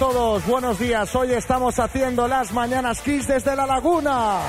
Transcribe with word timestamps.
todos, 0.00 0.46
buenos 0.46 0.78
días. 0.78 1.14
Hoy 1.14 1.34
estamos 1.34 1.78
haciendo 1.78 2.26
las 2.26 2.52
mañanas 2.52 3.02
Kiss 3.02 3.28
desde 3.28 3.54
la 3.54 3.66
laguna. 3.66 4.40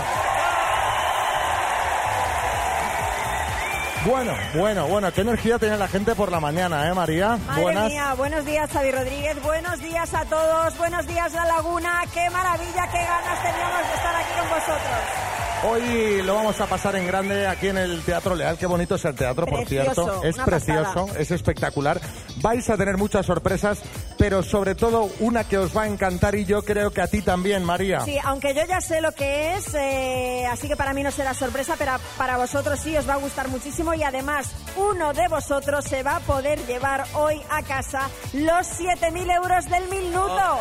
Bueno, 4.05 4.33
bueno, 4.55 4.87
bueno, 4.87 5.11
qué 5.11 5.21
energía 5.21 5.59
tiene 5.59 5.77
la 5.77 5.89
gente 5.89 6.15
por 6.15 6.31
la 6.31 6.39
mañana, 6.39 6.87
¿eh, 6.87 6.93
María? 6.93 7.37
Madre 7.45 7.63
Buenas. 7.63 7.89
mía, 7.89 8.13
buenos 8.13 8.45
días 8.45 8.71
Xavi 8.71 8.91
Rodríguez, 8.91 9.43
buenos 9.43 9.79
días 9.81 10.13
a 10.13 10.23
todos, 10.23 10.77
buenos 10.77 11.05
días 11.05 11.33
La 11.33 11.45
Laguna, 11.45 12.01
qué 12.13 12.29
maravilla, 12.29 12.87
qué 12.89 13.03
ganas 13.03 13.43
teníamos 13.43 13.87
de 13.89 13.93
estar 13.93 14.15
aquí 14.15 14.31
con 14.39 14.49
vosotros. 14.49 15.30
Hoy 15.63 16.23
lo 16.23 16.33
vamos 16.33 16.59
a 16.59 16.65
pasar 16.65 16.95
en 16.95 17.05
grande 17.05 17.45
aquí 17.45 17.67
en 17.67 17.77
el 17.77 18.01
Teatro 18.03 18.33
Leal. 18.33 18.57
Qué 18.57 18.65
bonito 18.65 18.95
es 18.95 19.05
el 19.05 19.13
teatro, 19.13 19.45
por 19.45 19.67
cierto. 19.67 20.23
Es 20.23 20.35
precioso, 20.37 21.05
pasada. 21.05 21.19
es 21.19 21.29
espectacular. 21.29 22.01
Vais 22.37 22.67
a 22.71 22.77
tener 22.77 22.97
muchas 22.97 23.27
sorpresas, 23.27 23.79
pero 24.17 24.41
sobre 24.41 24.73
todo 24.73 25.09
una 25.19 25.43
que 25.43 25.59
os 25.59 25.75
va 25.77 25.83
a 25.83 25.87
encantar 25.87 26.33
y 26.33 26.45
yo 26.45 26.63
creo 26.63 26.89
que 26.89 27.01
a 27.01 27.07
ti 27.07 27.21
también, 27.21 27.63
María. 27.63 27.99
Sí, 27.99 28.17
aunque 28.23 28.55
yo 28.55 28.65
ya 28.65 28.81
sé 28.81 29.01
lo 29.01 29.11
que 29.11 29.53
es, 29.53 29.75
eh, 29.75 30.47
así 30.51 30.67
que 30.67 30.75
para 30.75 30.93
mí 30.93 31.03
no 31.03 31.11
será 31.11 31.35
sorpresa, 31.35 31.75
pero 31.77 31.91
para 32.17 32.37
vosotros 32.37 32.79
sí 32.79 32.97
os 32.97 33.07
va 33.07 33.13
a 33.13 33.17
gustar 33.17 33.47
muchísimo 33.47 33.93
y 33.93 34.01
además 34.01 34.51
uno 34.75 35.13
de 35.13 35.27
vosotros 35.27 35.85
se 35.85 36.01
va 36.01 36.15
a 36.15 36.19
poder 36.21 36.59
llevar 36.65 37.05
hoy 37.13 37.39
a 37.51 37.61
casa 37.61 38.09
los 38.33 38.67
7.000 38.79 39.35
euros 39.35 39.65
del 39.65 39.87
minuto. 39.89 40.59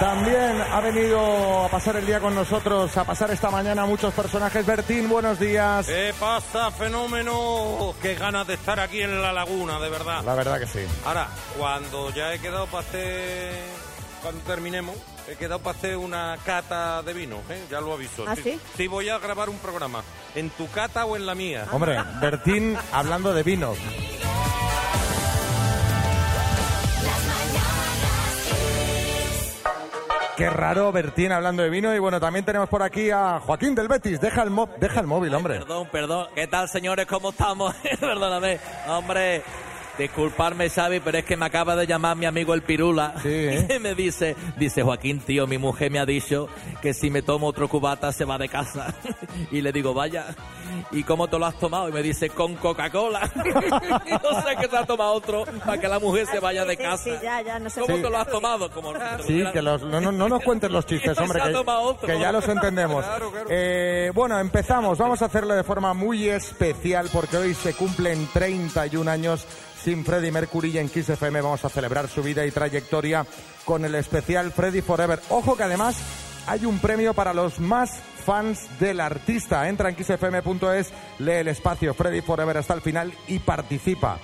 También 0.00 0.60
ha 0.60 0.80
venido 0.80 1.64
a 1.64 1.68
pasar 1.68 1.96
el 1.96 2.04
día 2.04 2.20
con 2.20 2.34
nosotros, 2.34 2.94
a 2.98 3.04
pasar 3.04 3.30
esta 3.30 3.50
mañana 3.50 3.86
muchos 3.86 4.12
personajes. 4.12 4.66
Bertín, 4.66 5.08
buenos 5.08 5.38
días. 5.40 5.86
¿Qué 5.86 6.12
pasa, 6.20 6.70
fenómeno? 6.70 7.94
Qué 8.02 8.14
ganas 8.14 8.46
de 8.46 8.54
estar 8.54 8.78
aquí 8.78 9.00
en 9.00 9.22
la 9.22 9.32
laguna, 9.32 9.80
de 9.80 9.88
verdad. 9.88 10.22
La 10.22 10.34
verdad 10.34 10.60
que 10.60 10.66
sí. 10.66 10.80
Ahora, 11.06 11.28
cuando 11.58 12.10
ya 12.10 12.34
he 12.34 12.38
quedado 12.38 12.66
para 12.66 12.86
hacer. 12.86 13.54
Cuando 14.20 14.42
terminemos, 14.42 14.96
he 15.28 15.36
quedado 15.36 15.60
para 15.60 15.78
hacer 15.78 15.96
una 15.96 16.36
cata 16.44 17.02
de 17.02 17.12
vino, 17.12 17.36
¿eh? 17.48 17.62
ya 17.70 17.80
lo 17.80 17.92
aviso. 17.92 18.24
¿Ah, 18.26 18.34
sí? 18.34 18.58
Sí, 18.76 18.88
voy 18.88 19.08
a 19.08 19.18
grabar 19.18 19.48
un 19.48 19.58
programa. 19.58 20.02
¿En 20.34 20.50
tu 20.50 20.68
cata 20.68 21.04
o 21.04 21.16
en 21.16 21.26
la 21.26 21.34
mía? 21.34 21.66
Hombre, 21.70 21.96
Bertín 22.20 22.76
hablando 22.92 23.32
de 23.32 23.42
vinos. 23.42 23.78
Qué 30.36 30.50
raro 30.50 30.92
Bertín 30.92 31.32
hablando 31.32 31.62
de 31.62 31.70
vino 31.70 31.94
y 31.94 31.98
bueno, 31.98 32.20
también 32.20 32.44
tenemos 32.44 32.68
por 32.68 32.82
aquí 32.82 33.10
a 33.10 33.40
Joaquín 33.40 33.74
del 33.74 33.88
Betis. 33.88 34.20
Deja 34.20 34.42
el, 34.42 34.50
mo- 34.50 34.68
deja 34.78 35.00
el 35.00 35.06
móvil, 35.06 35.34
hombre. 35.34 35.58
Perdón, 35.60 35.88
perdón. 35.90 36.26
¿Qué 36.34 36.46
tal, 36.46 36.68
señores? 36.68 37.06
¿Cómo 37.06 37.30
estamos? 37.30 37.74
Perdóname. 38.00 38.60
Hombre, 38.86 39.42
disculparme, 39.98 40.68
Xavi, 40.68 41.00
pero 41.00 41.18
es 41.18 41.24
que 41.24 41.36
me 41.36 41.46
acaba 41.46 41.76
de 41.76 41.86
llamar 41.86 42.16
mi 42.16 42.26
amigo 42.26 42.54
el 42.54 42.62
Pirula. 42.62 43.14
Sí, 43.22 43.28
¿eh? 43.28 43.66
Y 43.76 43.78
me 43.78 43.94
dice, 43.94 44.36
dice, 44.56 44.82
Joaquín, 44.82 45.20
tío, 45.20 45.46
mi 45.46 45.58
mujer 45.58 45.90
me 45.90 45.98
ha 45.98 46.06
dicho 46.06 46.48
que 46.82 46.94
si 46.94 47.10
me 47.10 47.22
tomo 47.22 47.46
otro 47.46 47.68
cubata 47.68 48.12
se 48.12 48.24
va 48.24 48.38
de 48.38 48.48
casa. 48.48 48.94
Y 49.50 49.60
le 49.60 49.70
digo, 49.72 49.94
vaya, 49.94 50.34
¿y 50.90 51.02
cómo 51.02 51.28
te 51.28 51.38
lo 51.38 51.46
has 51.46 51.58
tomado? 51.58 51.88
Y 51.88 51.92
me 51.92 52.02
dice, 52.02 52.30
con 52.30 52.54
Coca-Cola. 52.56 53.30
Y 54.06 54.10
no 54.22 54.42
sé 54.42 54.56
que 54.60 54.68
se 54.68 54.76
ha 54.76 54.84
tomado 54.84 55.12
otro 55.12 55.44
para 55.64 55.78
que 55.80 55.88
la 55.88 55.98
mujer 55.98 56.26
se 56.26 56.40
vaya 56.40 56.64
de 56.64 56.76
casa. 56.76 57.04
sí, 57.04 57.10
ya, 57.22 57.42
ya, 57.42 57.58
no 57.58 57.70
sé 57.70 57.80
¿Cómo 57.80 57.96
te 57.96 58.10
lo 58.10 58.18
has 58.18 58.28
tomado? 58.28 58.70
Como 58.70 58.92
Sí, 59.26 59.44
que 59.52 59.62
los, 59.62 59.82
no, 59.82 60.00
no, 60.00 60.10
no 60.10 60.28
nos 60.28 60.42
cuentes 60.42 60.70
los 60.70 60.86
chistes, 60.86 61.16
hombre, 61.18 61.40
que, 61.42 61.50
tomado 61.50 61.82
otro. 61.82 62.06
que 62.06 62.18
ya 62.18 62.32
los 62.32 62.46
entendemos. 62.48 63.04
Claro, 63.04 63.30
claro. 63.30 63.46
Eh, 63.50 64.10
bueno, 64.14 64.38
empezamos. 64.38 64.98
Vamos 64.98 65.22
a 65.22 65.26
hacerlo 65.26 65.54
de 65.54 65.64
forma 65.64 65.94
muy 65.94 66.28
especial 66.28 67.08
porque 67.12 67.36
hoy 67.36 67.54
se 67.54 67.74
cumplen 67.74 68.26
31 68.32 69.10
años 69.10 69.46
sin 69.86 70.04
Freddie 70.04 70.32
Mercury 70.32 70.70
y 70.70 70.78
en 70.78 70.88
Kiss 70.88 71.10
FM 71.10 71.40
vamos 71.40 71.64
a 71.64 71.68
celebrar 71.68 72.08
su 72.08 72.20
vida 72.20 72.44
y 72.44 72.50
trayectoria 72.50 73.24
con 73.64 73.84
el 73.84 73.94
especial 73.94 74.50
Freddie 74.50 74.82
Forever. 74.82 75.20
Ojo 75.28 75.56
que 75.56 75.62
además 75.62 75.96
hay 76.48 76.66
un 76.66 76.80
premio 76.80 77.14
para 77.14 77.32
los 77.32 77.60
más 77.60 78.02
fans 78.24 78.66
del 78.80 78.98
artista. 78.98 79.68
Entra 79.68 79.88
en 79.88 79.94
kissfm.es, 79.94 80.92
lee 81.20 81.34
el 81.34 81.46
espacio 81.46 81.94
Freddy 81.94 82.20
Forever 82.20 82.58
hasta 82.58 82.74
el 82.74 82.80
final 82.80 83.14
y 83.28 83.38
participa. 83.38 84.18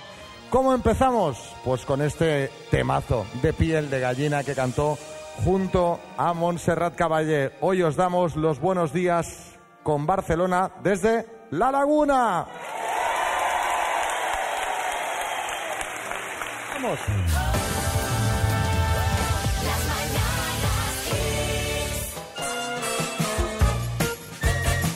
¿Cómo 0.49 0.73
empezamos? 0.73 1.37
Pues 1.63 1.85
con 1.85 2.01
este 2.01 2.51
temazo 2.69 3.25
de 3.41 3.53
piel 3.53 3.89
de 3.89 4.01
gallina 4.01 4.43
que 4.43 4.55
cantó 4.55 4.97
junto 5.45 6.01
a 6.17 6.33
Montserrat 6.33 6.95
Caballé. 6.95 7.53
Hoy 7.61 7.83
os 7.83 7.95
damos 7.95 8.35
los 8.35 8.59
buenos 8.59 8.91
días 8.91 9.53
con 9.81 10.05
Barcelona 10.05 10.73
desde 10.83 11.25
La 11.51 11.71
Laguna. 11.71 12.47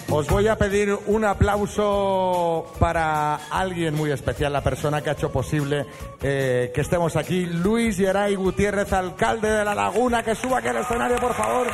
Os 0.10 0.28
voy 0.28 0.48
a 0.48 0.58
pedir 0.58 0.98
un 1.06 1.24
aplauso 1.24 2.74
para 2.80 3.36
alguien 3.52 3.94
muy 3.94 4.12
especial, 4.12 4.52
la 4.52 4.64
persona 4.64 5.02
que 5.02 5.12
ha 5.12 5.14
hecho 5.14 5.32
posible 5.32 5.86
eh, 6.22 6.72
que 6.74 6.82
estemos 6.82 7.16
aquí. 7.16 7.46
Luis 7.46 7.98
Geray 7.98 8.36
Gutiérrez, 8.36 8.92
alcalde 8.92 9.50
de 9.50 9.64
La 9.64 9.76
Laguna, 9.76 10.24
que 10.24 10.36
suba 10.36 10.58
aquí 10.58 10.68
al 10.68 10.78
escenario, 10.78 11.18
por 11.18 11.34
favor. 11.36 11.68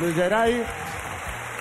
Luis 0.00 0.14
Geray, 0.14 0.62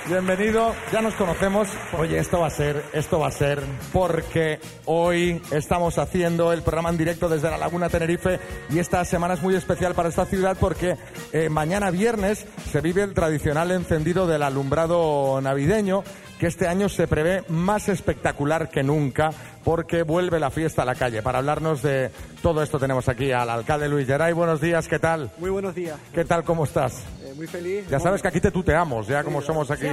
bienvenido. 0.07 0.73
Ya 0.91 1.01
nos 1.01 1.15
conocemos. 1.15 1.67
Oye, 1.97 2.19
esto 2.19 2.39
va 2.39 2.47
a 2.47 2.51
ser, 2.51 2.83
esto 2.93 3.19
va 3.19 3.27
a 3.27 3.31
ser, 3.31 3.61
porque 3.91 4.59
hoy 4.85 5.41
estamos 5.51 5.97
haciendo 5.97 6.53
el 6.53 6.61
programa 6.61 6.89
en 6.89 6.97
directo 6.97 7.29
desde 7.29 7.49
La 7.49 7.57
Laguna 7.57 7.89
Tenerife 7.89 8.39
y 8.69 8.79
esta 8.79 9.03
semana 9.05 9.33
es 9.33 9.41
muy 9.41 9.55
especial 9.55 9.95
para 9.95 10.09
esta 10.09 10.25
ciudad 10.25 10.57
porque 10.59 10.97
eh, 11.33 11.49
mañana 11.49 11.91
viernes 11.91 12.45
se 12.71 12.81
vive 12.81 13.03
el 13.03 13.13
tradicional 13.13 13.71
encendido 13.71 14.27
del 14.27 14.43
alumbrado 14.43 15.39
navideño 15.41 16.03
que 16.39 16.47
este 16.47 16.67
año 16.67 16.89
se 16.89 17.07
prevé 17.07 17.43
más 17.47 17.89
espectacular 17.89 18.69
que 18.69 18.83
nunca 18.83 19.31
porque 19.65 20.03
vuelve 20.03 20.39
la 20.39 20.51
fiesta 20.51 20.83
a 20.83 20.85
la 20.85 20.95
calle. 20.95 21.23
Para 21.23 21.39
hablarnos 21.39 21.81
de 21.81 22.11
todo 22.41 22.61
esto 22.61 22.79
tenemos 22.79 23.09
aquí 23.09 23.31
al 23.31 23.49
alcalde 23.49 23.89
Luis 23.89 24.05
Geray. 24.05 24.31
Buenos 24.31 24.61
días, 24.61 24.87
¿qué 24.87 24.99
tal? 24.99 25.31
Muy 25.39 25.49
buenos 25.49 25.73
días, 25.73 25.97
¿Qué 26.13 26.23
tal? 26.23 26.43
¿Cómo 26.43 26.63
estás? 26.63 27.03
Eh, 27.23 27.33
muy 27.35 27.47
feliz. 27.47 27.85
Ya 27.89 27.99
sabes 27.99 28.21
que 28.21 28.27
aquí 28.27 28.39
te 28.39 28.51
tuteamos, 28.51 29.07
ya 29.07 29.23
como 29.23 29.41
somos 29.41 29.69
aquí. 29.71 29.87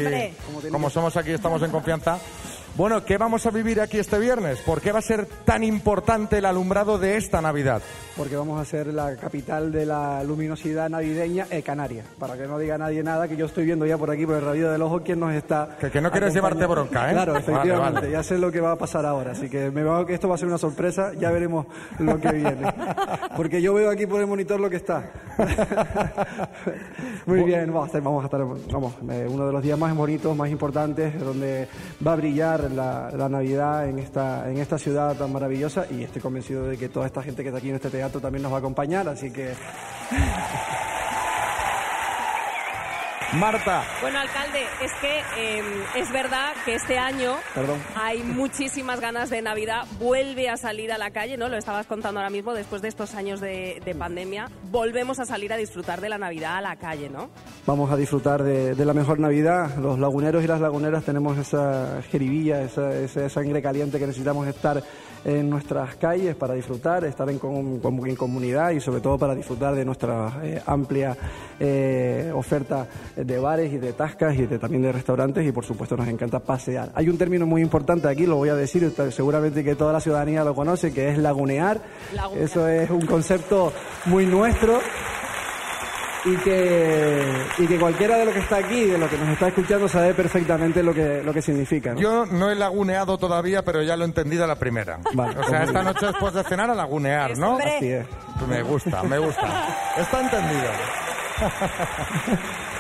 Como 0.70 0.90
somos 0.90 1.16
aquí, 1.16 1.30
estamos 1.30 1.62
en 1.62 1.70
confianza. 1.70 2.18
Bueno, 2.74 3.04
¿qué 3.04 3.18
vamos 3.18 3.44
a 3.44 3.50
vivir 3.50 3.82
aquí 3.82 3.98
este 3.98 4.18
viernes? 4.18 4.58
¿Por 4.60 4.80
qué 4.80 4.92
va 4.92 5.00
a 5.00 5.02
ser 5.02 5.26
tan 5.44 5.62
importante 5.62 6.38
el 6.38 6.46
alumbrado 6.46 6.98
de 6.98 7.18
esta 7.18 7.42
Navidad? 7.42 7.82
Porque 8.16 8.34
vamos 8.34 8.58
a 8.58 8.64
ser 8.64 8.86
la 8.88 9.14
capital 9.16 9.70
de 9.70 9.84
la 9.84 10.24
luminosidad 10.24 10.88
navideña, 10.88 11.46
eh, 11.50 11.62
Canarias. 11.62 12.06
Para 12.18 12.34
que 12.36 12.46
no 12.46 12.58
diga 12.58 12.78
nadie 12.78 13.02
nada, 13.02 13.28
que 13.28 13.36
yo 13.36 13.44
estoy 13.44 13.66
viendo 13.66 13.84
ya 13.84 13.98
por 13.98 14.10
aquí, 14.10 14.24
por 14.24 14.36
el 14.36 14.42
radio 14.44 14.70
del 14.72 14.80
ojo, 14.80 15.02
quién 15.02 15.20
nos 15.20 15.34
está. 15.34 15.76
Que- 15.80 15.90
que 15.90 16.00
no 16.00 16.10
quieres 16.10 16.32
llevarte 16.32 16.64
bronca, 16.64 17.10
¿eh? 17.10 17.12
Claro, 17.12 17.36
efectivamente. 17.36 18.00
vale. 18.00 18.10
Ya 18.10 18.22
sé 18.22 18.38
lo 18.38 18.50
que 18.50 18.60
va 18.60 18.72
a 18.72 18.76
pasar 18.76 19.04
ahora. 19.04 19.32
Así 19.32 19.50
que 19.50 19.70
me 19.70 19.82
veo 19.82 20.06
que 20.06 20.14
esto 20.14 20.28
va 20.30 20.36
a 20.36 20.38
ser 20.38 20.48
una 20.48 20.58
sorpresa. 20.58 21.12
Ya 21.18 21.30
veremos 21.30 21.66
lo 21.98 22.18
que 22.18 22.32
viene. 22.32 22.72
Porque 23.36 23.60
yo 23.60 23.74
veo 23.74 23.90
aquí 23.90 24.06
por 24.06 24.20
el 24.20 24.26
monitor 24.26 24.58
lo 24.60 24.70
que 24.70 24.76
está. 24.76 25.10
Muy 27.26 27.42
bien, 27.44 27.66
vamos 27.66 27.84
a 27.84 27.86
estar, 27.86 28.02
vamos 28.02 28.22
a 28.22 28.26
estar 28.26 28.40
vamos, 28.72 28.94
eh, 29.10 29.26
uno 29.28 29.46
de 29.46 29.52
los 29.52 29.62
días 29.62 29.78
más 29.78 29.94
bonitos, 29.94 30.34
más 30.36 30.50
importantes, 30.50 31.18
donde 31.20 31.68
va 32.06 32.12
a 32.14 32.16
brillar 32.16 32.61
la, 32.70 33.10
la 33.10 33.28
Navidad 33.28 33.88
en 33.88 33.98
esta, 33.98 34.48
en 34.50 34.58
esta 34.58 34.78
ciudad 34.78 35.16
tan 35.16 35.32
maravillosa 35.32 35.86
y 35.90 36.02
estoy 36.02 36.22
convencido 36.22 36.64
de 36.64 36.78
que 36.78 36.88
toda 36.88 37.06
esta 37.06 37.22
gente 37.22 37.42
que 37.42 37.48
está 37.48 37.58
aquí 37.58 37.70
en 37.70 37.76
este 37.76 37.90
teatro 37.90 38.20
también 38.20 38.42
nos 38.42 38.52
va 38.52 38.56
a 38.56 38.60
acompañar, 38.60 39.08
así 39.08 39.30
que 39.30 39.54
Marta, 43.34 43.82
Bueno, 44.02 44.18
alcalde, 44.18 44.62
es 44.82 44.92
que 45.00 45.20
eh, 45.38 45.62
es 45.96 46.12
verdad 46.12 46.52
que 46.66 46.74
este 46.74 46.98
año 46.98 47.36
Perdón. 47.54 47.78
hay 47.96 48.22
muchísimas 48.22 49.00
ganas 49.00 49.30
de 49.30 49.40
Navidad. 49.40 49.84
Vuelve 49.98 50.50
a 50.50 50.58
salir 50.58 50.92
a 50.92 50.98
la 50.98 51.10
calle, 51.12 51.38
¿no? 51.38 51.48
Lo 51.48 51.56
estabas 51.56 51.86
contando 51.86 52.20
ahora 52.20 52.28
mismo, 52.28 52.52
después 52.52 52.82
de 52.82 52.88
estos 52.88 53.14
años 53.14 53.40
de, 53.40 53.80
de 53.84 53.94
pandemia. 53.94 54.50
Volvemos 54.70 55.18
a 55.18 55.24
salir 55.24 55.50
a 55.52 55.56
disfrutar 55.56 56.02
de 56.02 56.10
la 56.10 56.18
Navidad 56.18 56.56
a 56.58 56.60
la 56.60 56.76
calle, 56.76 57.08
¿no? 57.08 57.30
vamos 57.64 57.90
a 57.92 57.96
disfrutar 57.96 58.42
de, 58.42 58.74
de 58.74 58.84
la 58.84 58.92
mejor 58.92 59.18
Navidad. 59.18 59.76
Los 59.78 59.98
laguneros 59.98 60.44
y 60.44 60.46
las 60.46 60.60
laguneras 60.60 61.04
tenemos 61.04 61.38
esa 61.38 62.02
jeribilla, 62.10 62.60
esa, 62.62 62.92
esa 62.94 63.28
sangre 63.30 63.62
caliente 63.62 63.98
que 63.98 64.06
necesitamos 64.06 64.46
estar 64.46 64.82
en 65.24 65.48
nuestras 65.50 65.94
calles 65.96 66.34
para 66.34 66.54
disfrutar, 66.54 67.04
estar 67.04 67.28
en, 67.30 67.38
com- 67.38 67.80
en 68.06 68.16
comunidad 68.16 68.70
y 68.70 68.80
sobre 68.80 69.00
todo 69.00 69.18
para 69.18 69.34
disfrutar 69.34 69.74
de 69.74 69.84
nuestra 69.84 70.40
eh, 70.42 70.60
amplia 70.66 71.16
eh, 71.60 72.30
oferta 72.34 72.86
de 73.16 73.38
bares 73.38 73.72
y 73.72 73.78
de 73.78 73.92
tascas 73.92 74.34
y 74.36 74.46
de, 74.46 74.58
también 74.58 74.82
de 74.82 74.92
restaurantes 74.92 75.46
y 75.46 75.52
por 75.52 75.64
supuesto 75.64 75.96
nos 75.96 76.08
encanta 76.08 76.40
pasear. 76.40 76.90
Hay 76.94 77.08
un 77.08 77.18
término 77.18 77.46
muy 77.46 77.62
importante 77.62 78.08
aquí, 78.08 78.26
lo 78.26 78.36
voy 78.36 78.48
a 78.48 78.54
decir, 78.56 78.92
seguramente 79.10 79.62
que 79.62 79.74
toda 79.76 79.92
la 79.92 80.00
ciudadanía 80.00 80.44
lo 80.44 80.54
conoce, 80.54 80.92
que 80.92 81.10
es 81.10 81.18
lagunear. 81.18 81.80
Lagunear. 82.14 82.44
Eso 82.44 82.66
es 82.68 82.90
un 82.90 83.06
concepto 83.06 83.72
muy 84.06 84.26
nuestro. 84.26 84.80
Y 86.24 86.36
que, 86.36 87.46
y 87.58 87.66
que 87.66 87.78
cualquiera 87.78 88.16
de 88.16 88.26
lo 88.26 88.32
que 88.32 88.38
está 88.38 88.56
aquí, 88.56 88.84
de 88.84 88.98
lo 88.98 89.08
que 89.08 89.18
nos 89.18 89.28
está 89.30 89.48
escuchando, 89.48 89.88
sabe 89.88 90.14
perfectamente 90.14 90.82
lo 90.82 90.94
que, 90.94 91.22
lo 91.22 91.32
que 91.32 91.42
significa. 91.42 91.94
¿no? 91.94 92.00
Yo 92.00 92.26
no 92.26 92.50
he 92.50 92.54
laguneado 92.54 93.18
todavía, 93.18 93.64
pero 93.64 93.82
ya 93.82 93.96
lo 93.96 94.04
he 94.04 94.06
entendido 94.06 94.44
a 94.44 94.46
la 94.46 94.56
primera. 94.56 94.98
Vale. 95.14 95.38
O 95.38 95.44
sea, 95.44 95.64
esta 95.64 95.82
noche 95.82 96.06
después 96.06 96.32
de 96.34 96.44
cenar 96.44 96.70
a 96.70 96.74
lagunear, 96.74 97.36
¿no? 97.38 97.58
Así 97.58 97.90
es. 97.90 98.06
Me 98.48 98.62
gusta, 98.62 99.02
me 99.02 99.18
gusta. 99.18 99.94
Está 99.96 100.20
entendido. 100.20 100.70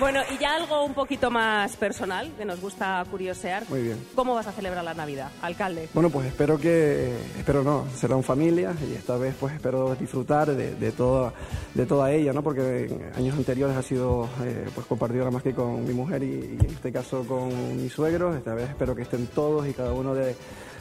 Bueno, 0.00 0.20
y 0.34 0.38
ya 0.38 0.56
algo 0.56 0.84
un 0.84 0.94
poquito 0.94 1.30
más 1.30 1.76
personal, 1.76 2.32
que 2.36 2.44
nos 2.44 2.60
gusta 2.60 3.04
curiosear. 3.10 3.64
Muy 3.68 3.82
bien. 3.82 4.04
¿Cómo 4.14 4.34
vas 4.34 4.46
a 4.46 4.52
celebrar 4.52 4.84
la 4.84 4.94
Navidad, 4.94 5.30
alcalde? 5.42 5.88
Bueno, 5.94 6.10
pues 6.10 6.26
espero 6.26 6.58
que, 6.58 7.12
espero 7.38 7.62
no, 7.62 7.86
será 7.94 8.16
en 8.16 8.22
familia 8.22 8.74
y 8.88 8.94
esta 8.94 9.16
vez 9.16 9.34
pues 9.38 9.54
espero 9.54 9.94
disfrutar 9.94 10.54
de, 10.54 10.74
de 10.74 10.92
toda, 10.92 11.32
de 11.74 11.86
toda 11.86 12.10
ella, 12.10 12.32
¿no? 12.32 12.42
Porque 12.42 12.86
en 12.86 13.12
años 13.16 13.36
anteriores 13.36 13.76
ha 13.76 13.82
sido 13.82 14.28
eh, 14.42 14.66
pues 14.74 14.86
compartido 14.86 15.20
nada 15.20 15.32
más 15.32 15.42
que 15.42 15.54
con 15.54 15.84
mi 15.86 15.94
mujer 15.94 16.22
y, 16.22 16.58
y 16.60 16.64
en 16.64 16.70
este 16.70 16.92
caso 16.92 17.24
con 17.26 17.76
mis 17.80 17.92
suegros. 17.92 18.36
Esta 18.36 18.54
vez 18.54 18.70
espero 18.70 18.94
que 18.94 19.02
estén 19.02 19.26
todos 19.28 19.66
y 19.68 19.72
cada 19.72 19.92
uno 19.92 20.14
de, 20.14 20.34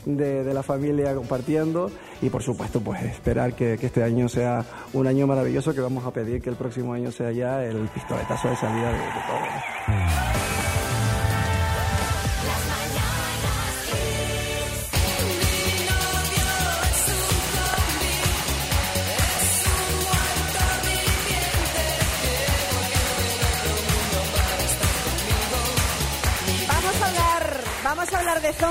de, 0.06 0.54
la 0.54 0.64
familia 0.64 1.16
compartiendo 1.16 1.90
y 2.22 2.30
por 2.30 2.44
supuesto 2.44 2.80
pues 2.82 3.02
esperar 3.04 3.54
que, 3.54 3.78
que 3.78 3.88
este 3.88 4.04
año 4.04 4.30
sea 4.30 4.64
un 4.94 5.08
año 5.08 5.26
maravilloso 5.28 5.74
que 5.74 5.82
vamos 5.82 6.06
a 6.06 6.12
pedir 6.12 6.42
que 6.42 6.50
el 6.50 6.56
próximo 6.56 6.94
año 6.94 7.12
sea 7.12 7.32
ya 7.32 7.64
el 7.64 7.88
pistoletazo 7.90 8.50
de 8.50 8.56
salida 8.56 8.92
de, 8.92 8.98
de 8.98 9.04
todo. 9.28 10.43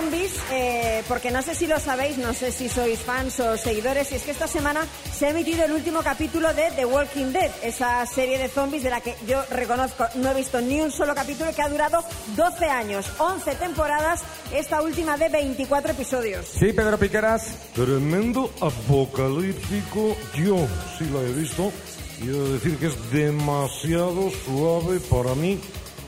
Zombies, 0.03 0.33
eh, 0.51 1.03
porque 1.07 1.31
no 1.31 1.43
sé 1.43 1.55
si 1.55 1.67
lo 1.67 1.79
sabéis, 1.79 2.19
no 2.19 2.35
sé 2.35 2.51
si 2.51 2.69
sois 2.69 2.99
fans 3.01 3.39
o 3.41 3.57
seguidores, 3.57 4.11
y 4.13 4.17
es 4.17 4.23
que 4.23 4.31
esta 4.33 4.49
semana 4.49 4.85
se 5.17 5.27
ha 5.27 5.31
emitido 5.31 5.65
el 5.65 5.73
último 5.73 6.03
capítulo 6.03 6.53
de 6.55 6.71
The 6.75 6.85
Walking 6.85 7.33
Dead, 7.33 7.51
esa 7.63 8.05
serie 8.07 8.39
de 8.39 8.49
zombies 8.49 8.83
de 8.83 8.91
la 8.91 9.01
que 9.01 9.15
yo 9.27 9.43
reconozco 9.51 10.07
no 10.17 10.31
he 10.31 10.35
visto 10.35 10.61
ni 10.61 10.81
un 10.81 10.91
solo 10.91 11.15
capítulo 11.15 11.55
que 11.55 11.63
ha 11.63 11.69
durado 11.69 12.05
12 12.37 12.65
años, 12.67 13.07
11 13.19 13.55
temporadas, 13.57 14.23
esta 14.53 14.83
última 14.83 15.17
de 15.17 15.29
24 15.29 15.93
episodios. 15.93 16.47
Sí, 16.47 16.73
Pedro 16.73 16.99
Piqueras. 16.99 17.47
Tremendo 17.75 18.51
apocalíptico. 18.61 20.17
Yo 20.35 20.67
sí 20.99 21.05
la 21.13 21.21
he 21.21 21.33
visto. 21.33 21.73
Y 22.21 22.29
he 22.29 22.33
de 22.33 22.53
decir 22.55 22.77
que 22.79 22.87
es 22.87 23.11
demasiado 23.13 24.31
suave 24.45 25.01
para 25.01 25.35
mí. 25.35 25.59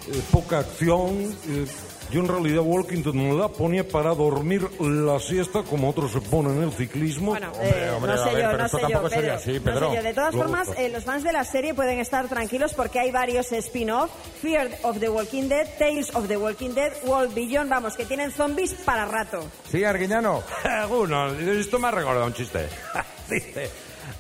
eh, 0.06 0.20
poca 0.30 0.58
acción. 0.58 1.34
eh, 1.48 1.66
yo 2.10 2.20
en 2.20 2.28
realidad 2.28 2.62
Walking 2.62 3.02
Dead 3.02 3.14
me 3.14 3.32
la 3.34 3.48
ponía 3.48 3.86
para 3.86 4.14
dormir 4.14 4.68
la 4.80 5.18
siesta 5.18 5.62
como 5.62 5.90
otros 5.90 6.12
se 6.12 6.20
ponen 6.20 6.58
en 6.58 6.62
el 6.64 6.72
ciclismo. 6.72 7.30
Bueno, 7.32 7.50
Hombre, 7.52 7.86
eh, 7.86 7.90
hombre, 7.90 8.12
no 8.12 8.18
sé 8.24 8.30
ver, 8.34 8.42
yo, 8.42 8.46
pero 8.50 8.58
no 8.58 8.64
esto 8.66 8.78
sé 8.78 8.82
yo, 8.82 9.08
sería 9.08 9.20
Pedro. 9.20 9.34
así, 9.34 9.52
No 9.52 9.62
Pedro. 9.64 9.90
sé 9.90 9.96
yo. 9.96 10.02
De 10.02 10.14
todas 10.14 10.34
Luego 10.34 10.48
formas, 10.48 10.68
eh, 10.78 10.88
los 10.90 11.04
fans 11.04 11.24
de 11.24 11.32
la 11.32 11.44
serie 11.44 11.74
pueden 11.74 11.98
estar 11.98 12.28
tranquilos 12.28 12.74
porque 12.74 13.00
hay 13.00 13.10
varios 13.10 13.50
spin-off. 13.52 14.10
Fear 14.42 14.70
of 14.82 14.98
the 15.00 15.08
Walking 15.08 15.48
Dead, 15.48 15.66
Tales 15.78 16.14
of 16.14 16.28
the 16.28 16.36
Walking 16.36 16.70
Dead, 16.74 16.92
World 17.04 17.34
Beyond, 17.34 17.70
vamos, 17.70 17.96
que 17.96 18.04
tienen 18.04 18.30
zombies 18.30 18.74
para 18.74 19.06
rato. 19.06 19.44
Sí, 19.70 19.82
Arguiñano. 19.84 20.42
Algunos, 20.64 21.32
esto 21.40 21.78
me 21.78 21.88
ha 21.88 21.90
recordado 21.90 22.26
un 22.26 22.34
chiste. 22.34 22.68
dice 23.30 23.70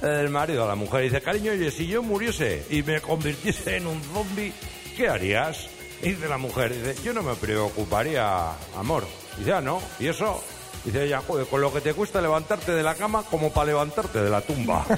el 0.02 0.28
marido 0.30 0.64
a 0.64 0.68
la 0.68 0.74
mujer, 0.74 1.02
dice, 1.02 1.20
cariño, 1.20 1.52
oye, 1.52 1.70
si 1.70 1.86
yo 1.86 2.02
muriese 2.02 2.64
y 2.70 2.82
me 2.82 3.00
convirtiese 3.00 3.76
en 3.76 3.86
un 3.86 4.00
zombie, 4.02 4.52
¿qué 4.96 5.08
harías? 5.08 5.68
Y 6.04 6.10
dice 6.10 6.28
la 6.28 6.36
mujer, 6.38 6.74
dice, 6.74 7.02
yo 7.02 7.14
no 7.14 7.22
me 7.22 7.34
preocuparía, 7.34 8.50
amor. 8.76 9.06
Dice, 9.38 9.54
ah, 9.54 9.60
no, 9.62 9.80
¿y 9.98 10.08
eso? 10.08 10.42
Dice 10.84 11.04
ella, 11.04 11.22
joder, 11.26 11.46
con 11.46 11.62
lo 11.62 11.72
que 11.72 11.80
te 11.80 11.94
cuesta 11.94 12.20
levantarte 12.20 12.72
de 12.72 12.82
la 12.82 12.94
cama 12.94 13.22
como 13.30 13.50
para 13.50 13.68
levantarte 13.68 14.20
de 14.22 14.30
la 14.30 14.40
tumba. 14.42 14.84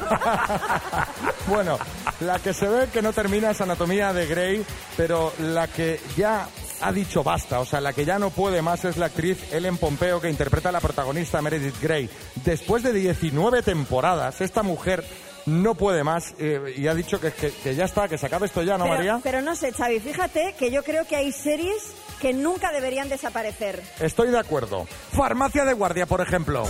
Bueno, 1.48 1.78
la 2.20 2.40
que 2.40 2.52
se 2.52 2.66
ve 2.66 2.88
que 2.92 3.00
no 3.00 3.12
termina 3.12 3.52
es 3.52 3.60
Anatomía 3.60 4.12
de 4.12 4.26
Grey, 4.26 4.66
pero 4.96 5.32
la 5.38 5.68
que 5.68 6.00
ya 6.16 6.48
ha 6.80 6.90
dicho 6.90 7.22
basta, 7.22 7.60
o 7.60 7.64
sea, 7.64 7.80
la 7.80 7.92
que 7.92 8.04
ya 8.04 8.18
no 8.18 8.30
puede 8.30 8.62
más 8.62 8.84
es 8.84 8.96
la 8.96 9.06
actriz 9.06 9.52
Ellen 9.52 9.76
Pompeo 9.76 10.20
que 10.20 10.28
interpreta 10.28 10.70
a 10.70 10.72
la 10.72 10.80
protagonista 10.80 11.40
Meredith 11.40 11.80
Grey. 11.80 12.10
Después 12.44 12.82
de 12.82 12.92
19 12.92 13.62
temporadas, 13.62 14.40
esta 14.40 14.64
mujer 14.64 15.04
no 15.46 15.74
puede 15.74 16.04
más 16.04 16.34
eh, 16.38 16.74
y 16.76 16.86
ha 16.88 16.94
dicho 16.94 17.20
que, 17.20 17.32
que- 17.32 17.52
que 17.52 17.74
ya 17.74 17.84
está, 17.84 18.08
que 18.08 18.18
se 18.18 18.26
acabe 18.26 18.46
esto 18.46 18.62
ya, 18.62 18.76
¿no, 18.78 18.84
pero, 18.84 18.96
María? 18.96 19.20
pero 19.22 19.42
no 19.42 19.54
sé, 19.56 19.72
Xavi, 19.72 20.00
fíjate 20.00 20.54
que 20.58 20.70
yo 20.70 20.82
creo 20.82 21.06
que 21.06 21.16
hay 21.16 21.32
series 21.32 21.92
que 22.20 22.32
nunca 22.32 22.72
deberían 22.72 23.08
desaparecer. 23.08 23.82
Estoy 24.00 24.30
de 24.30 24.38
acuerdo. 24.38 24.86
Farmacia 25.12 25.64
de 25.64 25.74
guardia, 25.74 26.06
por 26.06 26.20
ejemplo. 26.20 26.64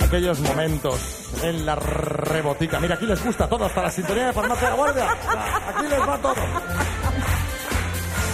Aquellos 0.00 0.40
momentos 0.40 1.28
en 1.42 1.64
la 1.66 1.76
rebotica. 1.76 2.80
Mira, 2.80 2.94
aquí 2.96 3.06
les 3.06 3.22
gusta 3.24 3.48
todo, 3.48 3.66
hasta 3.66 3.82
la 3.82 3.90
sintonía 3.90 4.26
de 4.28 4.32
Farmacia 4.32 4.70
de 4.70 4.76
guardia. 4.76 5.10
Aquí 5.12 5.86
les 5.88 6.00
va 6.00 6.18
todo. 6.20 6.34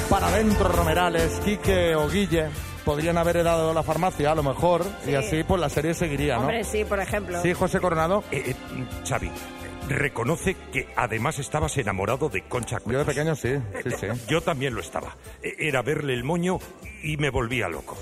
Para 0.09 0.29
adentro, 0.29 0.69
Romerales, 0.69 1.41
Quique 1.45 1.95
o 1.97 2.09
Guille 2.09 2.49
podrían 2.87 3.19
haber 3.19 3.43
dado 3.45 3.75
la 3.75 3.83
farmacia, 3.83 4.31
a 4.33 4.35
lo 4.35 4.43
mejor, 4.43 4.87
y 5.05 5.09
Sí. 5.11 5.15
así 5.17 5.43
pues 5.45 5.61
la 5.61 5.69
serie 5.69 5.93
seguiría, 5.93 6.37
¿no? 6.37 6.43
Hombre, 6.43 6.65
sí, 6.65 6.85
por 6.85 7.01
ejemplo. 7.01 7.43
Sí, 7.43 7.53
José 7.53 7.81
Coronado. 7.81 8.25
Eh, 8.31 8.43
eh, 8.47 8.55
Xavi, 9.07 9.31
reconoce 9.89 10.57
que 10.73 10.89
además 10.97 11.39
estabas 11.39 11.77
enamorado 11.79 12.29
de 12.29 12.43
Concha 12.43 12.79
Yo 12.87 12.99
de 13.01 13.05
pequeño 13.05 13.35
sí, 13.37 13.57
sí, 13.85 13.91
sí. 14.01 14.07
Yo 14.29 14.41
también 14.41 14.75
lo 14.75 14.81
estaba. 14.81 15.17
Eh, 15.43 15.55
Era 15.59 15.83
verle 15.83 16.15
el 16.15 16.25
moño 16.25 16.59
y 17.03 17.17
me 17.19 17.31
volvía 17.31 17.69
loco. 17.69 17.97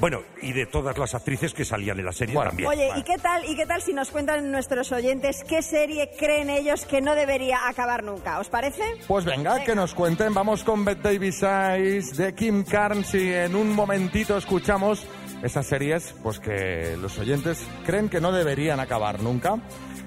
Bueno, 0.00 0.20
y 0.40 0.52
de 0.52 0.66
todas 0.66 0.96
las 0.96 1.14
actrices 1.14 1.52
que 1.52 1.64
salían 1.64 1.98
en 1.98 2.04
la 2.04 2.12
serie 2.12 2.34
Bueno. 2.34 2.50
también. 2.50 2.68
Oye, 2.68 2.90
¿y 2.96 3.02
qué 3.02 3.18
tal? 3.18 3.44
¿Y 3.44 3.56
qué 3.56 3.66
tal 3.66 3.82
si 3.82 3.92
nos 3.92 4.10
cuentan 4.10 4.50
nuestros 4.52 4.92
oyentes 4.92 5.42
qué 5.48 5.60
serie 5.60 6.10
creen 6.16 6.50
ellos 6.50 6.84
que 6.84 7.00
no 7.00 7.14
debería 7.16 7.68
acabar 7.68 8.04
nunca? 8.04 8.38
¿Os 8.38 8.48
parece? 8.48 8.82
Pues 9.08 9.24
venga, 9.24 9.64
que 9.64 9.74
nos 9.74 9.94
cuenten. 9.94 10.32
Vamos 10.34 10.62
con 10.62 10.84
Beth 10.84 11.00
Davis 11.02 11.42
Eyes 11.42 12.16
de 12.16 12.32
Kim 12.34 12.64
Carnes 12.64 13.12
y 13.14 13.32
en 13.32 13.56
un 13.56 13.72
momentito 13.74 14.36
escuchamos 14.36 15.04
esas 15.42 15.66
series 15.66 16.14
pues 16.22 16.38
que 16.38 16.96
los 17.00 17.18
oyentes 17.18 17.64
creen 17.84 18.08
que 18.08 18.20
no 18.20 18.30
deberían 18.30 18.78
acabar 18.80 19.20
nunca. 19.20 19.56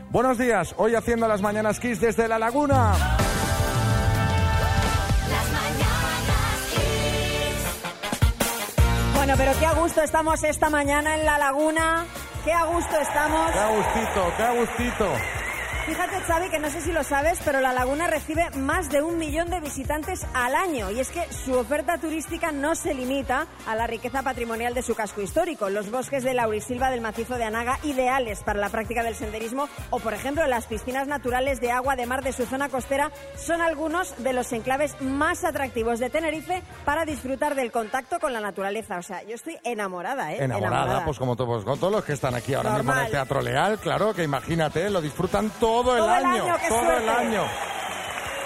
Buenos 0.09 0.37
días, 0.37 0.73
hoy 0.77 0.95
haciendo 0.95 1.27
las 1.27 1.41
mañanas 1.41 1.79
Kiss 1.79 1.99
desde 2.01 2.27
La 2.27 2.37
Laguna. 2.37 2.94
Pero 9.44 9.60
qué 9.60 9.66
a 9.66 9.74
gusto 9.74 10.04
estamos 10.04 10.44
esta 10.44 10.69
mañana 10.69 11.16
en 11.16 11.26
la 11.26 11.40
laguna. 11.40 12.06
Qué 12.45 12.54
a 12.54 12.66
gusto 12.66 12.95
estamos. 13.00 13.52
Qué 13.52 13.76
gustito, 13.76 14.33
qué 14.38 14.60
gustito. 14.60 15.41
Fíjate, 15.85 16.21
Xavi, 16.21 16.50
que 16.50 16.59
no 16.59 16.69
sé 16.69 16.81
si 16.81 16.92
lo 16.92 17.04
sabes, 17.04 17.40
pero 17.44 17.59
La 17.59 17.73
Laguna 17.73 18.07
recibe 18.07 18.50
más 18.52 18.90
de 18.90 19.02
un 19.02 19.18
millón 19.18 19.50
de 19.50 19.59
visitantes 19.59 20.26
al 20.33 20.56
año. 20.56 20.92
Y 20.92 21.00
es 21.00 21.09
que 21.09 21.21
su 21.33 21.54
oferta 21.54 21.97
turística 21.97 22.52
no 22.52 22.76
se 22.76 22.94
limita 22.94 23.47
a 23.68 23.76
la 23.76 23.88
riqueza 23.88 24.21
patrimonial 24.21 24.76
de 24.76 24.83
su 24.83 24.94
casco 24.94 25.21
histórico. 25.21 25.69
Los 25.69 25.90
bosques 25.90 26.23
de 26.23 26.35
Laurisilva 26.35 26.92
del 26.92 27.02
macizo 27.02 27.35
de 27.35 27.45
Anaga, 27.45 27.80
ideales 27.83 28.44
para 28.44 28.59
la 28.59 28.69
práctica 28.69 29.04
del 29.04 29.16
senderismo, 29.16 29.68
o 29.90 30.00
por 30.00 30.14
ejemplo 30.14 30.45
las 30.47 30.68
piscinas 30.68 31.07
naturales 31.07 31.59
de 31.59 31.71
agua 31.71 31.95
de 31.95 32.06
mar 32.06 32.23
de 32.23 32.31
su 32.31 32.45
zona 32.45 32.69
costera, 32.69 33.11
son 33.35 33.61
algunos 33.61 34.16
de 34.23 34.33
los 34.33 34.52
enclaves 34.54 35.02
más 35.02 35.44
atractivos 35.44 36.00
de 36.00 36.09
Tenerife 36.09 36.61
para 36.85 37.06
disfrutar 37.06 37.56
del 37.56 37.71
contacto 37.71 38.19
con 38.19 38.33
la 38.33 38.40
naturaleza. 38.40 39.00
O 39.00 39.04
sea, 39.04 39.23
yo 39.23 39.33
estoy 39.33 39.57
enamorada, 39.64 40.31
¿eh? 40.31 40.44
Enamorada, 40.44 41.04
pues 41.06 41.18
como 41.18 41.35
todos, 41.35 41.66
todos 41.66 41.92
los 41.92 42.06
que 42.06 42.14
están 42.14 42.35
aquí 42.35 42.54
ahora 42.54 42.73
mismo 42.73 42.94
en 42.94 43.00
el 43.00 43.11
Teatro 43.11 43.42
Leal, 43.42 43.80
claro, 43.80 44.14
que 44.14 44.23
imagínate, 44.23 44.90
lo 44.90 45.02
disfrutan 45.02 45.50
todo 45.71 45.95
el 45.95 45.99
Todo 45.99 46.18
el 46.18 46.25
año, 46.25 46.57
todo 46.68 46.97
el 46.97 47.09
año. 47.09 47.44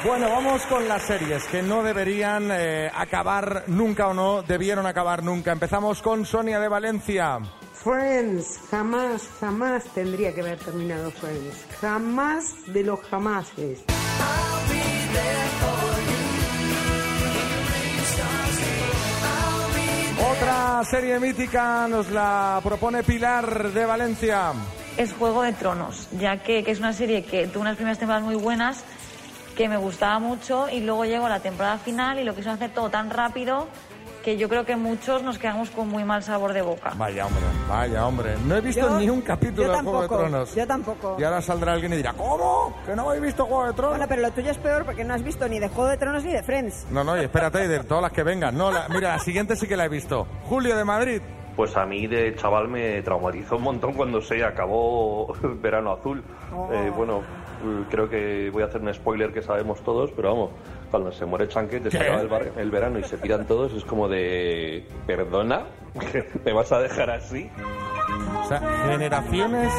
Bueno, 0.05 0.29
vamos 0.29 0.62
con 0.67 0.88
las 0.88 1.01
series 1.01 1.44
que 1.46 1.63
no 1.63 1.82
deberían 1.82 2.50
eh, 2.51 2.91
acabar 2.94 3.63
nunca 3.67 4.08
o 4.10 4.13
no 4.13 4.44
debieron 4.44 4.86
acabar 4.86 5.24
nunca. 5.24 5.51
Empezamos 5.51 6.03
con 6.03 6.25
Sonia 6.25 6.60
de 6.60 6.67
Valencia. 6.67 7.39
Friends, 7.74 8.60
jamás, 8.70 9.27
jamás 9.39 9.84
tendría 9.96 10.34
que 10.36 10.41
haber 10.41 10.60
terminado 10.60 11.10
Friends. 11.10 11.65
Jamás 11.82 12.53
de 12.67 12.84
los 12.84 13.00
jamases. 13.01 13.84
Otra 20.32 20.84
serie 20.84 21.20
mítica 21.20 21.88
nos 21.88 22.12
la 22.12 22.60
propone 22.63 23.01
Pilar 23.01 23.72
de 23.72 23.86
Valencia. 23.86 24.53
Es 24.98 25.14
Juego 25.14 25.42
de 25.44 25.54
Tronos, 25.54 26.08
ya 26.20 26.38
que, 26.38 26.64
que 26.64 26.72
es 26.72 26.80
una 26.80 26.94
serie 26.94 27.24
que 27.24 27.48
tuvo 27.48 27.62
unas 27.62 27.75
primeras 27.75 27.98
temporadas 28.00 28.24
muy 28.25 28.36
buenas, 28.36 28.84
que 29.58 29.68
me 29.70 29.78
gustaba 29.78 30.20
mucho 30.20 30.70
y 30.70 30.82
luego 30.82 31.06
llegó 31.06 31.28
la 31.30 31.40
temporada 31.40 31.78
final 31.78 32.20
y 32.20 32.24
lo 32.24 32.34
quisieron 32.34 32.56
hacer 32.56 32.72
todo 32.72 32.90
tan 32.90 33.10
rápido 33.10 33.68
que 34.24 34.38
yo 34.38 34.50
creo 34.50 34.66
que 34.66 34.75
muchos 34.75 35.22
nos 35.22 35.38
quedamos 35.38 35.70
con 35.70 35.88
muy 35.88 36.04
mal 36.04 36.24
sabor 36.24 36.52
de 36.52 36.64
boca. 36.64 36.94
Vaya 36.98 37.28
hombre, 37.28 37.44
vaya 37.70 38.08
hombre. 38.08 38.36
No 38.48 38.56
he 38.56 38.62
visto 38.62 38.82
Yo- 38.82 38.98
ni 39.00 39.08
un 39.08 39.22
capítulo 39.22 39.68
yo 39.68 39.72
de 39.74 39.80
Juego 39.84 40.02
de 40.02 40.08
tampoco, 40.08 40.18
Tronos. 40.30 40.56
Yo 40.56 40.66
tampoco. 40.68 41.16
Y 41.20 41.24
ahora 41.24 41.42
saldrá 41.44 41.74
alguien 41.74 41.94
y 41.94 41.98
dirá, 41.98 42.14
¿cómo? 42.14 42.75
¿Que 42.88 42.96
no 42.96 43.08
habéis 43.08 43.22
visto 43.22 43.46
Juego 43.46 43.68
de 43.68 43.74
Tronos? 43.74 43.92
Bueno, 43.98 44.08
pero 44.10 44.22
lo 44.24 44.32
tuyo 44.32 44.50
es 44.50 44.58
peor 44.58 44.84
porque 44.84 45.04
no 45.04 45.14
has 45.14 45.22
visto 45.22 45.48
ni 45.48 45.60
de 45.60 45.68
Juego 45.70 45.90
de 45.92 45.98
Tronos 45.98 46.24
ni 46.24 46.32
de 46.34 46.42
Friends. 46.42 46.88
No, 46.90 47.04
no, 47.04 47.16
y 47.16 47.24
espérate, 47.24 47.66
y 47.66 47.68
de 47.68 47.84
todas 47.84 48.02
las 48.02 48.12
que 48.14 48.24
vengan. 48.24 48.58
No, 48.58 48.72
la- 48.72 48.88
mira, 48.90 49.10
la 49.16 49.20
siguiente 49.20 49.56
sí 49.56 49.68
que 49.68 49.78
la 49.78 49.86
he 49.86 49.90
visto. 49.90 50.25
Julio 50.50 50.75
de 50.75 50.84
Madrid. 50.86 51.22
Pues 51.55 51.75
a 51.77 51.85
mí 51.85 52.05
de 52.07 52.35
chaval 52.35 52.67
me 52.67 53.01
traumatizó 53.01 53.55
un 53.57 53.63
montón 53.63 53.93
cuando 53.93 54.21
se 54.21 54.43
acabó 54.43 55.33
Verano 55.62 55.93
Azul. 55.93 56.21
Oh. 56.53 56.69
Eh, 56.74 56.91
bueno, 56.95 57.21
creo 57.89 58.09
que 58.09 58.50
voy 58.51 58.63
a 58.63 58.65
hacer 58.65 58.81
un 58.81 58.93
spoiler 58.93 59.31
que 59.31 59.41
sabemos 59.41 59.81
todos, 59.81 60.12
pero 60.12 60.29
vamos, 60.33 60.50
cuando 60.91 61.12
se 61.12 61.25
muere 61.25 61.47
Chanquete, 61.47 61.89
se 61.89 61.97
acaba 61.97 62.21
el, 62.21 62.27
bar- 62.27 62.51
el 62.57 62.71
verano 62.71 63.00
y 63.00 63.03
se 63.03 63.17
tiran 63.17 63.45
todos, 63.47 63.71
es 63.74 63.85
como 63.85 64.07
de... 64.09 64.85
¿Perdona? 65.07 65.63
¿Me 66.43 66.51
vas 66.53 66.71
a 66.74 66.79
dejar 66.79 67.09
así? 67.09 67.50
O 68.43 68.47
sea, 68.47 68.59
generaciones... 68.89 69.71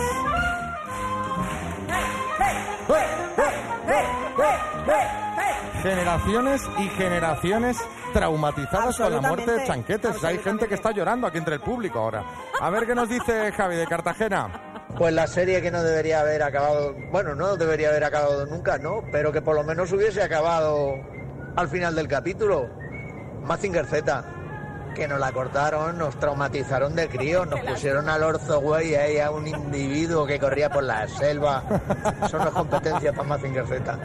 Generaciones 5.83 6.68
y 6.78 6.88
generaciones 6.90 7.78
traumatizadas 8.17 8.97
con 8.97 9.13
la 9.13 9.21
muerte 9.21 9.51
de 9.51 9.65
Chanquetes. 9.67 10.25
Hay 10.25 10.39
gente 10.39 10.67
que 10.67 10.75
está 10.75 10.91
llorando 10.91 11.27
aquí 11.27 11.37
entre 11.37 11.57
el 11.57 11.61
público 11.61 11.99
ahora. 11.99 12.25
A 12.59 12.71
ver 12.71 12.87
qué 12.87 12.95
nos 12.95 13.11
dice 13.11 13.53
Javi 13.53 13.77
de 13.77 13.87
Cartagena. 13.87 14.87
Pues 14.97 15.13
la 15.13 15.27
serie 15.27 15.61
que 15.61 15.71
no 15.71 15.83
debería 15.83 16.21
haber 16.21 16.43
acabado, 16.43 16.95
bueno, 17.11 17.35
no 17.35 17.57
debería 17.57 17.91
haber 17.91 18.05
acabado 18.05 18.47
nunca, 18.47 18.79
¿no? 18.79 19.03
Pero 19.13 19.33
que 19.33 19.43
por 19.43 19.55
lo 19.55 19.65
menos 19.65 19.93
hubiese 19.93 20.23
acabado 20.23 20.95
al 21.57 21.69
final 21.69 21.95
del 21.95 22.09
capítulo. 22.09 22.71
Mazinger 23.45 23.85
Z, 23.85 24.25
que 24.97 25.07
nos 25.07 25.21
la 25.21 25.31
cortaron, 25.33 25.99
nos 25.99 26.19
traumatizaron 26.19 26.95
de 26.97 27.09
crío, 27.09 27.45
nos 27.47 27.61
pusieron 27.61 28.09
al 28.09 28.23
orzo, 28.23 28.61
güey, 28.61 28.95
ahí 28.97 29.19
a 29.19 29.31
un 29.31 29.47
individuo 29.47 30.26
que 30.26 30.38
corría 30.41 30.71
por 30.71 30.83
la 30.83 31.07
selva. 31.07 31.62
Eso 32.25 32.38
no 32.38 32.49
es 32.49 32.55
competencia 32.55 33.12
para 33.12 33.29
Mazinger 33.29 33.67
Z. 33.67 33.99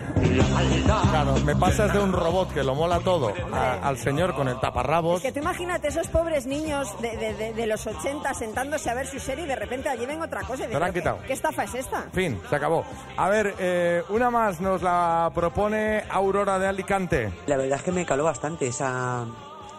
Claro, 1.12 1.36
me 1.46 1.56
pasas 1.56 1.94
de 1.94 2.00
un 2.00 2.12
robot 2.14 2.54
que 2.54 2.64
lo 2.64 2.76
mola 2.76 3.00
todo 3.00 3.34
a- 3.54 3.88
al 3.88 3.98
señor 3.98 4.36
con 4.36 4.48
el 4.48 4.60
taparrabos. 4.60 5.18
Es 5.18 5.24
que 5.24 5.32
tú 5.32 5.40
imagínate 5.40 5.88
esos 5.88 6.08
pobres 6.08 6.46
niños 6.46 6.90
de, 7.02 7.16
de- 7.18 7.34
de- 7.34 7.54
de 7.54 7.68
los 7.68 7.86
80 7.88 8.34
sentándose 8.34 8.90
a 8.90 8.94
ver 8.94 9.08
su 9.08 9.20
serie 9.20 9.46
y 9.46 9.48
de 9.48 9.56
repente 9.56 9.90
allí 9.90 10.06
ven 10.06 10.22
otra 10.22 10.42
cosa. 10.42 10.66
Y 10.66 10.72
la 10.72 10.78
han 10.78 10.84
dicen, 10.86 10.94
quitado. 11.02 11.18
¿qué, 11.22 11.28
qué 11.28 11.34
estafa 11.34 11.64
es 11.64 11.76
esta? 11.76 12.04
Fin, 12.14 12.40
se 12.50 12.56
acabó. 12.56 12.84
A 13.18 13.30
ver, 13.30 13.56
eh, 13.60 14.04
una 14.10 14.30
más 14.30 14.60
nos 14.62 14.82
la 14.82 15.32
propone 15.34 16.04
Aurora 16.10 16.60
de 16.60 16.68
Alicante. 16.68 17.32
La 17.48 17.58
verdad 17.58 17.78
es 17.78 17.84
que 17.84 17.92
me 17.92 18.06
caló 18.06 18.24
bastante 18.26 18.68
esa, 18.68 19.26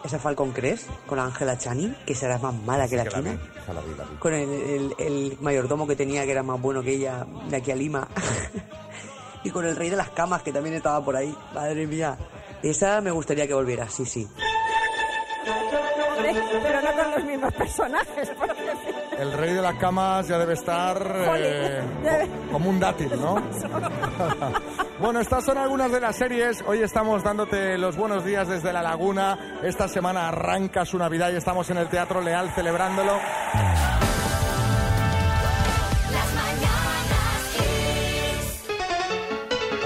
esa 0.04 0.18
Falcon 0.18 0.52
Crest 0.52 0.88
con 1.06 1.18
Ángela 1.18 1.56
Channing, 1.58 1.96
que 2.06 2.14
será 2.14 2.38
más 2.38 2.54
mala 2.54 2.88
que 2.88 2.96
la 2.96 3.04
china. 3.06 3.38
Con 4.18 4.34
el, 4.34 4.48
el- 4.50 4.94
el 4.98 5.38
mayordomo 5.40 5.86
que 5.86 5.96
tenía, 5.96 6.24
que 6.24 6.32
era 6.32 6.42
más 6.42 6.60
bueno 6.60 6.82
que 6.82 6.92
ella, 6.94 7.26
de 7.48 7.56
aquí 7.56 7.70
a 7.70 7.76
Lima. 7.76 8.08
y 9.44 9.50
con 9.50 9.64
el 9.66 9.76
rey 9.76 9.90
de 9.90 9.96
las 9.96 10.10
camas, 10.10 10.42
que 10.42 10.52
también 10.52 10.74
estaba 10.76 11.04
por 11.04 11.16
ahí. 11.16 11.34
Madre 11.54 11.86
mía. 11.86 12.16
Esa 12.62 13.00
me 13.00 13.10
gustaría 13.10 13.46
que 13.46 13.54
volviera, 13.54 13.88
sí, 13.88 14.04
sí. 14.06 14.28
Pero 16.62 16.80
no 16.82 16.92
con 17.02 17.10
los 17.12 17.24
mismos 17.24 17.52
personajes. 17.54 18.32
porque. 18.38 18.72
El 19.18 19.32
rey 19.32 19.52
de 19.54 19.62
las 19.62 19.74
camas 19.76 20.26
ya 20.28 20.38
debe 20.38 20.54
estar 20.54 20.96
eh, 21.36 21.82
co- 22.46 22.52
como 22.52 22.70
un 22.70 22.80
dátil, 22.80 23.10
¿no? 23.20 23.34
bueno, 24.98 25.20
estas 25.20 25.44
son 25.44 25.58
algunas 25.58 25.90
de 25.92 26.00
las 26.00 26.16
series. 26.16 26.62
Hoy 26.66 26.82
estamos 26.82 27.22
dándote 27.22 27.76
los 27.78 27.96
buenos 27.96 28.24
días 28.24 28.48
desde 28.48 28.72
la 28.72 28.82
laguna. 28.82 29.58
Esta 29.62 29.88
semana 29.88 30.28
arranca 30.28 30.84
su 30.84 30.98
Navidad 30.98 31.30
y 31.32 31.36
estamos 31.36 31.68
en 31.70 31.76
el 31.78 31.88
Teatro 31.88 32.20
Leal 32.20 32.50
celebrándolo. 32.54 33.18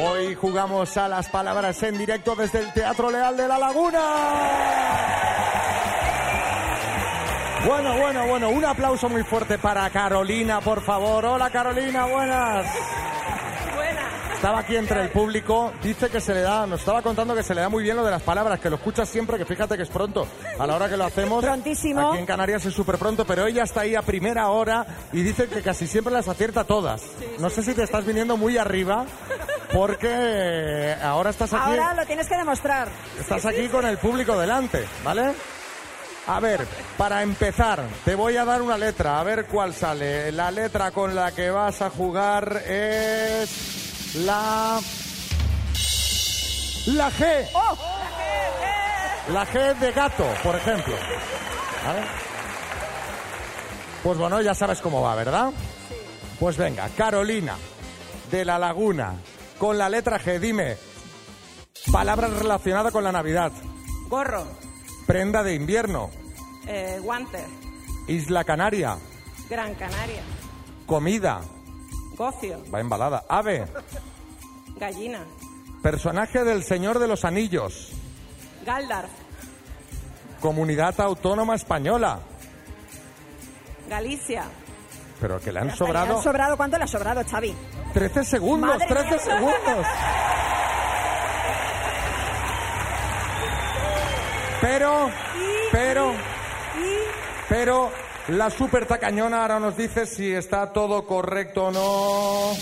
Hoy 0.00 0.35
jugamos 0.35 0.97
a 0.97 1.09
las 1.09 1.28
palabras 1.28 1.83
en 1.83 1.97
directo 1.99 2.35
desde 2.37 2.61
el 2.61 2.73
Teatro 2.73 3.11
Leal 3.11 3.37
de 3.37 3.49
la 3.49 3.59
Laguna. 3.59 5.25
Bueno, 7.66 7.99
bueno, 7.99 8.26
bueno, 8.28 8.49
un 8.50 8.64
aplauso 8.64 9.08
muy 9.08 9.25
fuerte 9.25 9.58
para 9.58 9.90
Carolina, 9.90 10.61
por 10.61 10.82
favor. 10.82 11.25
Hola 11.25 11.50
Carolina, 11.50 12.06
buenas. 12.06 12.66
Estaba 14.35 14.61
aquí 14.61 14.76
entre 14.76 15.00
el 15.02 15.08
público, 15.08 15.73
dice 15.82 16.08
que 16.08 16.20
se 16.20 16.32
le 16.35 16.42
da, 16.42 16.66
nos 16.66 16.80
estaba 16.80 17.02
contando 17.02 17.35
que 17.35 17.42
se 17.42 17.54
le 17.54 17.62
da 17.62 17.68
muy 17.68 17.82
bien 17.82 17.96
lo 17.96 18.04
de 18.04 18.11
las 18.12 18.23
palabras, 18.23 18.61
que 18.61 18.68
lo 18.70 18.76
escuchas 18.76 19.08
siempre, 19.08 19.38
que 19.38 19.44
fíjate 19.46 19.76
que 19.76 19.82
es 19.82 19.88
pronto. 19.88 20.28
A 20.58 20.66
la 20.66 20.76
hora 20.76 20.88
que 20.88 20.96
lo 20.96 21.04
hacemos, 21.06 21.42
Prontísimo. 21.42 22.11
aquí 22.11 22.18
en 22.18 22.26
Canarias 22.26 22.64
es 22.66 22.75
súper 22.75 22.99
pronto, 22.99 23.25
pero 23.25 23.46
ella 23.46 23.64
está 23.64 23.80
ahí 23.80 23.96
a 23.96 24.02
primera 24.02 24.49
hora 24.50 24.87
y 25.12 25.23
dice 25.23 25.49
que 25.49 25.62
casi 25.62 25.87
siempre 25.88 26.12
las 26.12 26.28
acierta 26.28 26.64
todas. 26.64 27.02
No 27.40 27.50
sé 27.50 27.62
si 27.62 27.75
te 27.75 27.82
estás 27.82 28.04
viniendo 28.04 28.37
muy 28.37 28.58
arriba, 28.58 29.06
porque 29.73 30.94
ahora 31.02 31.30
estás 31.30 31.52
aquí. 31.52 31.62
Ahora 31.70 31.94
lo 31.94 32.06
tienes 32.06 32.28
que 32.28 32.37
demostrar. 32.37 32.88
Estás 33.18 33.44
aquí 33.46 33.68
con 33.68 33.85
el 33.87 33.99
público 33.99 34.38
delante, 34.38 34.85
¿vale? 35.02 35.32
A 36.28 36.40
ver, 36.40 36.66
para 36.99 37.23
empezar, 37.23 37.85
te 38.04 38.16
voy 38.16 38.37
a 38.37 38.45
dar 38.45 38.61
una 38.61 38.76
letra, 38.76 39.21
a 39.21 39.23
ver 39.23 39.47
cuál 39.47 39.73
sale. 39.73 40.33
La 40.33 40.50
letra 40.50 40.90
con 40.90 41.14
la 41.14 41.30
que 41.30 41.50
vas 41.50 41.80
a 41.83 41.90
jugar 41.90 42.62
es 42.66 44.16
la... 44.16 44.80
La 46.87 47.11
G. 47.11 47.49
La 49.28 49.47
G 49.47 49.78
de 49.78 49.92
gato, 49.92 50.26
por 50.42 50.56
ejemplo. 50.56 50.95
¿Vale? 51.85 52.00
Pues 54.02 54.18
bueno, 54.18 54.40
ya 54.40 54.54
sabes 54.54 54.80
cómo 54.80 55.02
va, 55.02 55.14
¿verdad? 55.14 55.52
Pues 56.40 56.56
venga, 56.56 56.88
Carolina, 56.97 57.54
de 58.30 58.45
la 58.45 58.59
Laguna, 58.59 59.14
con 59.59 59.78
la 59.78 59.88
letra 59.88 60.21
G, 60.21 60.38
dime, 60.38 60.76
palabras 61.92 62.33
relacionadas 62.33 62.92
con 62.92 63.04
la 63.04 63.12
Navidad. 63.12 63.52
Gorro, 64.09 64.47
Prenda 65.06 65.42
de 65.42 65.54
invierno. 65.54 66.10
eh, 66.66 66.98
guante, 67.02 67.44
Isla 68.08 68.44
Canaria. 68.44 68.96
Gran 69.48 69.75
Canaria, 69.75 70.22
Comida. 70.86 71.40
gocio, 72.16 72.62
Va 72.75 72.80
embalada. 72.80 73.25
Ave. 73.28 73.66
gallina, 74.76 75.20
Personaje 75.82 76.42
del 76.42 76.64
Señor 76.64 76.98
de 76.98 77.06
los 77.06 77.25
Anillos. 77.25 77.92
Galdar, 78.64 79.06
Comunidad 80.40 81.00
Autónoma 81.00 81.54
Española. 81.54 82.18
Galicia, 83.88 84.44
Pero 85.20 85.40
que 85.40 85.52
le 85.52 85.60
han 85.60 85.68
¿Le 85.68 85.76
sobrado 85.76 86.16
han 86.16 86.22
sobrado? 86.22 86.56
¿Cuánto 86.56 86.76
le 86.78 86.84
ha 86.84 86.88
sobrado, 86.88 87.22
Xavi? 87.25 87.54
13 87.94 88.25
segundos. 88.25 88.68
Madre 88.70 88.86
13 88.88 89.08
mía. 89.10 89.18
segundos. 89.20 89.86
Pero, 94.68 95.11
pero, 95.70 96.12
pero 97.49 97.92
la 98.26 98.50
super 98.50 98.85
tacañona 98.85 99.42
ahora 99.42 99.61
nos 99.61 99.76
dice 99.76 100.06
si 100.06 100.35
está 100.35 100.73
todo 100.73 101.06
correcto 101.06 101.66
o 101.66 101.70
no. 101.70 102.56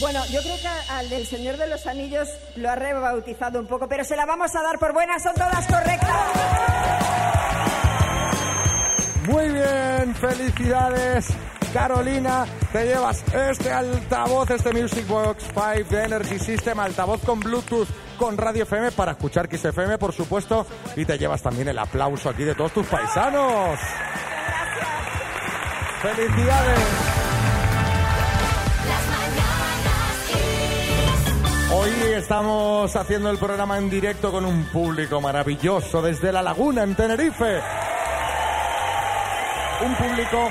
Bueno, 0.00 0.22
yo 0.26 0.42
creo 0.42 0.56
que 0.58 0.68
al 0.92 1.08
del 1.08 1.26
Señor 1.26 1.56
de 1.56 1.66
los 1.66 1.86
Anillos 1.86 2.28
lo 2.56 2.70
ha 2.70 2.74
rebautizado 2.74 3.58
un 3.58 3.66
poco, 3.66 3.88
pero 3.88 4.04
se 4.04 4.16
la 4.16 4.26
vamos 4.26 4.54
a 4.54 4.62
dar 4.62 4.78
por 4.78 4.92
buenas, 4.92 5.22
son 5.22 5.32
todas 5.32 5.66
correctas. 5.66 6.10
Muy 9.28 9.48
bien, 9.48 10.14
felicidades. 10.14 11.26
Carolina, 11.76 12.46
te 12.72 12.86
llevas 12.86 13.22
este 13.34 13.70
altavoz, 13.70 14.50
este 14.50 14.72
Music 14.72 15.06
Box 15.06 15.44
5 15.52 15.90
de 15.90 16.04
Energy 16.04 16.38
System, 16.38 16.80
altavoz 16.80 17.20
con 17.22 17.38
Bluetooth, 17.38 17.86
con 18.18 18.38
Radio 18.38 18.62
FM 18.62 18.92
para 18.92 19.12
escuchar 19.12 19.46
Kiss 19.46 19.66
FM, 19.66 19.98
por 19.98 20.14
supuesto, 20.14 20.66
y 20.96 21.04
te 21.04 21.18
llevas 21.18 21.42
también 21.42 21.68
el 21.68 21.78
aplauso 21.78 22.30
aquí 22.30 22.44
de 22.44 22.54
todos 22.54 22.72
tus 22.72 22.86
paisanos. 22.86 23.78
¡Felicidades! 26.00 26.80
Hoy 31.74 31.90
estamos 32.14 32.96
haciendo 32.96 33.28
el 33.28 33.36
programa 33.36 33.76
en 33.76 33.90
directo 33.90 34.32
con 34.32 34.46
un 34.46 34.64
público 34.72 35.20
maravilloso 35.20 36.00
desde 36.00 36.32
La 36.32 36.40
Laguna, 36.40 36.84
en 36.84 36.94
Tenerife. 36.94 37.60
Un 39.84 39.94
público 39.94 40.48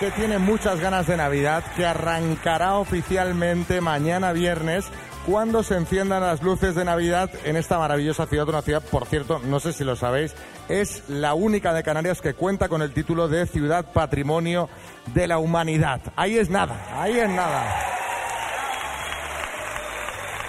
que 0.00 0.10
tiene 0.12 0.38
muchas 0.38 0.80
ganas 0.80 1.06
de 1.06 1.16
Navidad, 1.16 1.64
que 1.76 1.84
arrancará 1.84 2.74
oficialmente 2.74 3.80
mañana 3.80 4.32
viernes 4.32 4.86
cuando 5.26 5.62
se 5.62 5.76
enciendan 5.76 6.22
las 6.22 6.42
luces 6.42 6.74
de 6.74 6.84
Navidad 6.84 7.30
en 7.44 7.56
esta 7.56 7.78
maravillosa 7.78 8.26
ciudad. 8.26 8.48
Una 8.48 8.62
ciudad, 8.62 8.82
por 8.82 9.06
cierto, 9.06 9.40
no 9.40 9.60
sé 9.60 9.72
si 9.72 9.84
lo 9.84 9.96
sabéis, 9.96 10.34
es 10.68 11.02
la 11.08 11.34
única 11.34 11.72
de 11.74 11.82
Canarias 11.82 12.20
que 12.20 12.34
cuenta 12.34 12.68
con 12.68 12.82
el 12.82 12.92
título 12.92 13.28
de 13.28 13.46
Ciudad 13.46 13.92
Patrimonio 13.92 14.68
de 15.14 15.26
la 15.26 15.38
Humanidad. 15.38 16.00
Ahí 16.16 16.38
es 16.38 16.48
nada, 16.48 16.76
ahí 16.94 17.18
es 17.18 17.28
nada. 17.28 17.76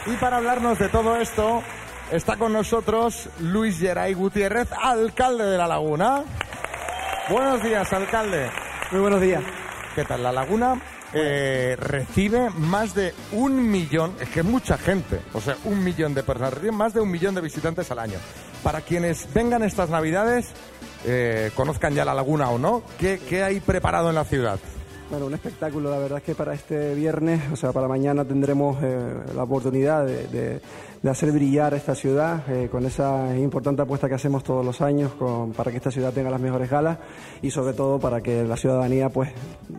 Y 0.06 0.16
para 0.18 0.38
hablarnos 0.38 0.80
de 0.80 0.90
todo 0.90 1.18
esto, 1.18 1.62
Está 2.12 2.38
con 2.38 2.54
nosotros 2.54 3.30
Luis 3.40 3.78
Geray 3.80 4.16
Gutiérrez, 4.16 4.70
alcalde 4.82 5.46
de 5.46 5.60
La 5.60 5.68
Laguna. 5.68 6.24
Buenos 7.30 7.62
días, 7.62 7.94
alcalde. 7.94 8.50
Muy 8.92 9.02
buenos 9.02 9.22
días. 9.22 9.44
¿Qué 9.94 10.04
tal? 10.04 10.24
La 10.24 10.32
Laguna 10.32 10.82
eh, 11.14 11.76
recibe 11.80 12.50
más 12.50 12.96
de 12.96 13.14
un 13.34 13.70
millón, 13.70 14.16
es 14.20 14.30
que 14.30 14.42
mucha 14.42 14.80
gente, 14.80 15.22
o 15.34 15.42
sea, 15.42 15.58
un 15.66 15.84
millón 15.84 16.16
de 16.16 16.24
personas, 16.24 16.56
recibe 16.56 16.72
más 16.72 16.96
de 16.96 17.00
un 17.00 17.12
millón 17.12 17.36
de 17.36 17.42
visitantes 17.42 17.92
al 17.92 18.00
año. 18.00 18.18
Para 18.64 18.82
quienes 18.82 19.32
vengan 19.32 19.62
estas 19.62 19.92
Navidades, 19.92 20.48
eh, 21.06 21.52
conozcan 21.54 21.94
ya 21.94 22.04
La 22.04 22.16
Laguna 22.16 22.50
o 22.50 22.58
no, 22.58 22.82
¿qué, 22.98 23.20
qué 23.30 23.44
hay 23.44 23.60
preparado 23.60 24.10
en 24.10 24.16
la 24.16 24.26
ciudad? 24.26 24.60
Bueno, 25.10 25.26
un 25.26 25.34
espectáculo, 25.34 25.90
la 25.90 25.98
verdad 25.98 26.20
es 26.20 26.24
que 26.24 26.36
para 26.36 26.54
este 26.54 26.94
viernes, 26.94 27.42
o 27.52 27.56
sea, 27.56 27.72
para 27.72 27.88
mañana 27.88 28.24
tendremos 28.26 28.78
eh, 28.84 29.00
la 29.36 29.42
oportunidad 29.42 30.06
de, 30.06 30.62
hacer 31.10 31.32
brillar 31.32 31.74
esta 31.74 31.96
ciudad 31.96 32.44
eh, 32.48 32.68
con 32.70 32.86
esa 32.86 33.36
importante 33.36 33.82
apuesta 33.82 34.08
que 34.08 34.16
hacemos 34.16 34.44
todos 34.44 34.64
los 34.64 34.82
años 34.82 35.12
para 35.56 35.72
que 35.72 35.78
esta 35.78 35.90
ciudad 35.90 36.14
tenga 36.14 36.30
las 36.30 36.42
mejores 36.42 36.70
galas 36.70 37.00
y 37.42 37.50
sobre 37.50 37.74
todo 37.74 38.00
para 38.00 38.22
que 38.22 38.44
la 38.44 38.56
ciudadanía 38.56 39.10
pues 39.10 39.32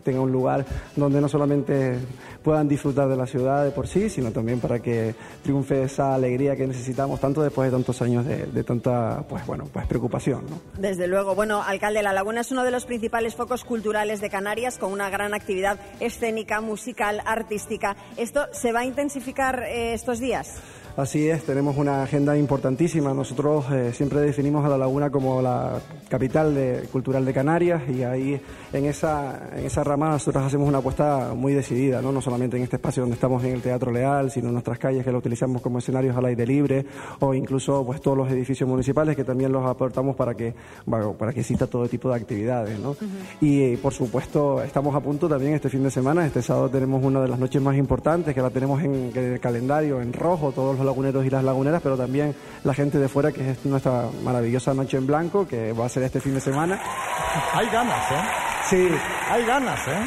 tenga 0.02 0.20
un 0.20 0.32
lugar 0.32 0.64
donde 0.96 1.20
no 1.20 1.28
solamente 1.28 1.98
puedan 2.42 2.68
disfrutar 2.68 3.08
de 3.08 3.16
la 3.16 3.26
ciudad 3.26 3.64
de 3.64 3.70
por 3.70 3.86
sí, 3.86 4.08
sino 4.08 4.32
también 4.32 4.60
para 4.60 4.80
que 4.80 5.14
triunfe 5.42 5.82
esa 5.82 6.14
alegría 6.14 6.56
que 6.56 6.66
necesitamos 6.66 7.20
tanto 7.20 7.42
después 7.42 7.70
de 7.70 7.76
tantos 7.76 8.00
años 8.02 8.24
de, 8.26 8.64
tanta 8.64 9.22
pues 9.28 9.46
bueno 9.46 9.66
pues 9.72 9.86
preocupación. 9.86 10.42
Desde 10.78 11.06
luego. 11.06 11.34
Bueno, 11.34 11.62
alcalde, 11.62 12.02
La 12.02 12.12
Laguna 12.12 12.40
es 12.40 12.50
uno 12.50 12.64
de 12.64 12.70
los 12.70 12.86
principales 12.86 13.36
focos 13.36 13.64
culturales 13.64 14.20
de 14.20 14.30
Canarias 14.30 14.78
con 14.78 14.90
una 14.90 15.10
gran 15.10 15.19
actividad 15.34 15.78
escénica, 16.00 16.60
musical, 16.60 17.22
artística. 17.24 17.96
¿Esto 18.16 18.46
se 18.52 18.72
va 18.72 18.80
a 18.80 18.84
intensificar 18.84 19.62
eh, 19.64 19.94
estos 19.94 20.18
días? 20.20 20.60
Así 20.96 21.28
es, 21.30 21.44
tenemos 21.44 21.76
una 21.78 22.02
agenda 22.02 22.36
importantísima. 22.36 23.14
Nosotros 23.14 23.64
eh, 23.72 23.92
siempre 23.94 24.20
definimos 24.20 24.64
a 24.66 24.68
La 24.68 24.76
Laguna 24.76 25.08
como 25.08 25.40
la 25.40 25.78
capital 26.10 26.54
de- 26.54 26.82
cultural 26.92 27.24
de 27.24 27.32
Canarias 27.32 27.82
y 27.88 28.02
ahí 28.02 28.38
en 28.72 28.84
esa, 28.84 29.48
en 29.56 29.64
esa 29.64 29.82
rama 29.82 30.10
nosotros 30.10 30.44
hacemos 30.44 30.68
una 30.68 30.78
apuesta 30.78 31.32
muy 31.34 31.54
decidida, 31.54 32.02
¿no? 32.02 32.12
no 32.12 32.20
solamente 32.20 32.56
en 32.58 32.64
este 32.64 32.76
espacio 32.76 33.02
donde 33.02 33.14
estamos 33.14 33.42
en 33.44 33.52
el 33.54 33.62
Teatro 33.62 33.90
Leal, 33.92 34.30
sino 34.30 34.48
en 34.48 34.52
nuestras 34.54 34.78
calles 34.78 35.02
que 35.04 35.12
lo 35.12 35.18
utilizamos 35.18 35.62
como 35.62 35.78
escenarios 35.78 36.14
al 36.16 36.24
aire 36.26 36.44
libre 36.46 36.84
o 37.20 37.32
incluso 37.32 37.84
pues 37.86 38.00
todos 38.02 38.18
los 38.18 38.30
edificios 38.30 38.68
municipales 38.68 39.16
que 39.16 39.24
también 39.24 39.52
los 39.52 39.64
aportamos 39.66 40.16
para 40.16 40.34
que, 40.34 40.52
bueno, 40.84 41.14
para 41.14 41.32
que 41.32 41.40
exista 41.40 41.66
todo 41.66 41.88
tipo 41.88 42.10
de 42.10 42.16
actividades. 42.16 42.78
¿no? 42.78 42.94
Y 43.40 43.62
eh, 43.62 43.78
por 43.80 43.94
supuesto 43.94 44.60
estamos 44.62 44.94
a 44.94 45.00
punto 45.00 45.28
también 45.28 45.54
este 45.54 45.70
fin 45.70 45.82
de 45.82 45.90
semana, 45.90 46.26
este 46.26 46.42
sábado 46.42 46.68
tenemos 46.68 47.02
una 47.02 47.22
de 47.22 47.28
las 47.28 47.38
noches 47.38 47.62
más 47.62 47.76
importantes 47.76 48.34
que 48.34 48.42
la 48.42 48.50
tenemos 48.50 48.82
en, 48.82 49.12
en 49.14 49.32
el 49.34 49.40
calendario 49.40 50.02
en 50.02 50.12
rojo, 50.12 50.52
todos 50.52 50.76
los 50.76 50.79
laguneros 50.84 51.24
y 51.24 51.30
las 51.30 51.44
laguneras, 51.44 51.80
pero 51.82 51.96
también 51.96 52.34
la 52.64 52.74
gente 52.74 52.98
de 52.98 53.08
fuera 53.08 53.32
que 53.32 53.50
es 53.52 53.64
nuestra 53.64 54.04
maravillosa 54.24 54.74
noche 54.74 54.96
en 54.96 55.06
blanco 55.06 55.46
que 55.46 55.72
va 55.72 55.86
a 55.86 55.88
ser 55.88 56.02
este 56.04 56.20
fin 56.20 56.34
de 56.34 56.40
semana. 56.40 56.80
Hay 57.54 57.68
ganas, 57.68 58.10
¿eh? 58.10 58.22
Sí. 58.68 58.88
Hay 59.30 59.44
ganas, 59.44 59.80
¿eh? 59.88 60.00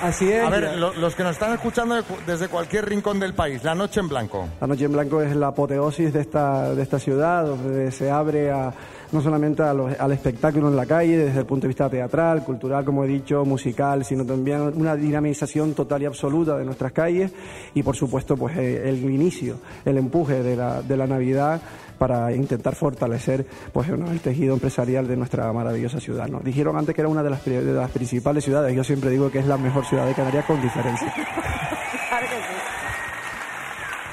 Así 0.00 0.32
es. 0.32 0.44
A 0.44 0.50
ver, 0.50 0.76
lo- 0.78 0.92
los 0.94 1.14
que 1.14 1.22
nos 1.22 1.32
están 1.32 1.52
escuchando 1.52 1.94
de 1.94 2.02
cu- 2.02 2.16
desde 2.26 2.48
cualquier 2.48 2.88
rincón 2.88 3.20
del 3.20 3.34
país, 3.34 3.62
la 3.62 3.74
noche 3.76 4.00
en 4.00 4.08
blanco. 4.08 4.48
La 4.60 4.66
Noche 4.66 4.86
en 4.86 4.92
Blanco 4.92 5.22
es 5.22 5.36
la 5.36 5.48
apoteosis 5.48 6.12
de 6.12 6.20
esta, 6.22 6.74
de 6.74 6.82
esta 6.82 6.98
ciudad, 6.98 7.44
donde 7.46 7.92
se 7.92 8.10
abre 8.10 8.50
a, 8.50 8.72
no 9.12 9.20
solamente 9.20 9.62
a 9.62 9.70
al 9.70 10.12
espectáculo 10.12 10.68
en 10.68 10.76
la 10.76 10.86
calle, 10.86 11.16
desde 11.16 11.40
el 11.40 11.46
punto 11.46 11.62
de 11.62 11.68
vista 11.68 11.88
teatral, 11.88 12.42
cultural, 12.44 12.84
como 12.84 13.04
he 13.04 13.08
dicho, 13.08 13.44
musical, 13.44 14.04
sino 14.04 14.24
también 14.24 14.60
una 14.60 14.96
dinamización 14.96 15.74
total 15.74 16.02
y 16.02 16.06
absoluta 16.06 16.56
de 16.56 16.64
nuestras 16.64 16.92
calles 16.92 17.32
y, 17.74 17.82
por 17.82 17.96
supuesto, 17.96 18.36
pues 18.36 18.56
eh, 18.56 18.88
el 18.88 18.98
inicio, 19.10 19.56
el 19.84 19.98
empuje 19.98 20.42
de 20.42 20.56
la, 20.56 20.82
de 20.82 20.96
la 20.96 21.06
Navidad 21.06 21.60
para 21.98 22.32
intentar 22.32 22.74
fortalecer 22.74 23.46
pues, 23.72 23.88
el 23.88 24.20
tejido 24.20 24.54
empresarial 24.54 25.06
de 25.06 25.16
nuestra 25.16 25.52
maravillosa 25.52 26.00
ciudad. 26.00 26.26
¿no? 26.28 26.40
Dijeron 26.40 26.76
antes 26.76 26.94
que 26.94 27.00
era 27.00 27.08
una 27.08 27.22
de 27.22 27.30
las, 27.30 27.44
de 27.44 27.62
las 27.62 27.90
principales 27.90 28.44
ciudades, 28.44 28.74
yo 28.74 28.82
siempre 28.82 29.10
digo 29.10 29.30
que 29.30 29.38
es 29.38 29.46
la 29.46 29.56
mejor 29.56 29.84
ciudad 29.86 30.06
de 30.06 30.14
Canarias 30.14 30.44
con 30.44 30.60
diferencia. 30.60 31.14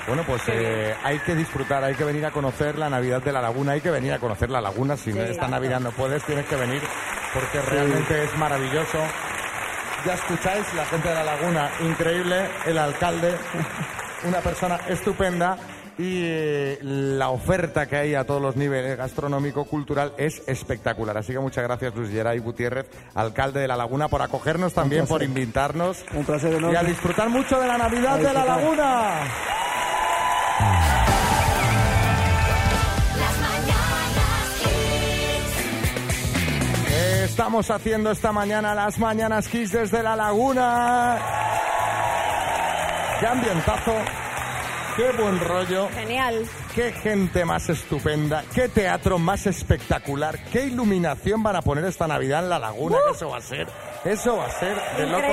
Bueno, 0.09 0.23
pues 0.25 0.41
eh, 0.47 0.95
hay 1.03 1.19
que 1.19 1.35
disfrutar, 1.35 1.83
hay 1.83 1.93
que 1.93 2.03
venir 2.03 2.25
a 2.25 2.31
conocer 2.31 2.79
la 2.79 2.89
Navidad 2.89 3.21
de 3.21 3.31
la 3.31 3.43
Laguna, 3.43 3.73
hay 3.73 3.81
que 3.81 3.91
venir 3.91 4.11
a 4.11 4.17
conocer 4.17 4.49
la 4.49 4.59
Laguna. 4.59 4.97
Si 4.97 5.13
no 5.13 5.23
Sí, 5.23 5.31
esta. 5.33 5.47
Navidad 5.47 5.79
no 5.79 5.91
puedes, 5.91 6.23
tienes 6.23 6.47
que 6.47 6.55
venir 6.55 6.81
porque 7.31 7.61
realmente 7.61 8.23
es 8.23 8.35
maravilloso. 8.35 8.97
Ya 10.07 10.15
escucháis, 10.15 10.73
la 10.73 10.85
gente 10.87 11.09
de 11.09 11.13
la 11.13 11.23
Laguna, 11.23 11.69
increíble, 11.81 12.49
el 12.65 12.79
alcalde, 12.79 13.35
una 14.27 14.39
persona 14.39 14.77
estupenda 14.87 15.57
y 15.99 16.23
eh, 16.23 16.79
la 16.81 17.29
oferta 17.29 17.85
que 17.85 17.97
hay 17.97 18.15
a 18.15 18.23
todos 18.23 18.41
los 18.41 18.55
niveles 18.55 18.97
gastronómico, 18.97 19.65
cultural, 19.65 20.13
es 20.17 20.41
espectacular. 20.47 21.17
Así 21.19 21.33
que 21.33 21.39
muchas 21.39 21.63
gracias, 21.63 21.93
Luis 21.93 22.09
Geray 22.09 22.39
Gutiérrez, 22.39 22.87
alcalde 23.13 23.59
de 23.59 23.67
la 23.67 23.77
Laguna, 23.77 24.07
por 24.07 24.23
acogernos 24.23 24.73
también, 24.73 25.05
por 25.05 25.21
invitarnos. 25.21 26.03
Un 26.13 26.25
placer 26.25 26.53
Y 26.53 26.55
enorme. 26.55 26.77
a 26.77 26.83
disfrutar 26.83 27.29
mucho 27.29 27.59
de 27.59 27.67
la 27.67 27.77
Navidad 27.77 28.17
de 28.17 28.33
la. 28.33 28.43
Laguna. 28.43 29.58
Estamos 37.49 37.71
haciendo 37.71 38.11
esta 38.11 38.31
mañana 38.31 38.75
las 38.75 38.99
Mañanas 38.99 39.47
Kiss 39.47 39.71
desde 39.71 40.03
la 40.03 40.15
Laguna. 40.15 41.17
¡Qué 43.19 43.25
ambientazo! 43.25 43.95
¡Qué 44.95 45.11
buen 45.19 45.39
rollo! 45.39 45.89
Genial. 45.95 46.45
¡Qué 46.75 46.91
gente 46.91 47.45
más 47.45 47.67
estupenda! 47.69 48.43
¡Qué 48.53 48.69
teatro 48.69 49.17
más 49.17 49.47
espectacular! 49.47 50.37
¡Qué 50.51 50.65
iluminación 50.65 51.41
van 51.41 51.55
a 51.55 51.63
poner 51.63 51.85
esta 51.85 52.07
Navidad 52.07 52.43
en 52.43 52.49
la 52.49 52.59
Laguna! 52.59 52.97
que 53.07 53.13
eso 53.15 53.29
va 53.29 53.37
a 53.37 53.41
ser, 53.41 53.67
eso 54.05 54.37
va 54.37 54.45
a 54.45 54.51
ser 54.51 54.77
de 54.97 55.07
locos. 55.07 55.23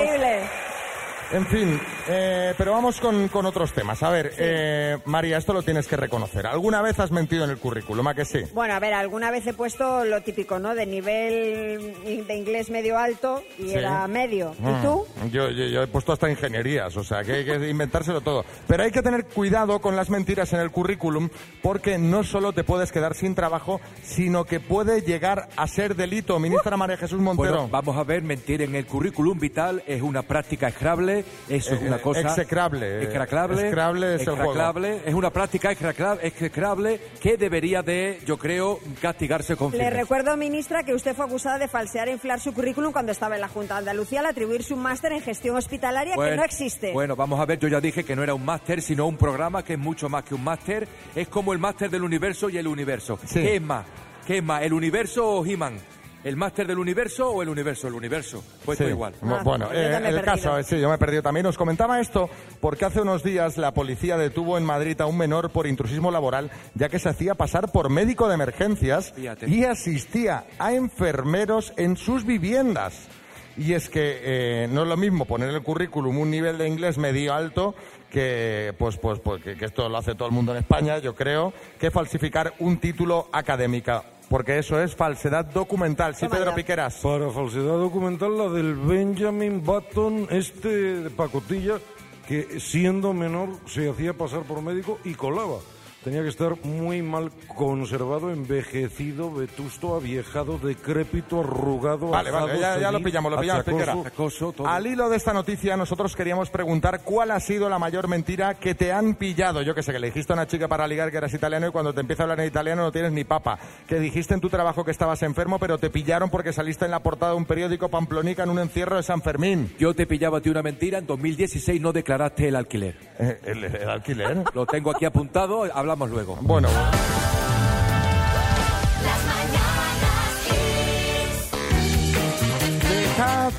En 1.29 1.45
fin, 1.47 1.77
eh, 2.07 2.53
pero 2.57 2.71
vamos 2.71 3.01
con, 3.01 3.27
con 3.27 3.45
otros 3.45 3.73
temas. 3.73 4.01
A 4.01 4.09
ver, 4.09 4.31
eh, 4.37 4.97
María, 5.05 5.37
esto 5.37 5.51
lo 5.51 5.61
tienes 5.61 5.85
que 5.85 5.97
reconocer. 5.97 6.47
¿Alguna 6.47 6.81
vez 6.81 6.97
has 7.01 7.11
mentido 7.11 7.43
en 7.43 7.49
el 7.49 7.57
currículum? 7.57 8.07
¿A 8.07 8.13
que 8.15 8.23
sí? 8.23 8.43
Bueno, 8.53 8.73
a 8.75 8.79
ver, 8.79 8.93
alguna 8.93 9.29
vez 9.29 9.45
he 9.45 9.53
puesto 9.53 10.05
lo 10.05 10.21
típico, 10.21 10.57
¿no? 10.57 10.73
De 10.73 10.85
nivel 10.85 12.25
de 12.27 12.33
inglés 12.35 12.69
medio 12.69 12.97
alto 12.97 13.43
y 13.59 13.63
Sí. 13.69 13.73
era 13.75 14.07
medio. 14.07 14.55
Mm. 14.59 14.69
¿Y 14.69 14.81
tú? 14.81 15.05
Yo, 15.31 15.49
yo, 15.49 15.65
yo 15.65 15.83
he 15.83 15.87
puesto 15.87 16.13
hasta 16.13 16.29
ingenierías, 16.29 16.95
o 16.95 17.03
sea, 17.03 17.23
que 17.25 17.33
hay 17.33 17.45
que 17.45 17.55
inventárselo 17.69 18.21
todo. 18.21 18.45
Pero 18.65 18.83
hay 18.83 18.91
que 18.91 19.01
tener 19.01 19.25
cuidado 19.25 19.79
con 19.79 19.97
las 19.97 20.09
mentiras 20.09 20.53
en 20.53 20.61
el 20.61 20.71
currículum 20.71 21.27
porque 21.61 21.97
no 21.97 22.23
solo 22.23 22.53
te 22.53 22.63
puedes 22.63 22.93
quedar 22.93 23.15
sin 23.15 23.35
trabajo, 23.35 23.81
sino 24.01 24.45
que 24.45 24.61
puede 24.61 25.01
llegar 25.01 25.49
a 25.57 25.67
ser 25.67 25.95
delito. 25.97 26.39
Ministra 26.39 26.77
María 26.77 26.95
Jesús 26.95 27.19
Montero. 27.19 27.51
Bueno, 27.51 27.67
vamos 27.69 27.97
a 27.97 28.03
ver, 28.05 28.21
mentir 28.21 28.61
en 28.61 28.75
el 28.75 28.85
currículum 28.85 29.37
vital 29.37 29.83
es 29.87 30.01
una 30.01 30.21
práctica 30.21 30.69
execrable, 30.69 31.16
eso 31.49 31.73
es 31.75 31.81
Eh, 31.81 31.87
una 31.87 31.99
cosa... 31.99 32.21
execrable. 32.21 33.03
Execrable. 33.03 33.55
Execrable 33.61 34.15
es 34.15 34.21
el 34.21 34.27
juego. 34.35 34.43
execrable, 34.51 35.01
es 35.05 35.13
una 35.13 35.29
práctica 35.31 35.71
execra- 35.71 36.17
execrable 36.21 36.99
que 37.21 37.37
debería 37.37 37.81
de, 37.81 38.19
yo 38.25 38.37
creo, 38.37 38.79
castigarse 39.01 39.55
con 39.55 39.71
Le 39.77 39.89
recuerdo, 39.89 40.35
ministra, 40.37 40.83
que 40.83 40.93
usted 40.93 41.15
fue 41.15 41.25
acusada 41.25 41.57
de 41.57 41.67
falsear 41.67 42.07
e 42.09 42.11
inflar 42.13 42.39
su 42.39 42.53
currículum 42.53 42.91
cuando 42.91 43.11
estaba 43.11 43.35
en 43.35 43.41
la 43.41 43.47
Junta 43.47 43.75
de 43.75 43.79
Andalucía 43.79 44.19
al 44.21 44.27
atribuirse 44.27 44.73
un 44.73 44.81
máster 44.81 45.11
en 45.13 45.21
gestión 45.21 45.55
hospitalaria 45.55 46.15
que 46.15 46.35
no 46.35 46.43
existe. 46.43 46.91
Bueno, 46.93 47.15
vamos 47.15 47.39
a 47.39 47.45
ver, 47.45 47.59
yo 47.59 47.67
ya 47.67 47.79
dije 47.81 48.03
que 48.03 48.15
no 48.15 48.23
era 48.23 48.33
un 48.33 48.45
máster, 48.45 48.81
sino 48.81 49.05
un 49.07 49.17
programa 49.17 49.63
que 49.63 49.73
es 49.73 49.79
mucho 49.79 50.09
más 50.09 50.23
que 50.23 50.35
un 50.35 50.43
máster. 50.43 50.87
Es 51.15 51.27
como 51.27 51.53
el 51.53 51.59
máster 51.59 51.89
del 51.89 52.03
universo 52.03 52.49
y 52.49 52.57
el 52.57 52.67
universo. 52.67 53.19
¿Qué 53.31 53.55
es 53.55 53.61
más? 53.61 53.85
¿Qué 54.25 54.37
es 54.37 54.43
más? 54.43 54.61
¿El 54.63 54.73
universo 54.73 55.25
o 55.27 55.45
He-Man? 55.45 55.77
¿El 56.23 56.35
máster 56.35 56.67
del 56.67 56.79
universo 56.79 57.29
o 57.29 57.41
el 57.41 57.47
universo? 57.49 57.87
El 57.87 57.93
universo. 57.93 58.43
Pues 58.65 58.77
Sí. 58.77 58.83
todo 58.83 58.91
igual. 58.91 59.13
Bu- 59.21 59.43
Bueno, 59.43 59.69
eh, 59.71 60.01
el 60.03 60.21
caso, 60.21 60.61
sí, 60.63 60.79
yo 60.79 60.89
me 60.89 60.95
he 60.95 60.97
perdido 60.97 61.21
también. 61.21 61.45
Os 61.45 61.57
comentaba 61.57 62.01
esto 62.01 62.29
porque 62.59 62.85
hace 62.85 63.01
unos 63.01 63.23
días 63.23 63.57
la 63.57 63.73
policía 63.73 64.17
detuvo 64.17 64.57
en 64.57 64.65
Madrid 64.65 64.99
a 64.99 65.05
un 65.05 65.17
menor 65.17 65.51
por 65.51 65.67
intrusismo 65.67 66.11
laboral, 66.11 66.51
ya 66.73 66.89
que 66.89 66.99
se 66.99 67.07
hacía 67.09 67.35
pasar 67.35 67.71
por 67.71 67.89
médico 67.89 68.27
de 68.27 68.33
emergencias 68.33 69.13
Fíjate. 69.15 69.47
y 69.47 69.63
asistía 69.63 70.45
a 70.59 70.73
enfermeros 70.73 71.71
en 71.77 71.95
sus 71.95 72.25
viviendas. 72.25 73.07
Y 73.55 73.73
es 73.73 73.89
que 73.89 74.19
eh, 74.21 74.67
no 74.69 74.83
es 74.83 74.87
lo 74.87 74.97
mismo 74.97 75.25
poner 75.25 75.49
en 75.49 75.55
el 75.55 75.63
currículum 75.63 76.17
un 76.19 76.29
nivel 76.29 76.57
de 76.57 76.67
inglés 76.67 76.97
medio 76.97 77.33
alto 77.33 77.73
que 78.11 78.73
pues 78.77 78.97
pues, 78.97 79.19
pues 79.19 79.41
que, 79.43 79.55
que 79.55 79.65
esto 79.65 79.87
lo 79.89 79.97
hace 79.97 80.13
todo 80.15 80.27
el 80.27 80.33
mundo 80.33 80.51
en 80.51 80.59
España, 80.59 80.97
yo 80.99 81.15
creo, 81.15 81.53
que 81.79 81.89
falsificar 81.91 82.53
un 82.59 82.77
título 82.77 83.27
académico, 83.31 84.03
porque 84.29 84.57
eso 84.59 84.81
es 84.81 84.95
falsedad 84.95 85.45
documental. 85.45 86.15
Sí, 86.15 86.27
Pedro 86.27 86.53
Piqueras. 86.53 86.95
Para 86.97 87.29
falsedad 87.29 87.77
documental, 87.77 88.37
la 88.37 88.49
del 88.49 88.75
Benjamin 88.75 89.63
Button, 89.63 90.27
este 90.29 90.69
de 91.01 91.09
pacotilla, 91.09 91.79
que 92.27 92.59
siendo 92.59 93.13
menor 93.13 93.49
se 93.65 93.89
hacía 93.89 94.13
pasar 94.13 94.43
por 94.43 94.61
médico 94.61 94.99
y 95.03 95.13
colaba. 95.13 95.59
Tenía 96.07 96.23
que 96.23 96.29
estar 96.29 96.55
muy 96.63 97.01
mal 97.01 97.33
conservado, 97.53 98.31
envejecido, 98.31 99.29
vetusto, 99.29 99.93
aviejado, 99.93 100.57
decrépito, 100.57 101.41
arrugado. 101.41 102.07
Vale, 102.07 102.31
vale, 102.31 102.57
ya, 102.57 102.79
ya 102.79 102.93
lo 102.93 103.01
pillamos, 103.01 103.29
lo 103.29 103.41
pillamos. 103.41 104.05
Acoso, 104.07 104.53
todo. 104.53 104.69
Al 104.69 104.87
hilo 104.87 105.09
de 105.09 105.17
esta 105.17 105.33
noticia, 105.33 105.75
nosotros 105.75 106.15
queríamos 106.15 106.49
preguntar 106.49 107.01
cuál 107.03 107.31
ha 107.31 107.41
sido 107.41 107.67
la 107.67 107.77
mayor 107.77 108.07
mentira 108.07 108.53
que 108.53 108.73
te 108.73 108.93
han 108.93 109.15
pillado. 109.15 109.61
Yo 109.63 109.75
que 109.75 109.83
sé, 109.83 109.91
que 109.91 109.99
le 109.99 110.07
dijiste 110.07 110.31
a 110.31 110.35
una 110.35 110.47
chica 110.47 110.69
para 110.69 110.87
ligar 110.87 111.11
que 111.11 111.17
eras 111.17 111.33
italiano 111.33 111.67
y 111.67 111.71
cuando 111.71 111.93
te 111.93 111.99
empieza 111.99 112.23
a 112.23 112.25
hablar 112.25 112.39
en 112.39 112.47
italiano 112.47 112.83
no 112.83 112.91
tienes 112.93 113.11
ni 113.11 113.25
papa. 113.25 113.59
Que 113.85 113.99
dijiste 113.99 114.33
en 114.33 114.39
tu 114.39 114.47
trabajo 114.47 114.85
que 114.85 114.91
estabas 114.91 115.21
enfermo, 115.23 115.59
pero 115.59 115.77
te 115.77 115.89
pillaron 115.89 116.29
porque 116.29 116.53
saliste 116.53 116.85
en 116.85 116.91
la 116.91 117.03
portada 117.03 117.33
de 117.33 117.37
un 117.37 117.45
periódico 117.45 117.89
Pamplonica 117.89 118.43
en 118.43 118.49
un 118.51 118.59
encierro 118.59 118.95
de 118.95 119.03
San 119.03 119.21
Fermín. 119.21 119.75
Yo 119.77 119.93
te 119.93 120.07
pillaba 120.07 120.37
a 120.37 120.41
ti 120.41 120.49
una 120.49 120.63
mentira, 120.63 120.99
en 120.99 121.05
2016 121.05 121.81
no 121.81 121.91
declaraste 121.91 122.47
el 122.47 122.55
alquiler. 122.55 122.95
Eh, 123.19 123.41
¿El, 123.43 123.65
el 123.65 123.89
alquiler? 123.89 124.45
Lo 124.53 124.65
tengo 124.65 124.91
aquí 124.91 125.03
apuntado, 125.03 125.65
hablamos 125.73 125.96
luego. 126.05 126.37
Bueno, 126.41 126.69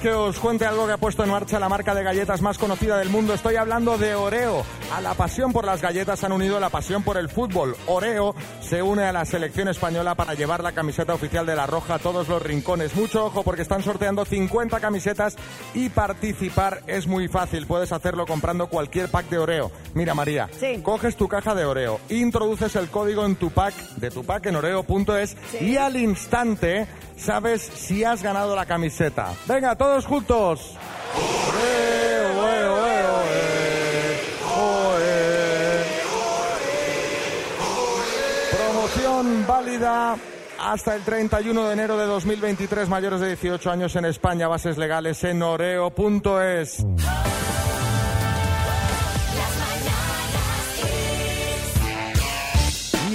que 0.09 0.15
os 0.15 0.39
cuente 0.39 0.65
algo 0.65 0.87
que 0.87 0.93
ha 0.93 0.97
puesto 0.97 1.23
en 1.23 1.29
marcha 1.29 1.59
la 1.59 1.69
marca 1.69 1.95
de 1.95 2.03
galletas 2.03 2.41
más 2.41 2.57
conocida 2.57 2.97
del 2.97 3.11
mundo. 3.11 3.35
Estoy 3.35 3.57
hablando 3.57 3.99
de 3.99 4.15
Oreo. 4.15 4.65
A 4.95 5.03
la 5.03 5.13
pasión 5.13 5.53
por 5.53 5.67
las 5.67 5.83
galletas 5.83 6.25
han 6.25 6.33
unido 6.33 6.59
la 6.61 6.71
pasión 6.71 7.03
por 7.03 7.19
el 7.19 7.29
fútbol. 7.29 7.77
Oreo 7.87 8.35
se 8.63 8.81
une 8.81 9.03
a 9.03 9.13
la 9.13 9.27
selección 9.27 9.69
española 9.69 10.15
para 10.15 10.33
llevar 10.33 10.63
la 10.63 10.73
camiseta 10.73 11.13
oficial 11.13 11.45
de 11.45 11.55
la 11.55 11.67
Roja 11.67 11.97
a 11.97 11.99
todos 11.99 12.27
los 12.27 12.41
rincones. 12.41 12.97
Mucho 12.97 13.27
ojo 13.27 13.43
porque 13.43 13.61
están 13.61 13.83
sorteando 13.83 14.25
50 14.25 14.81
camisetas 14.81 15.37
y 15.75 15.91
participar 15.91 16.81
es 16.87 17.07
muy 17.07 17.29
fácil. 17.29 17.67
Puedes 17.67 17.93
hacerlo 17.93 18.25
comprando 18.25 18.69
cualquier 18.69 19.11
pack 19.11 19.29
de 19.29 19.39
Oreo. 19.39 19.71
Mira 19.93 20.15
María, 20.15 20.49
coges 20.83 21.17
tu 21.17 21.29
caja 21.29 21.55
de 21.55 21.67
Oreo, 21.67 22.01
introduces 22.09 22.75
el 22.77 22.89
código 22.89 23.27
en 23.27 23.37
tu 23.37 23.51
pack 23.51 23.75
de 23.97 24.11
tu 24.11 24.25
pack 24.25 24.47
en 24.47 24.57
oreo.es 24.57 25.37
y 25.61 25.77
al 25.77 25.99
instante 25.99 26.87
sabes 27.19 27.63
si 27.63 28.05
has 28.05 28.23
ganado 28.23 28.55
la 28.57 28.67
camiseta. 28.67 29.35
Venga, 29.47 29.77
todos 29.77 30.07
juntos. 30.07 30.75
Promoción 38.51 39.47
válida 39.47 40.17
hasta 40.61 40.97
el 40.97 41.03
31 41.03 41.67
de 41.67 41.73
enero 41.73 41.97
de 41.97 42.07
2023, 42.07 42.89
mayores 42.89 43.21
de 43.21 43.29
18 43.29 43.71
años 43.71 43.97
en 43.97 44.05
España, 44.05 44.49
bases 44.49 44.77
legales 44.77 45.23
en 45.25 45.43
oreo.es. 45.43 46.85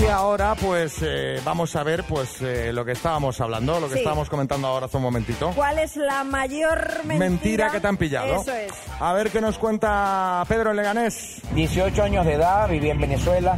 Y 0.03 0.07
ahora, 0.07 0.53
pues, 0.55 0.97
eh, 1.01 1.39
vamos 1.45 1.73
a 1.77 1.83
ver, 1.83 2.03
pues, 2.03 2.41
eh, 2.41 2.71
lo 2.73 2.83
que 2.83 2.91
estábamos 2.91 3.39
hablando, 3.39 3.79
lo 3.79 3.87
que 3.87 3.93
Sí. 3.93 3.99
estábamos 3.99 4.29
comentando 4.29 4.67
ahora 4.67 4.87
hace 4.87 4.97
un 4.97 5.03
momentito. 5.03 5.51
¿Cuál 5.55 5.79
es 5.79 5.95
la 5.95 6.23
mayor 6.25 7.05
mentira? 7.05 7.29
Mentira 7.29 7.69
que 7.71 7.79
te 7.79 7.87
han 7.87 7.95
pillado. 7.97 8.41
Eso 8.41 8.51
es. 8.53 8.71
A 8.99 9.13
ver 9.13 9.29
qué 9.31 9.39
nos 9.39 9.57
cuenta 9.57 10.43
Pedro 10.49 10.71
en 10.71 10.77
Leganés. 10.77 11.41
18 11.55 12.03
años 12.03 12.25
de 12.25 12.33
edad, 12.33 12.67
viví 12.67 12.89
en 12.89 12.99
Venezuela. 12.99 13.57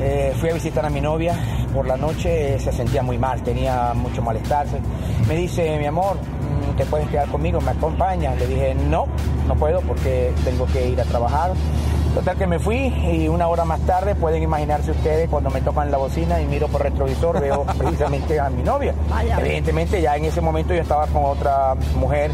Eh, 0.00 0.32
fui 0.40 0.50
a 0.50 0.54
visitar 0.54 0.84
a 0.86 0.90
mi 0.90 1.00
novia. 1.00 1.34
Por 1.74 1.86
la 1.88 1.96
noche 1.96 2.54
eh, 2.54 2.60
se 2.60 2.72
sentía 2.72 3.02
muy 3.02 3.18
mal, 3.18 3.42
tenía 3.42 3.94
mucho 3.94 4.22
malestar. 4.22 4.66
Me 5.26 5.34
dice, 5.34 5.76
mi 5.78 5.86
amor, 5.86 6.16
mm, 6.18 6.76
¿te 6.76 6.84
puedes 6.86 7.08
quedar 7.08 7.26
conmigo? 7.28 7.60
¿Me 7.60 7.72
acompañas? 7.72 8.38
Le 8.38 8.46
dije, 8.46 8.74
no, 8.76 9.06
no 9.48 9.54
puedo 9.56 9.80
porque 9.80 10.32
tengo 10.44 10.66
que 10.66 10.88
ir 10.88 11.00
a 11.00 11.04
trabajar. 11.04 11.52
Total 12.14 12.38
que 12.38 12.46
me 12.46 12.60
fui 12.60 12.76
y 12.76 13.26
una 13.26 13.48
hora 13.48 13.64
más 13.64 13.80
tarde 13.86 14.14
pueden 14.14 14.42
imaginarse 14.42 14.92
ustedes 14.92 15.28
cuando 15.28 15.50
me 15.50 15.60
tocan 15.60 15.90
la 15.90 15.98
bocina 15.98 16.40
y 16.40 16.46
miro 16.46 16.68
por 16.68 16.82
retrovisor 16.82 17.40
veo 17.40 17.66
precisamente 17.78 18.38
a 18.38 18.48
mi 18.50 18.62
novia. 18.62 18.94
Vaya. 19.10 19.40
Evidentemente 19.40 20.00
ya 20.00 20.16
en 20.16 20.26
ese 20.26 20.40
momento 20.40 20.72
yo 20.72 20.82
estaba 20.82 21.08
con 21.08 21.24
otra 21.24 21.74
mujer 21.96 22.30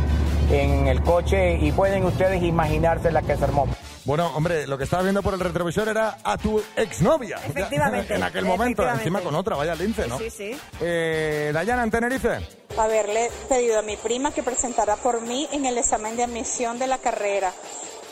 en 0.50 0.86
el 0.86 1.02
coche 1.02 1.56
y 1.56 1.72
pueden 1.72 2.04
ustedes 2.04 2.42
imaginarse 2.42 3.10
la 3.10 3.22
que 3.22 3.36
se 3.36 3.44
armó. 3.44 3.66
Bueno, 4.04 4.30
hombre, 4.34 4.66
lo 4.66 4.76
que 4.76 4.84
estaba 4.84 5.02
viendo 5.02 5.22
por 5.22 5.34
el 5.34 5.40
retrovisor 5.40 5.88
era 5.88 6.18
a 6.24 6.36
tu 6.36 6.62
exnovia. 6.76 7.38
Efectivamente, 7.46 8.14
en 8.16 8.22
aquel 8.22 8.44
momento, 8.44 8.86
encima 8.86 9.20
con 9.20 9.34
otra, 9.34 9.56
vaya 9.56 9.74
lince, 9.74 10.06
¿no? 10.06 10.18
Sí, 10.18 10.30
sí. 10.30 10.58
Eh, 10.80 11.50
Dayana, 11.54 11.84
en 11.84 11.90
Tenerife. 11.90 12.40
haberle 12.76 13.30
pedido 13.48 13.78
a 13.78 13.82
mi 13.82 13.96
prima 13.96 14.30
que 14.32 14.42
presentara 14.42 14.96
por 14.96 15.22
mí 15.22 15.48
en 15.52 15.64
el 15.64 15.78
examen 15.78 16.16
de 16.16 16.24
admisión 16.24 16.78
de 16.78 16.86
la 16.86 16.98
carrera. 16.98 17.52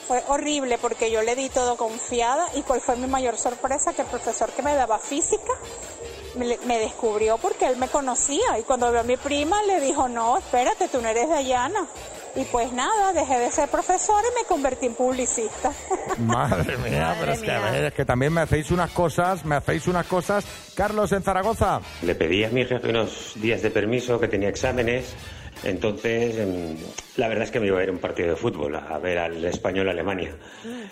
Fue 0.08 0.24
horrible 0.28 0.78
porque 0.78 1.10
yo 1.10 1.20
le 1.20 1.36
di 1.36 1.50
todo 1.50 1.76
confiada 1.76 2.46
y 2.54 2.62
cuál 2.62 2.80
fue 2.80 2.96
mi 2.96 3.06
mayor 3.06 3.36
sorpresa 3.36 3.92
que 3.92 4.02
el 4.02 4.08
profesor 4.08 4.50
que 4.52 4.62
me 4.62 4.74
daba 4.74 4.98
física 4.98 5.52
me, 6.36 6.58
me 6.66 6.78
descubrió 6.78 7.36
porque 7.36 7.66
él 7.66 7.76
me 7.76 7.88
conocía 7.88 8.58
y 8.58 8.62
cuando 8.62 8.90
vio 8.90 9.00
a 9.00 9.02
mi 9.04 9.18
prima 9.18 9.62
le 9.64 9.80
dijo, 9.80 10.08
no, 10.08 10.38
espérate, 10.38 10.88
tú 10.88 11.02
no 11.02 11.08
eres 11.08 11.28
Dayana. 11.28 11.86
Y 12.36 12.44
pues 12.44 12.72
nada, 12.72 13.12
dejé 13.12 13.38
de 13.38 13.50
ser 13.50 13.68
profesora 13.68 14.22
y 14.32 14.42
me 14.42 14.46
convertí 14.46 14.86
en 14.86 14.94
publicista. 14.94 15.72
Madre 16.18 16.76
mía, 16.78 17.16
pero 17.18 17.32
es 17.32 17.42
que, 17.42 17.50
a 17.50 17.70
ver, 17.70 17.84
es 17.84 17.94
que 17.94 18.04
también 18.04 18.32
me 18.32 18.42
hacéis 18.42 18.70
unas 18.70 18.90
cosas, 18.90 19.44
me 19.44 19.56
hacéis 19.56 19.88
unas 19.88 20.06
cosas. 20.06 20.44
Carlos, 20.74 21.10
en 21.12 21.22
Zaragoza. 21.22 21.80
Le 22.02 22.14
pedí 22.14 22.44
a 22.44 22.50
mi 22.50 22.64
jefe 22.64 22.90
unos 22.90 23.32
días 23.36 23.62
de 23.62 23.70
permiso, 23.70 24.20
que 24.20 24.28
tenía 24.28 24.48
exámenes. 24.48 25.14
Entonces, 25.64 26.36
em, 26.38 26.76
la 27.16 27.28
verdad 27.28 27.44
es 27.44 27.50
que 27.50 27.60
me 27.60 27.66
iba 27.66 27.80
a 27.80 27.82
ir 27.82 27.88
a 27.88 27.92
un 27.92 27.98
partido 27.98 28.30
de 28.30 28.36
fútbol, 28.36 28.76
a 28.76 28.98
ver 28.98 29.18
al 29.18 29.44
español 29.44 29.88
Alemania. 29.88 30.36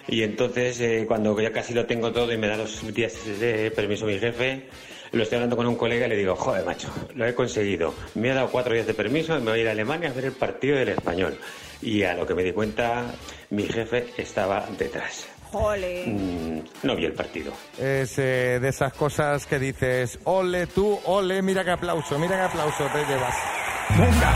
Y 0.09 0.23
entonces, 0.23 0.81
eh, 0.81 1.05
cuando 1.07 1.41
ya 1.41 1.53
casi 1.53 1.75
lo 1.75 1.87
tengo 1.87 2.13
todo 2.13 2.33
y 2.33 2.37
me 2.37 2.49
da 2.49 2.57
los 2.57 2.95
días 2.95 3.15
de 3.41 3.71
permiso 3.71 4.07
mi 4.07 4.19
jefe, 4.19 4.65
lo 5.13 5.23
estoy 5.23 5.37
hablando 5.37 5.57
con 5.57 5.67
un 5.67 5.77
colega 5.77 6.07
y 6.07 6.11
le 6.11 6.17
digo, 6.17 6.37
joder, 6.37 6.65
macho, 6.65 6.89
lo 7.15 7.27
he 7.27 7.35
conseguido. 7.35 7.95
Me 8.15 8.31
ha 8.31 8.35
dado 8.35 8.49
cuatro 8.51 8.75
días 8.75 8.87
de 8.87 8.95
permiso 8.95 9.37
y 9.37 9.41
me 9.41 9.51
voy 9.51 9.61
a 9.61 9.63
ir 9.63 9.69
a 9.69 9.73
Alemania 9.73 10.11
a 10.11 10.13
ver 10.13 10.27
el 10.27 10.33
partido 10.33 10.77
del 10.77 10.91
español. 10.91 11.39
Y 11.83 12.03
a 12.03 12.15
lo 12.15 12.27
que 12.27 12.35
me 12.35 12.43
di 12.43 12.53
cuenta, 12.53 13.05
mi 13.51 13.65
jefe 13.65 14.07
estaba 14.17 14.67
detrás. 14.79 15.29
Jole. 15.53 16.07
Mm, 16.07 16.61
no 16.83 16.97
vi 16.97 17.05
el 17.05 17.13
partido. 17.13 17.53
Es 17.79 18.19
eh, 18.19 18.59
de 18.61 18.69
esas 18.69 18.93
cosas 18.93 19.47
que 19.47 19.59
dices, 19.59 20.19
ole 20.25 20.67
tú, 20.67 20.99
ole, 21.05 21.41
mira 21.43 21.65
qué 21.65 21.71
aplauso, 21.71 22.19
mira 22.19 22.37
qué 22.37 22.43
aplauso 22.43 22.85
te 22.93 23.05
llevas. 23.07 23.35
Venga. 23.91 24.35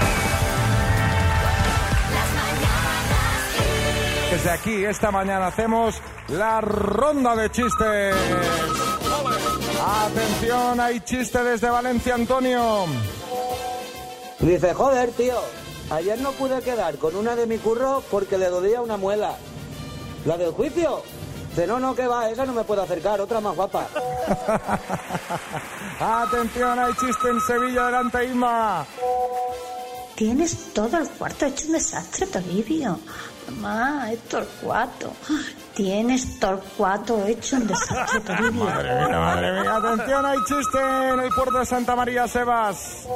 Desde 4.31 4.51
aquí, 4.51 4.85
esta 4.85 5.11
mañana 5.11 5.49
hacemos 5.49 6.01
la 6.29 6.61
ronda 6.61 7.35
de 7.35 7.51
chistes. 7.51 8.15
Atención, 10.07 10.81
hay 10.81 11.01
chiste 11.01 11.43
desde 11.43 11.69
Valencia, 11.69 12.15
Antonio. 12.15 12.87
Dice, 14.39 14.73
joder, 14.73 15.11
tío, 15.11 15.37
ayer 15.91 16.21
no 16.21 16.33
pude 16.33 16.63
quedar 16.63 16.97
con 16.97 17.17
una 17.17 17.37
de 17.37 17.47
mi 17.47 17.59
curro 17.59 18.03
porque 18.11 18.39
le 18.39 18.49
dolía 18.49 18.81
una 18.81 18.97
muela. 18.97 19.37
¿La 20.25 20.37
del 20.37 20.53
juicio? 20.53 21.03
Dice, 21.51 21.67
no, 21.67 21.81
no, 21.81 21.97
que 21.97 22.07
va, 22.07 22.31
esa 22.31 22.47
no 22.47 22.53
me 22.53 22.63
puedo 22.63 22.83
acercar, 22.83 23.21
otra 23.21 23.41
más 23.41 23.57
guapa. 23.57 23.89
Atención, 26.01 26.79
hay 26.79 26.93
chiste 26.95 27.29
en 27.29 27.41
Sevilla, 27.41 27.87
delante 27.87 28.25
Isma. 28.25 28.87
Tienes 30.15 30.73
todo 30.73 30.97
el 30.99 31.09
cuarto 31.09 31.47
hecho 31.47 31.67
un 31.67 31.73
desastre, 31.73 32.27
Toribio. 32.27 33.01
Mamá, 33.49 34.13
es 34.13 34.21
Torcuato. 34.29 35.13
Tienes 35.75 36.39
Torcuato 36.39 37.27
hecho 37.27 37.57
un 37.57 37.67
desastre, 37.67 38.21
Toribio. 38.27 38.65
Madre 38.65 39.07
mía, 39.07 39.19
madre 39.19 39.61
mía. 39.61 39.77
Atención, 39.77 40.27
hay 40.27 40.39
chiste 40.47 40.79
en 40.79 41.21
el 41.21 41.31
puerto 41.31 41.59
de 41.59 41.67
Santa 41.67 41.97
María, 41.97 42.29
Sebas. 42.29 43.07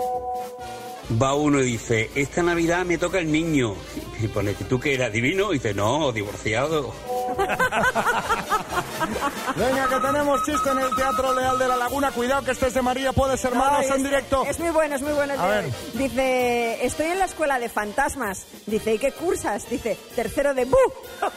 Va 1.23 1.35
uno 1.35 1.61
y 1.61 1.67
dice, 1.67 2.11
esta 2.17 2.43
Navidad 2.43 2.85
me 2.85 2.99
toca 2.99 3.21
el 3.21 3.31
niño. 3.31 3.77
Y 4.21 4.27
pone, 4.27 4.55
¿tú 4.55 4.81
que 4.81 4.95
eras 4.95 5.13
divino? 5.13 5.53
Y 5.53 5.59
dice, 5.59 5.73
no, 5.73 6.11
divorciado. 6.11 6.93
Venga, 9.57 9.89
que 9.89 10.01
tenemos 10.01 10.43
chiste 10.45 10.71
en 10.71 10.79
el 10.79 10.95
Teatro 10.97 11.35
Leal 11.35 11.59
de 11.59 11.69
la 11.69 11.77
Laguna. 11.77 12.11
Cuidado 12.13 12.43
que 12.45 12.53
este 12.53 12.69
es 12.69 12.75
de 12.75 12.83
María, 12.83 13.13
puede 13.13 13.37
ser 13.37 13.53
Ay, 13.55 13.87
en 13.95 14.03
directo. 14.03 14.45
Es 14.47 14.59
muy 14.59 14.71
bueno, 14.71 14.97
es 14.97 15.03
muy 15.03 15.13
bueno. 15.13 15.35
A 15.39 15.47
ver. 15.47 15.71
Dice, 15.95 16.85
estoy 16.85 17.07
en 17.07 17.19
la 17.19 17.27
escuela 17.27 17.59
de 17.59 17.69
fantasmas. 17.69 18.47
Dice, 18.67 18.95
¿y 18.95 18.99
qué 18.99 19.13
cursas? 19.13 19.69
Dice, 19.69 19.99
tercero 20.15 20.55
de 20.55 20.65
bu. 20.65 20.79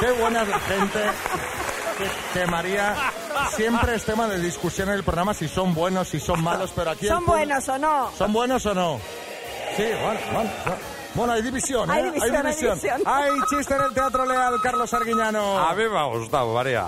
Qué 0.00 0.10
buena 0.12 0.42
es 0.42 0.48
la 0.48 0.58
gente. 0.58 0.98
Que, 1.96 2.40
que 2.40 2.46
María 2.46 2.96
siempre 3.54 3.94
es 3.94 4.04
tema 4.04 4.26
de 4.26 4.40
discusión 4.40 4.88
en 4.88 4.96
el 4.96 5.04
programa 5.04 5.34
si 5.34 5.46
son 5.46 5.74
buenos, 5.74 6.08
si 6.08 6.18
son 6.18 6.42
malos, 6.42 6.72
pero 6.74 6.90
aquí... 6.90 7.06
¿Son 7.06 7.24
buenos 7.24 7.68
o 7.68 7.78
no? 7.78 8.10
¿Son 8.16 8.32
buenos 8.32 8.66
o 8.66 8.74
no? 8.74 8.98
Sí, 9.76 9.84
bueno, 9.84 10.20
bueno. 10.32 10.50
bueno. 10.64 10.91
Bueno, 11.14 11.34
hay 11.34 11.42
división, 11.42 11.90
¿eh? 11.90 11.94
hay, 11.94 12.04
división 12.04 12.46
hay 13.04 13.30
chiste 13.50 13.74
en 13.74 13.82
el 13.82 13.92
Teatro 13.92 14.24
Leal, 14.24 14.60
Carlos 14.62 14.92
Arguiñano. 14.94 15.58
A 15.58 15.74
mí 15.74 15.84
me 15.88 15.98
ha 15.98 16.04
gustado, 16.04 16.54
María. 16.54 16.86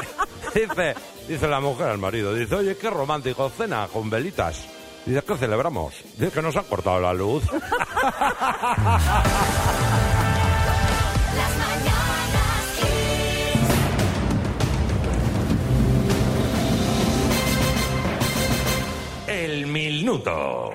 dice, 0.54 0.94
dice 1.28 1.46
la 1.46 1.60
mujer 1.60 1.88
al 1.88 1.98
marido, 1.98 2.34
dice, 2.34 2.56
oye, 2.56 2.76
qué 2.76 2.90
romántico, 2.90 3.48
cena 3.50 3.86
con 3.92 4.10
velitas. 4.10 4.66
Dice, 5.06 5.22
¿qué 5.22 5.36
celebramos? 5.36 5.94
Dice 6.16 6.32
que 6.32 6.42
nos 6.42 6.56
han 6.56 6.64
cortado 6.64 7.00
la 7.00 7.14
luz. 7.14 7.44
El 19.26 19.66
minuto. 19.66 20.74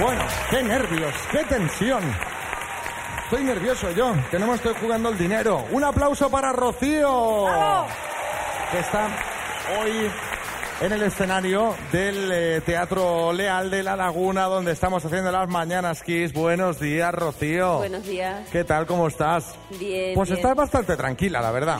Bueno, 0.00 0.24
qué 0.48 0.62
nervios, 0.62 1.14
qué 1.30 1.44
tensión. 1.44 2.02
Estoy 3.24 3.44
nervioso 3.44 3.90
yo, 3.90 4.14
que 4.30 4.38
no 4.38 4.46
me 4.46 4.54
estoy 4.54 4.72
jugando 4.80 5.10
el 5.10 5.18
dinero. 5.18 5.66
Un 5.72 5.84
aplauso 5.84 6.30
para 6.30 6.54
Rocío, 6.54 7.46
que 8.72 8.78
está 8.78 9.08
hoy 9.78 10.10
en 10.80 10.92
el 10.92 11.02
escenario 11.02 11.74
del 11.92 12.32
eh, 12.32 12.62
Teatro 12.64 13.30
Leal 13.34 13.70
de 13.70 13.82
La 13.82 13.94
Laguna, 13.94 14.44
donde 14.44 14.72
estamos 14.72 15.04
haciendo 15.04 15.30
las 15.30 15.50
Mañanas 15.50 16.02
Kiss. 16.02 16.32
Buenos 16.32 16.80
días, 16.80 17.14
Rocío. 17.14 17.76
Buenos 17.76 18.06
días. 18.06 18.48
¿Qué 18.50 18.64
tal? 18.64 18.86
¿Cómo 18.86 19.06
estás? 19.06 19.54
Bien. 19.78 20.14
Pues 20.14 20.30
bien. 20.30 20.38
estás 20.38 20.56
bastante 20.56 20.96
tranquila, 20.96 21.42
la 21.42 21.50
verdad. 21.50 21.78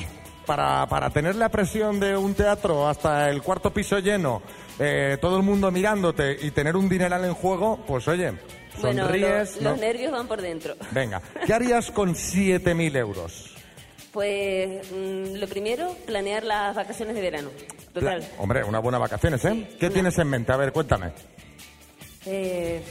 Para, 0.51 0.85
para 0.89 1.11
tener 1.11 1.37
la 1.37 1.49
presión 1.49 2.01
de 2.01 2.17
un 2.17 2.35
teatro 2.35 2.89
hasta 2.89 3.31
el 3.31 3.41
cuarto 3.41 3.73
piso 3.73 4.01
lleno, 4.01 4.43
eh, 4.81 5.17
todo 5.21 5.37
el 5.37 5.45
mundo 5.45 5.71
mirándote 5.71 6.37
y 6.43 6.51
tener 6.51 6.75
un 6.77 6.89
dineral 6.89 7.25
en 7.25 7.35
juego, 7.35 7.79
pues 7.87 8.09
oye, 8.09 8.33
Bueno, 8.81 9.05
sonríes. 9.05 9.57
lo- 9.59 9.63
¿no? 9.63 9.71
los 9.71 9.79
nervios 9.79 10.11
van 10.11 10.27
por 10.27 10.43
dentro. 10.43 10.75
Venga, 10.91 11.23
¿qué 11.47 11.55
harías 11.55 11.93
con 11.93 12.17
7.000 12.17 12.97
euros? 12.97 13.55
Pues 14.11 14.91
mm, 14.91 15.37
lo 15.37 15.47
primero, 15.47 15.95
planear 16.05 16.43
las 16.43 16.75
vacaciones 16.75 17.15
de 17.15 17.21
verano. 17.23 17.51
Total. 17.95 18.19
Pla- 18.19 18.29
Hombre, 18.43 18.65
unas 18.65 18.83
buenas 18.83 19.01
vacaciones, 19.01 19.45
¿eh? 19.45 19.69
¿Qué 19.79 19.89
tienes 19.89 20.19
en 20.19 20.27
mente? 20.27 20.51
A 20.51 20.57
ver, 20.57 20.73
cuéntame. 20.73 21.13
Eh, 22.27 22.83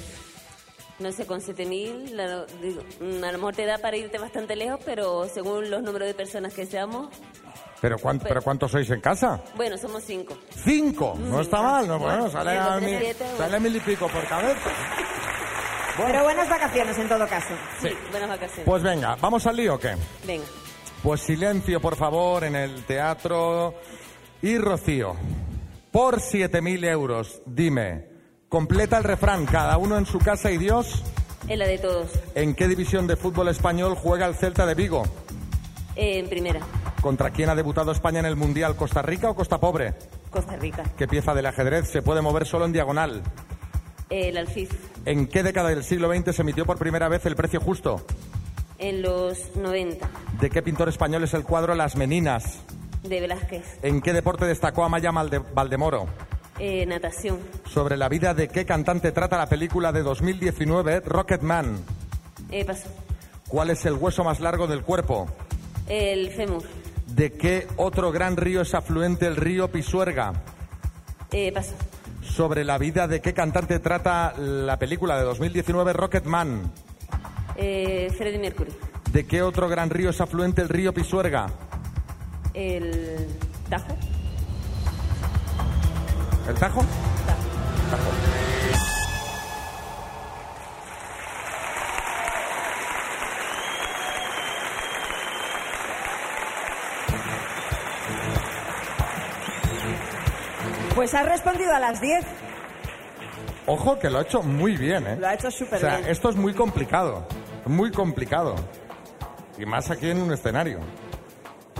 no 1.00 1.12
sé, 1.12 1.26
con 1.26 1.40
7.000, 1.42 2.12
la- 2.14 2.46
digo, 2.62 2.84
mm, 3.02 3.24
a 3.24 3.32
lo 3.34 3.38
mejor 3.38 3.56
te 3.56 3.66
da 3.66 3.78
para 3.80 3.98
irte 3.98 4.18
bastante 4.18 4.56
lejos, 4.56 4.80
pero 4.86 5.28
según 5.28 5.70
los 5.70 5.82
números 5.84 6.08
de 6.08 6.14
personas 6.14 6.54
que 6.54 6.66
seamos, 6.66 7.10
¿Pero, 7.82 7.98
cuán- 7.98 8.20
¿pero 8.20 8.42
cuántos 8.42 8.72
sois 8.72 8.90
en 8.90 9.00
casa? 9.02 9.42
bueno, 9.56 9.78
somos 9.78 10.04
cinco. 10.04 10.38
¡Cinco! 10.64 11.16
No 11.18 11.40
está 11.42 11.62
mal, 11.62 11.88
no, 11.88 11.98
bueno, 12.00 12.30
sale 12.30 12.58
a, 12.58 12.78
mil, 12.80 12.98
siete, 13.00 13.26
sale 13.38 13.56
a 13.56 13.60
mil 13.60 13.76
y 13.76 13.80
pico 13.80 14.08
por 14.08 14.26
cabeza. 14.26 14.70
Pero 15.98 16.24
buenas 16.24 16.50
vacaciones 16.50 16.98
en 16.98 17.10
todo 17.10 17.28
caso. 17.28 17.54
Sí, 17.82 17.90
buenas 18.12 18.30
vacaciones. 18.30 18.66
Pues 18.66 18.84
venga, 18.84 19.16
¿vamos 19.22 19.46
al 19.48 19.56
lío 19.58 19.76
o 19.76 19.80
qué? 19.80 19.96
Venga. 20.26 20.46
Pues 21.04 21.22
silencio, 21.22 21.80
por 21.82 21.96
favor, 21.96 22.44
en 22.44 22.56
el 22.56 22.84
teatro. 22.86 23.76
Y 24.42 24.58
Rocío, 24.58 25.16
por 25.92 26.20
7.000 26.22 26.86
euros, 26.86 27.42
dime, 27.46 28.08
completa 28.48 28.98
el 28.98 29.04
refrán, 29.04 29.46
cada 29.46 29.78
uno 29.78 29.98
en 29.98 30.06
su 30.06 30.20
casa 30.20 30.52
y 30.52 30.58
Dios. 30.58 31.04
Es 31.48 31.58
la 31.58 31.68
de 31.68 31.78
todos. 31.80 32.12
¿En 32.36 32.56
qué 32.56 32.68
división 32.68 33.08
de 33.08 33.16
fútbol 33.18 33.48
español 33.50 33.96
juega 33.96 34.26
el 34.26 34.36
Celta 34.36 34.66
de 34.66 34.76
Vigo? 34.76 35.04
Eh, 35.96 36.20
en 36.20 36.30
primera, 36.30 36.62
¿Contra 37.02 37.30
quién 37.32 37.50
ha 37.50 37.56
debutado 37.56 37.92
España 37.92 38.20
en 38.20 38.26
el 38.26 38.36
Mundial? 38.36 38.76
¿Costa 38.76 39.02
Rica 39.02 39.30
o 39.30 39.36
Costa 39.36 39.58
Pobre? 39.60 39.94
Costa 40.30 40.58
Rica. 40.58 40.84
¿Qué 40.98 41.08
pieza 41.08 41.34
del 41.34 41.46
ajedrez 41.46 41.90
se 41.90 42.02
puede 42.02 42.22
mover 42.22 42.46
solo 42.46 42.66
en 42.66 42.74
diagonal? 42.74 43.22
El 44.10 44.38
Alfiz. 44.38 44.70
¿En 45.06 45.28
qué 45.28 45.44
década 45.44 45.70
del 45.70 45.84
siglo 45.84 46.14
XX 46.14 46.36
se 46.36 46.42
emitió 46.42 46.66
por 46.66 46.78
primera 46.78 47.08
vez 47.08 47.26
el 47.26 47.36
precio 47.36 47.62
justo? 47.62 48.06
En 48.80 49.02
los 49.02 49.56
90, 49.56 50.10
¿De 50.40 50.50
qué 50.50 50.62
pintor 50.62 50.88
español 50.90 51.24
es 51.24 51.34
el 51.34 51.44
cuadro 51.44 51.76
Las 51.76 51.96
Meninas? 51.96 52.60
de 53.04 53.22
Velázquez. 53.22 53.80
¿En 53.82 54.02
qué 54.02 54.12
deporte 54.14 54.46
destacó 54.46 54.84
Amaya 54.84 55.12
Malde- 55.12 55.42
Valdemoro? 55.54 56.08
Eh, 56.60 56.86
natación. 56.86 57.40
¿Sobre 57.66 57.96
la 57.96 58.10
vida 58.10 58.34
de 58.34 58.50
qué 58.50 58.66
cantante 58.66 59.14
trata 59.14 59.38
la 59.38 59.48
película 59.48 59.92
de 59.94 60.02
2019 60.04 61.00
Rocketman? 61.02 61.78
Eh, 62.52 62.66
paso. 62.66 62.90
¿Cuál 63.48 63.70
es 63.70 63.86
el 63.86 63.94
hueso 63.94 64.24
más 64.26 64.40
largo 64.42 64.68
del 64.68 64.82
cuerpo? 64.84 65.28
El 65.88 66.30
fémur. 66.32 66.64
¿De 67.20 67.34
qué 67.34 67.68
otro 67.76 68.14
gran 68.14 68.38
río 68.38 68.62
es 68.62 68.74
afluente 68.74 69.28
el 69.28 69.36
río 69.36 69.70
Pisuerga? 69.70 70.32
Eh, 71.34 71.52
paso. 71.52 71.74
¿Sobre 72.22 72.64
la 72.64 72.78
vida 72.78 73.10
de 73.10 73.20
qué 73.20 73.34
cantante 73.34 73.80
trata 73.80 74.34
la 74.38 74.80
película 74.80 75.18
de 75.18 75.26
2019 75.26 75.92
Rocketman? 75.92 76.72
Eh, 77.58 78.10
Freddie 78.18 78.40
Mercury. 78.40 78.72
¿De 79.12 79.26
qué 79.28 79.42
otro 79.42 79.68
gran 79.68 79.90
río 79.90 80.12
es 80.12 80.22
afluente 80.22 80.62
el 80.62 80.70
río 80.70 80.94
Pisuerga? 80.94 81.48
El 82.54 83.28
Tajo. 83.70 83.98
¿El 86.48 86.56
Tajo? 86.56 86.86
Pues 101.00 101.14
has 101.14 101.26
respondido 101.26 101.74
a 101.74 101.80
las 101.80 102.02
10. 102.02 102.26
Ojo 103.68 103.98
que 103.98 104.10
lo 104.10 104.20
ha 104.20 104.24
hecho 104.24 104.44
muy 104.44 104.76
bien, 104.76 105.08
¿eh? 105.08 105.16
Lo 105.18 105.28
ha 105.30 105.34
hecho 105.34 105.50
súper 105.50 105.78
O 105.78 105.80
sea, 105.80 105.96
bien. 106.00 106.10
esto 106.10 106.30
es 106.30 106.36
muy 106.36 106.54
complicado, 106.54 107.26
muy 107.68 107.90
complicado. 107.90 108.56
Y 109.58 109.66
más 109.66 109.90
aquí 109.92 110.10
en 110.10 110.22
un 110.22 110.34
escenario. 110.34 110.82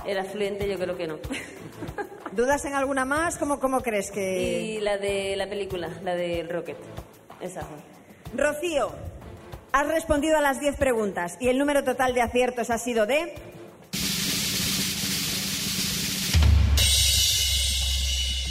Era 0.06 0.24
fluente, 0.24 0.70
yo 0.70 0.78
creo 0.80 0.96
que 0.96 1.06
no. 1.06 1.18
¿Dudas 2.32 2.64
en 2.64 2.76
alguna 2.76 3.04
más? 3.04 3.38
¿Cómo, 3.38 3.60
cómo 3.60 3.82
crees 3.82 4.10
que...? 4.10 4.40
Y 4.40 4.80
la 4.80 4.98
de 4.98 5.36
la 5.36 5.50
película, 5.50 5.90
la 6.02 6.16
del 6.16 6.48
Rocket. 6.48 6.78
Esa. 7.42 7.68
Rocío, 8.34 8.90
has 9.74 9.88
respondido 9.90 10.38
a 10.38 10.42
las 10.42 10.62
10 10.62 10.78
preguntas 10.78 11.36
y 11.42 11.50
el 11.50 11.58
número 11.58 11.84
total 11.84 12.14
de 12.14 12.22
aciertos 12.22 12.70
ha 12.70 12.78
sido 12.78 13.06
de... 13.06 13.34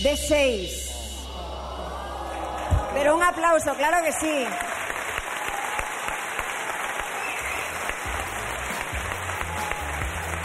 De 0.03 0.17
6. 0.17 0.91
Pero 2.95 3.17
un 3.17 3.23
aplauso, 3.23 3.75
claro 3.75 4.05
que 4.05 4.13
sí. 4.13 4.47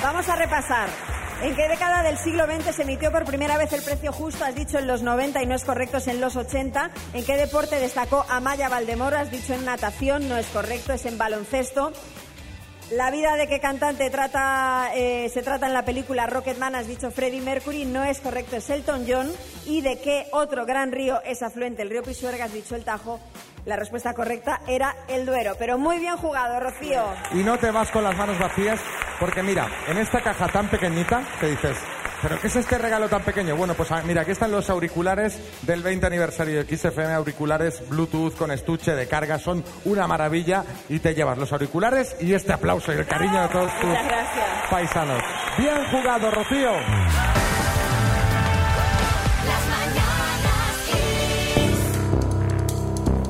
Vamos 0.02 0.28
a 0.28 0.36
repasar. 0.36 0.90
¿En 1.44 1.56
qué 1.56 1.68
década 1.68 2.04
del 2.04 2.18
siglo 2.18 2.46
XX 2.46 2.76
se 2.76 2.82
emitió 2.84 3.12
por 3.12 3.26
primera 3.26 3.58
vez 3.58 3.72
el 3.74 3.82
precio 3.82 4.12
justo? 4.12 4.44
Has 4.46 4.56
dicho 4.56 4.80
en 4.80 4.88
los 4.88 5.02
90 5.02 5.44
y 5.44 5.46
no 5.46 5.56
es 5.56 5.64
correcto, 5.64 5.98
es 5.98 6.08
en 6.08 6.22
los 6.22 6.36
80. 6.36 6.90
¿En 7.14 7.26
qué 7.26 7.38
deporte 7.38 7.80
destacó 7.80 8.26
Amaya 8.30 8.70
Valdemoro? 8.70 9.18
Has 9.18 9.30
dicho 9.30 9.54
en 9.54 9.66
natación, 9.66 10.30
no 10.30 10.38
es 10.38 10.48
correcto, 10.48 10.94
es 10.94 11.06
en 11.06 11.18
baloncesto. 11.18 11.92
La 12.96 13.10
vida 13.10 13.36
de 13.38 13.48
qué 13.48 13.60
cantante 13.60 14.12
eh, 14.94 15.30
se 15.34 15.42
trata 15.42 15.66
en 15.66 15.74
la 15.74 15.84
película 15.84 16.28
Rocketman, 16.28 16.76
has 16.76 16.88
dicho 16.88 17.10
Freddie 17.10 17.42
Mercury, 17.42 17.86
no 17.86 18.04
es 18.04 18.20
correcto, 18.20 18.58
es 18.58 18.70
Elton 18.70 19.06
John. 19.08 19.32
¿Y 19.66 19.82
de 19.82 20.00
qué 20.00 20.28
otro 20.32 20.64
gran 20.66 20.92
río 20.92 21.20
es 21.26 21.42
afluente 21.42 21.82
el 21.82 21.90
río 21.90 22.04
Pisuerga? 22.04 22.46
Has 22.46 22.54
dicho 22.54 22.76
el 22.76 22.84
Tajo. 22.84 23.20
La 23.66 23.78
respuesta 23.78 24.14
correcta 24.14 24.62
era 24.68 24.96
el 25.08 25.26
Duero. 25.26 25.56
Pero 25.58 25.80
muy 25.80 25.98
bien 25.98 26.18
jugado, 26.18 26.60
Rocío. 26.60 27.04
Y 27.32 27.38
no 27.38 27.58
te 27.58 27.72
vas 27.72 27.90
con 27.90 28.04
las 28.04 28.16
manos 28.16 28.38
vacías, 28.38 28.80
porque 29.20 29.42
mira, 29.42 29.68
en 29.88 29.98
esta 29.98 30.22
caja 30.22 30.48
tan 30.50 30.70
pequeñita, 30.70 31.24
te 31.40 31.50
dices, 31.50 31.78
¿pero 32.24 32.40
qué 32.40 32.48
es 32.48 32.56
este 32.56 32.78
regalo 32.78 33.10
tan 33.10 33.22
pequeño? 33.22 33.58
Bueno, 33.58 33.74
pues 33.74 33.92
ah, 33.92 34.02
mira, 34.06 34.22
aquí 34.22 34.32
están 34.32 34.50
los 34.50 34.70
auriculares 34.70 35.38
del 35.64 35.84
20 35.84 36.08
aniversario 36.08 36.64
de 36.64 36.78
XFM, 36.78 37.14
auriculares 37.14 37.84
Bluetooth 37.90 38.36
con 38.36 38.50
estuche 38.50 38.96
de 38.96 39.08
carga, 39.08 39.38
son 39.38 39.64
una 39.84 40.08
maravilla 40.08 40.64
y 40.88 41.00
te 41.00 41.14
llevas 41.14 41.38
los 41.38 41.52
auriculares 41.52 42.16
y 42.22 42.34
este 42.34 42.54
aplauso 42.54 42.94
y 42.94 42.98
el 42.98 43.06
cariño 43.06 43.42
de 43.42 43.50
todos 43.50 43.72
tus 43.82 43.98
paisanos. 44.70 45.22
Bien 45.58 45.84
jugado, 45.92 46.32
Rocío. 46.32 46.72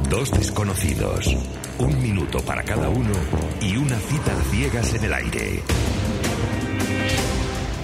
Dos 0.09 0.31
desconocidos, 0.31 1.35
un 1.79 1.99
minuto 1.99 2.39
para 2.45 2.61
cada 2.61 2.87
uno 2.87 3.13
y 3.59 3.75
una 3.75 3.97
cita 3.97 4.31
a 4.31 4.43
ciegas 4.51 4.93
en 4.93 5.03
el 5.05 5.13
aire. 5.13 5.63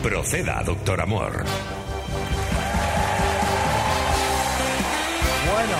Proceda, 0.02 0.64
doctor 0.64 1.02
Amor. 1.02 1.44
Bueno, 5.52 5.78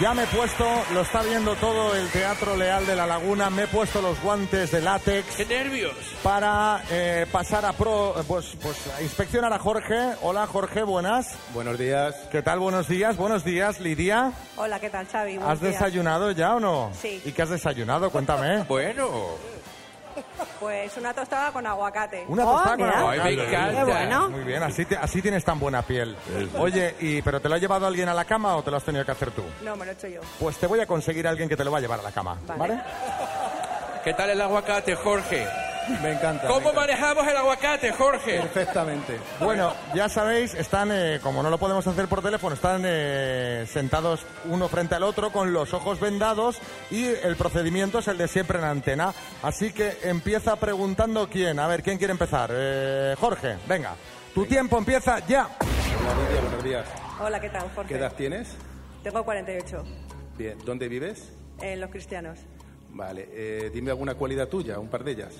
ya 0.00 0.14
me 0.14 0.22
he 0.22 0.26
puesto, 0.26 0.64
lo 0.94 1.02
está 1.02 1.22
viendo 1.22 1.54
todo 1.56 1.94
el 1.94 2.08
Teatro 2.08 2.56
Leal 2.56 2.86
de 2.86 2.96
la 2.96 3.06
Laguna, 3.06 3.50
me 3.50 3.64
he 3.64 3.66
puesto 3.66 4.00
los 4.00 4.18
guantes 4.22 4.70
de 4.70 4.80
látex. 4.80 5.36
¡Qué 5.36 5.44
nervios! 5.44 5.92
Para 6.22 6.82
eh, 6.90 7.26
pasar 7.30 7.66
a 7.66 7.74
pro, 7.74 8.14
pues, 8.26 8.56
pues 8.62 8.76
a 8.96 9.02
inspeccionar 9.02 9.52
a 9.52 9.58
Jorge. 9.58 10.14
Hola 10.22 10.46
Jorge, 10.46 10.82
buenas. 10.82 11.34
Buenos 11.52 11.78
días. 11.78 12.14
¿Qué 12.32 12.40
tal? 12.42 12.60
Buenos 12.60 12.88
días. 12.88 13.16
Buenos 13.18 13.44
días, 13.44 13.78
Lidia. 13.80 14.32
Hola, 14.56 14.80
¿qué 14.80 14.88
tal, 14.88 15.06
Xavi? 15.06 15.36
¿Has 15.36 15.60
días. 15.60 15.74
desayunado 15.74 16.30
ya 16.30 16.54
o 16.54 16.60
no? 16.60 16.90
Sí. 17.00 17.20
¿Y 17.26 17.32
qué 17.32 17.42
has 17.42 17.50
desayunado? 17.50 18.10
Cuéntame. 18.10 18.62
Bueno. 18.62 19.36
Pues 20.60 20.96
una 20.96 21.12
tostada 21.14 21.52
con 21.52 21.66
aguacate. 21.66 22.24
Una 22.28 22.42
tostada 22.44 22.76
con 22.76 22.86
mira. 22.86 22.98
aguacate. 22.98 23.28
Ay, 23.28 23.36
me 23.36 23.44
encanta. 23.48 23.78
Qué 23.78 23.84
bueno. 23.84 24.30
Muy 24.30 24.44
bien, 24.44 24.62
así, 24.62 24.84
te- 24.84 24.96
así 24.96 25.22
tienes 25.22 25.44
tan 25.44 25.58
buena 25.58 25.82
piel. 25.82 26.16
Oye, 26.58 26.94
¿y, 27.00 27.22
¿pero 27.22 27.40
te 27.40 27.48
lo 27.48 27.54
ha 27.54 27.58
llevado 27.58 27.86
alguien 27.86 28.08
a 28.08 28.14
la 28.14 28.24
cama 28.24 28.56
o 28.56 28.62
te 28.62 28.70
lo 28.70 28.76
has 28.76 28.84
tenido 28.84 29.04
que 29.04 29.12
hacer 29.12 29.30
tú? 29.30 29.42
No, 29.62 29.76
me 29.76 29.84
lo 29.84 29.92
he 29.92 29.94
hecho 29.94 30.08
yo. 30.08 30.20
Pues 30.38 30.56
te 30.58 30.66
voy 30.66 30.80
a 30.80 30.86
conseguir 30.86 31.26
a 31.26 31.30
alguien 31.30 31.48
que 31.48 31.56
te 31.56 31.64
lo 31.64 31.70
va 31.70 31.78
a 31.78 31.80
llevar 31.80 32.00
a 32.00 32.02
la 32.02 32.12
cama, 32.12 32.36
¿vale? 32.46 32.58
Vale. 32.74 32.82
¿Qué 34.04 34.14
tal 34.14 34.30
el 34.30 34.40
aguacate, 34.40 34.94
Jorge? 34.94 35.46
Me 36.02 36.12
encanta. 36.12 36.46
¿Cómo 36.48 36.72
manejamos 36.72 37.26
el 37.26 37.36
aguacate, 37.36 37.92
Jorge? 37.92 38.40
Perfectamente. 38.40 39.18
Bueno, 39.40 39.72
ya 39.94 40.08
sabéis, 40.08 40.54
están, 40.54 40.90
eh, 40.92 41.18
como 41.22 41.42
no 41.42 41.50
lo 41.50 41.58
podemos 41.58 41.86
hacer 41.86 42.06
por 42.08 42.22
teléfono, 42.22 42.54
están 42.54 42.82
eh, 42.84 43.66
sentados 43.70 44.20
uno 44.46 44.68
frente 44.68 44.94
al 44.94 45.02
otro 45.02 45.30
con 45.30 45.52
los 45.52 45.72
ojos 45.74 46.00
vendados 46.00 46.58
y 46.90 47.06
el 47.06 47.36
procedimiento 47.36 47.98
es 48.00 48.08
el 48.08 48.18
de 48.18 48.28
siempre 48.28 48.58
en 48.58 48.64
antena. 48.64 49.12
Así 49.42 49.72
que 49.72 49.98
empieza 50.04 50.56
preguntando 50.56 51.28
quién. 51.28 51.58
A 51.58 51.66
ver, 51.66 51.82
¿quién 51.82 51.98
quiere 51.98 52.12
empezar? 52.12 52.50
Eh, 52.52 53.14
Jorge, 53.18 53.56
venga. 53.66 53.94
Tu 54.34 54.44
tiempo 54.46 54.78
empieza 54.78 55.18
ya. 55.26 55.48
Hola 55.60 56.28
Lidia, 56.28 56.40
buenos 56.42 56.64
días. 56.64 56.86
Hola, 57.20 57.40
¿qué 57.40 57.48
tal, 57.50 57.62
Jorge? 57.74 57.88
¿Qué 57.94 57.98
edad 57.98 58.12
tienes? 58.16 58.48
Tengo 59.02 59.24
48, 59.24 59.84
Bien. 60.36 60.58
¿Dónde 60.64 60.88
vives? 60.88 61.32
en 61.60 61.80
Los 61.80 61.90
Cristianos. 61.90 62.38
Vale. 62.90 63.28
eh, 63.32 63.70
dime 63.74 63.90
alguna 63.90 64.14
cualidad 64.14 64.46
tuya, 64.48 64.78
un 64.78 64.88
par 64.88 65.02
de 65.02 65.10
ellas. 65.12 65.32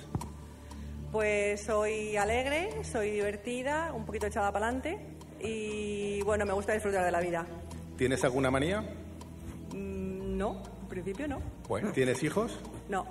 Pues 1.11 1.61
soy 1.61 2.15
alegre, 2.17 2.83
soy 2.83 3.09
divertida, 3.11 3.91
un 3.93 4.05
poquito 4.05 4.27
echada 4.27 4.51
para 4.51 4.67
adelante 4.67 4.99
y, 5.39 6.21
bueno, 6.21 6.45
me 6.45 6.53
gusta 6.53 6.73
disfrutar 6.73 7.03
de 7.03 7.11
la 7.11 7.19
vida. 7.19 7.45
¿Tienes 7.97 8.23
alguna 8.23 8.51
manía? 8.51 8.81
Mm, 9.73 10.37
No, 10.37 10.61
en 10.83 10.87
principio 10.87 11.27
no. 11.27 11.41
Bueno. 11.67 11.91
¿Tienes 11.91 12.21
hijos? 12.23 12.59
No, 12.89 13.07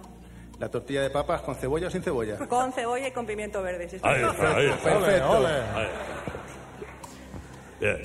¿La 0.59 0.69
tortilla 0.69 1.03
de 1.03 1.11
papas 1.11 1.43
con 1.43 1.55
cebolla 1.55 1.87
o 1.87 1.91
sin 1.91 2.03
cebolla? 2.03 2.37
con 2.49 2.73
cebolla 2.73 3.07
y 3.09 3.13
con 3.13 3.25
pimiento 3.27 3.63
verde. 3.63 3.89
sí. 3.89 3.97
Ahí 4.03 4.23
está, 4.25 4.57
ahí 4.57 4.67
está. 4.67 4.83
Perfecto. 4.99 5.31
Ole, 5.31 5.47
ole. 5.77 5.89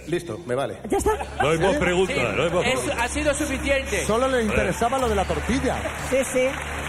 Listo, 0.08 0.40
me 0.46 0.56
vale. 0.56 0.78
¿Ya 0.90 0.98
está? 0.98 1.12
No 1.42 1.50
hay 1.50 1.58
más 1.58 1.76
preguntas, 1.78 2.16
Sí, 2.16 2.24
no 2.36 2.44
hay 2.44 2.50
más 2.52 2.66
es- 2.66 3.00
ha 3.00 3.08
sido 3.08 3.34
suficiente. 3.34 4.06
Solo 4.06 4.28
le 4.28 4.44
interesaba 4.44 4.98
lo 4.98 5.10
de 5.10 5.16
la 5.16 5.26
tortilla. 5.26 5.78
Sí, 6.10 6.18
sí. 6.32 6.48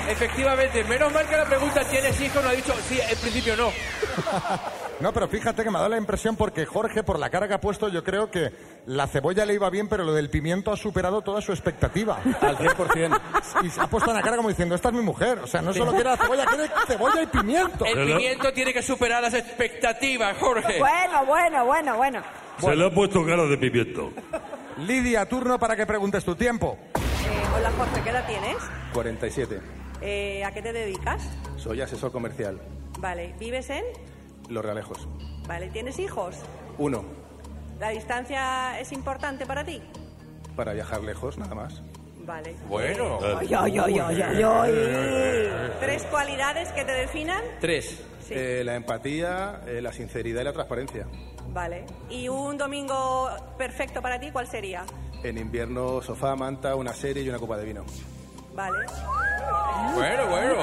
Efectivamente, 0.08 0.84
menos 0.84 1.10
mal 1.12 1.26
que 1.26 1.34
la 1.36 1.46
pregunta 1.46 1.82
¿tienes 1.88 2.20
hijos? 2.20 2.42
No 2.42 2.50
ha 2.50 2.52
dicho, 2.52 2.74
sí, 2.88 2.98
en 3.00 3.18
principio 3.18 3.56
no. 3.56 3.70
No, 5.00 5.12
pero 5.12 5.26
fíjate 5.26 5.64
que 5.64 5.70
me 5.70 5.76
ha 5.78 5.80
dado 5.80 5.90
la 5.90 5.96
impresión 5.98 6.36
porque 6.36 6.64
Jorge, 6.66 7.02
por 7.02 7.18
la 7.18 7.28
cara 7.28 7.48
que 7.48 7.54
ha 7.54 7.60
puesto, 7.60 7.88
yo 7.88 8.04
creo 8.04 8.30
que 8.30 8.52
la 8.86 9.08
cebolla 9.08 9.44
le 9.44 9.52
iba 9.54 9.68
bien, 9.68 9.88
pero 9.88 10.04
lo 10.04 10.12
del 10.14 10.30
pimiento 10.30 10.70
ha 10.72 10.76
superado 10.76 11.20
toda 11.20 11.40
su 11.42 11.50
expectativa. 11.52 12.20
Al 12.40 12.56
100%. 12.56 13.20
Y 13.64 13.70
se 13.70 13.80
ha 13.80 13.88
puesto 13.88 14.10
en 14.10 14.16
la 14.16 14.22
cara 14.22 14.36
como 14.36 14.48
diciendo, 14.50 14.76
esta 14.76 14.90
es 14.90 14.94
mi 14.94 15.02
mujer. 15.02 15.40
O 15.40 15.48
sea, 15.48 15.60
no 15.62 15.74
solo 15.74 15.90
quiere 15.92 16.10
la 16.10 16.16
cebolla, 16.16 16.46
quiere 16.46 16.70
cebolla 16.86 17.22
y 17.22 17.26
pimiento. 17.26 17.84
El 17.84 18.06
pimiento 18.06 18.52
tiene 18.52 18.72
que 18.72 18.82
superar 18.82 19.20
las 19.20 19.34
expectativas, 19.34 20.36
Jorge. 20.38 20.78
Bueno, 20.78 21.24
bueno, 21.26 21.64
bueno, 21.64 21.96
bueno. 21.96 22.22
Se 22.58 22.76
le 22.76 22.86
ha 22.86 22.90
puesto 22.90 23.24
cara 23.24 23.44
de 23.44 23.58
pimiento. 23.58 24.12
Lidia, 24.78 25.28
turno 25.28 25.58
para 25.58 25.76
que 25.76 25.86
preguntes 25.86 26.24
tu 26.24 26.34
tiempo. 26.34 26.78
Eh, 26.96 27.56
hola, 27.56 27.70
Jorge, 27.76 28.02
¿qué 28.02 28.10
edad 28.10 28.26
tienes? 28.26 28.56
47. 28.92 29.60
Eh, 30.00 30.44
¿A 30.44 30.52
qué 30.52 30.62
te 30.62 30.72
dedicas? 30.72 31.22
Soy 31.56 31.80
asesor 31.80 32.10
comercial. 32.12 32.60
Vale, 32.98 33.34
¿vives 33.38 33.70
en? 33.70 33.84
Los 34.48 34.64
Realejos. 34.64 35.08
Vale, 35.46 35.68
¿tienes 35.68 35.98
hijos? 35.98 36.36
Uno, 36.78 37.04
¿La 37.80 37.90
distancia 37.90 38.78
es 38.80 38.92
importante 38.92 39.46
para 39.46 39.64
ti? 39.64 39.82
para 40.56 40.72
viajar 40.72 41.02
lejos, 41.02 41.36
nada 41.36 41.54
más. 41.54 41.82
Vale. 42.24 42.54
Bueno. 42.68 43.18
Ay, 43.38 43.48
ay, 43.52 43.78
ay, 43.78 43.98
ay, 43.98 44.22
ay, 44.22 44.42
ay. 44.42 45.72
¿Tres 45.80 46.04
cualidades 46.04 46.70
que 46.70 46.84
te 46.84 46.92
definan? 46.92 47.42
Tres. 47.60 48.00
Sí. 48.26 48.34
Eh, 48.36 48.62
la 48.64 48.76
empatía, 48.76 49.62
eh, 49.66 49.82
la 49.82 49.92
sinceridad 49.92 50.42
y 50.42 50.44
la 50.44 50.52
transparencia. 50.52 51.06
Vale. 51.48 51.84
¿Y 52.10 52.28
un 52.28 52.58
domingo 52.58 53.30
perfecto 53.56 54.02
para 54.02 54.18
ti 54.18 54.30
cuál 54.30 54.46
sería? 54.48 54.84
En 55.22 55.38
invierno, 55.38 56.02
sofá, 56.02 56.34
manta, 56.36 56.74
una 56.74 56.92
serie 56.92 57.22
y 57.22 57.28
una 57.28 57.38
copa 57.38 57.56
de 57.56 57.64
vino. 57.64 57.84
Vale. 58.54 58.78
Bueno, 59.94 60.26
bueno. 60.26 60.54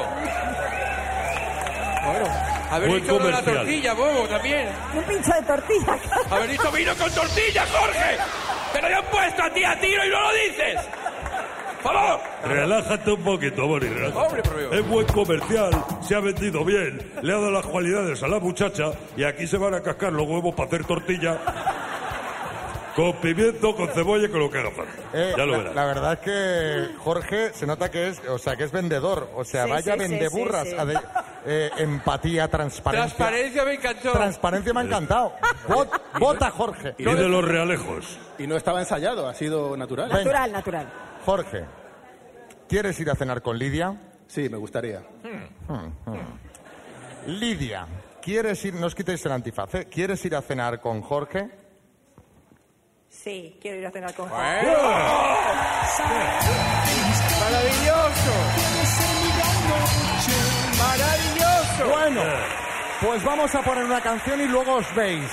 Bueno. 2.05 2.25
Haber 2.71 2.89
Buen 2.89 3.01
dicho 3.01 3.19
lo 3.19 3.25
de 3.25 3.31
la 3.31 3.37
comercial. 3.39 3.65
tortilla, 3.65 3.93
bobo, 3.93 4.27
también. 4.27 4.67
Un 4.95 5.03
pincho 5.03 5.33
de 5.33 5.41
tortilla. 5.41 5.97
Haber 6.29 6.49
dicho 6.49 6.71
vino 6.71 6.95
con 6.95 7.11
tortilla, 7.11 7.65
Jorge. 7.71 8.17
Te 8.73 8.79
lo 8.81 8.85
habían 8.87 9.05
puesto 9.11 9.43
a 9.43 9.49
ti 9.53 9.63
a 9.63 9.79
tiro 9.79 10.05
y 10.05 10.09
no 10.09 10.21
lo 10.21 10.33
dices. 10.33 10.79
¡Por 11.83 11.93
favor! 11.93 12.19
Relájate 12.45 13.11
un 13.11 13.21
poquito, 13.21 13.67
Boni. 13.67 13.87
Hombre. 14.13 14.41
Es 14.71 14.87
buen 14.87 15.07
comercial, 15.07 15.71
se 16.01 16.15
ha 16.15 16.19
vendido 16.19 16.63
bien, 16.63 16.99
le 17.21 17.31
ha 17.31 17.35
dado 17.35 17.51
las 17.51 17.65
cualidades 17.65 18.21
a 18.23 18.27
la 18.27 18.39
muchacha 18.39 18.91
y 19.17 19.23
aquí 19.23 19.47
se 19.47 19.57
van 19.57 19.73
a 19.73 19.81
cascar 19.81 20.13
los 20.13 20.27
huevos 20.27 20.55
para 20.55 20.67
hacer 20.67 20.85
tortilla 20.85 21.39
con 22.95 23.13
pimiento, 23.21 23.75
con 23.75 23.88
cebolla 23.89 24.25
y 24.27 24.30
con 24.30 24.39
lo 24.41 24.49
que 24.51 24.58
haga 24.60 24.71
falta. 24.71 24.93
Eh, 25.13 25.34
ya 25.38 25.45
lo 25.45 25.51
la, 25.54 25.58
verás. 25.60 25.75
la 25.75 25.86
verdad 25.86 26.13
es 26.13 26.19
que 26.19 26.97
Jorge 26.99 27.54
se 27.54 27.65
nota 27.65 27.89
que 27.89 28.10
es, 28.10 28.21
o 28.27 28.38
sea, 28.38 28.56
que 28.56 28.63
es 28.65 28.71
vendedor. 28.71 29.30
O 29.36 29.43
sea, 29.43 29.65
Sí, 29.65 29.69
vaya 29.71 29.93
sí, 29.93 29.99
vendeburras. 29.99 30.63
sí, 30.63 30.71
sí. 30.71 30.75
a 30.77 30.86
de- 30.86 30.99
eh, 31.45 31.69
empatía, 31.77 32.47
transparencia. 32.49 33.15
Transparencia 33.15 33.65
me 33.65 33.73
encantó. 33.75 34.12
Transparencia 34.12 34.73
me 34.73 34.80
ha 34.82 34.84
encantado. 34.84 35.34
Vot- 35.67 36.01
vota 36.19 36.51
Jorge. 36.51 36.95
Y 36.97 37.04
de 37.04 37.27
los 37.30 37.43
realejos. 37.45 38.19
Y 38.38 38.47
no 38.47 38.56
estaba 38.58 38.80
ensayado, 38.80 39.27
ha 39.27 39.34
sido 39.34 39.75
natural. 39.77 40.10
Natural, 40.10 40.51
natural. 40.51 40.88
Jorge, 41.25 41.63
¿quieres 42.67 42.99
ir 42.99 43.10
a 43.10 43.15
cenar 43.15 43.41
con 43.41 43.58
Lidia? 43.58 43.95
Sí, 44.27 44.49
me 44.49 44.58
gustaría. 44.58 44.99
Hmm, 45.23 45.73
hmm. 46.08 47.30
Lidia, 47.39 47.86
¿quieres 48.21 48.63
ir, 48.65 48.73
no 48.73 48.88
os 48.88 48.95
quitéis 48.95 49.25
el 49.25 49.32
antifaz, 49.32 49.75
¿eh? 49.75 49.86
¿quieres 49.89 50.23
ir 50.25 50.36
a 50.36 50.41
cenar 50.41 50.80
con 50.82 51.01
Jorge? 51.01 51.49
Sí, 53.12 53.56
quiero 53.62 53.78
ir 53.78 53.86
a 53.86 53.91
cenar 53.91 54.13
con 54.13 54.30
Bueno. 54.30 54.74
Maravilloso. 57.39 58.34
Maravilloso. 60.80 61.89
Bueno, 61.89 62.21
pues 63.02 63.24
vamos 63.24 63.54
a 63.54 63.62
poner 63.62 63.84
una 63.84 64.02
canción 64.02 64.41
y 64.41 64.47
luego 64.47 64.76
os 64.76 64.95
veis. 64.95 65.30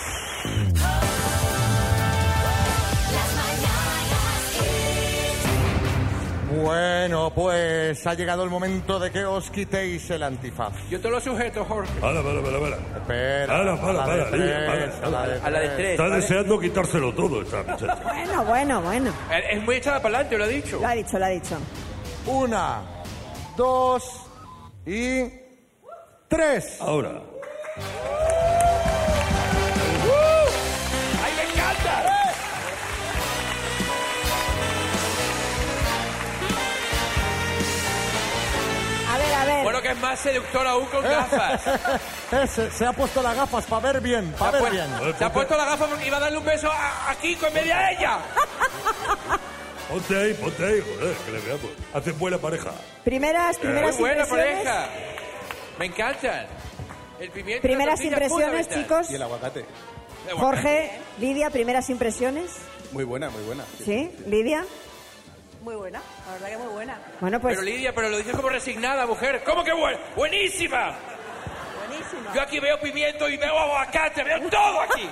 Bueno, 6.62 7.32
pues 7.34 8.06
ha 8.06 8.14
llegado 8.14 8.42
el 8.44 8.50
momento 8.50 8.98
de 8.98 9.10
que 9.10 9.24
os 9.24 9.50
quitéis 9.50 10.10
el 10.10 10.22
antifaz. 10.22 10.72
Yo 10.90 11.00
te 11.00 11.08
lo 11.10 11.20
sujeto, 11.20 11.64
Jorge. 11.64 11.92
Para, 12.00 12.22
para, 12.22 12.42
para, 12.42 12.58
para. 12.60 12.76
Espera, 12.76 13.46
Para, 13.46 13.80
para, 13.80 13.90
a 14.02 14.06
la 14.06 14.16
de 14.16 14.22
para, 14.24 14.36
Lidia, 14.36 14.66
tres, 14.72 14.94
para, 14.94 15.06
a 15.06 15.10
la 15.10 15.26
de 15.28 15.40
A 15.40 15.50
la 15.50 15.60
de 15.60 15.68
tres, 15.70 15.90
Está 15.92 16.02
¿vale? 16.04 16.16
deseando 16.16 16.60
quitárselo 16.60 17.14
todo 17.14 17.42
esta 17.42 17.62
muchacha. 17.62 17.98
Bueno, 18.04 18.44
bueno, 18.44 18.82
bueno. 18.82 19.12
Es 19.50 19.62
muy 19.62 19.76
echada 19.76 20.02
para 20.02 20.16
adelante, 20.16 20.38
lo 20.38 20.44
ha 20.44 20.48
dicho. 20.48 20.78
Lo 20.80 20.86
ha 20.86 20.94
dicho, 20.94 21.18
lo 21.18 21.24
ha 21.24 21.28
dicho. 21.28 21.56
Una, 22.26 22.80
dos 23.56 24.04
y 24.86 25.24
tres. 26.28 26.78
Ahora. 26.80 27.22
Que 39.88 39.92
es 39.94 40.00
más 40.00 40.18
seductor 40.20 40.66
aún 40.66 40.86
con 40.86 41.02
gafas. 41.02 41.62
Ese, 42.32 42.70
se 42.70 42.84
ha 42.86 42.92
puesto 42.92 43.22
las 43.22 43.34
gafas 43.34 43.64
para 43.64 43.92
ver 43.92 44.00
bien, 44.02 44.30
Se 44.32 44.38
para 44.38 44.48
ha, 44.48 44.52
ver 44.52 44.60
puesto, 44.70 44.76
bien. 45.04 45.14
se 45.18 45.24
ha 45.24 45.32
puesto 45.32 45.56
la 45.56 45.64
gafa 45.64 45.86
porque 45.86 46.06
iba 46.06 46.16
a 46.18 46.20
darle 46.20 46.38
un 46.38 46.44
beso 46.44 46.70
a, 46.70 47.10
a 47.10 47.14
Kiko 47.16 47.46
en 47.46 47.54
vez 47.54 47.64
de 47.64 47.72
a 47.72 47.92
ella. 47.92 48.18
Ponte 49.88 50.20
ahí, 50.22 50.34
ponte 50.34 50.62
ahí, 50.66 50.82
joder, 50.82 51.16
que 51.16 51.32
le 51.32 51.40
veamos. 51.40 51.70
Hacen 51.94 52.18
buena 52.18 52.36
pareja. 52.36 52.72
Primeras, 53.04 53.56
primeras 53.56 53.92
Muy 53.94 54.00
buena 54.00 54.22
impresiones. 54.24 54.64
pareja. 54.64 54.88
Me 55.78 55.86
encantan. 55.86 56.46
El 57.18 57.30
pimiento. 57.30 57.62
Primeras 57.62 57.98
la 57.98 58.04
tortilla 58.10 58.26
es 58.26 58.32
impresiones, 58.32 58.68
chicos. 58.68 59.10
Y 59.10 59.14
el 59.14 59.22
aguacate. 59.22 59.64
Jorge, 60.34 60.90
Lidia, 61.18 61.48
primeras 61.48 61.88
impresiones. 61.88 62.50
Muy 62.92 63.04
buena, 63.04 63.30
muy 63.30 63.42
buena. 63.44 63.64
¿Sí? 63.82 64.12
Lidia. 64.26 64.66
Muy 65.68 65.76
buena, 65.76 66.00
la 66.26 66.32
verdad 66.32 66.48
que 66.48 66.56
muy 66.56 66.72
buena. 66.72 66.98
Bueno, 67.20 67.40
pues 67.40 67.54
Pero 67.58 67.62
Lidia, 67.66 67.94
pero 67.94 68.08
lo 68.08 68.16
dices 68.16 68.34
como 68.34 68.48
resignada, 68.48 69.04
mujer. 69.06 69.42
¿Cómo 69.44 69.62
que 69.62 69.74
buena? 69.74 69.98
¡Buenísima! 70.16 70.92
Buenísima. 71.86 72.32
Yo 72.34 72.40
aquí 72.40 72.58
veo 72.58 72.80
pimiento 72.80 73.28
y 73.28 73.36
veo 73.36 73.58
aguacate, 73.58 74.24
veo 74.24 74.40
todo 74.48 74.80
aquí. 74.80 75.06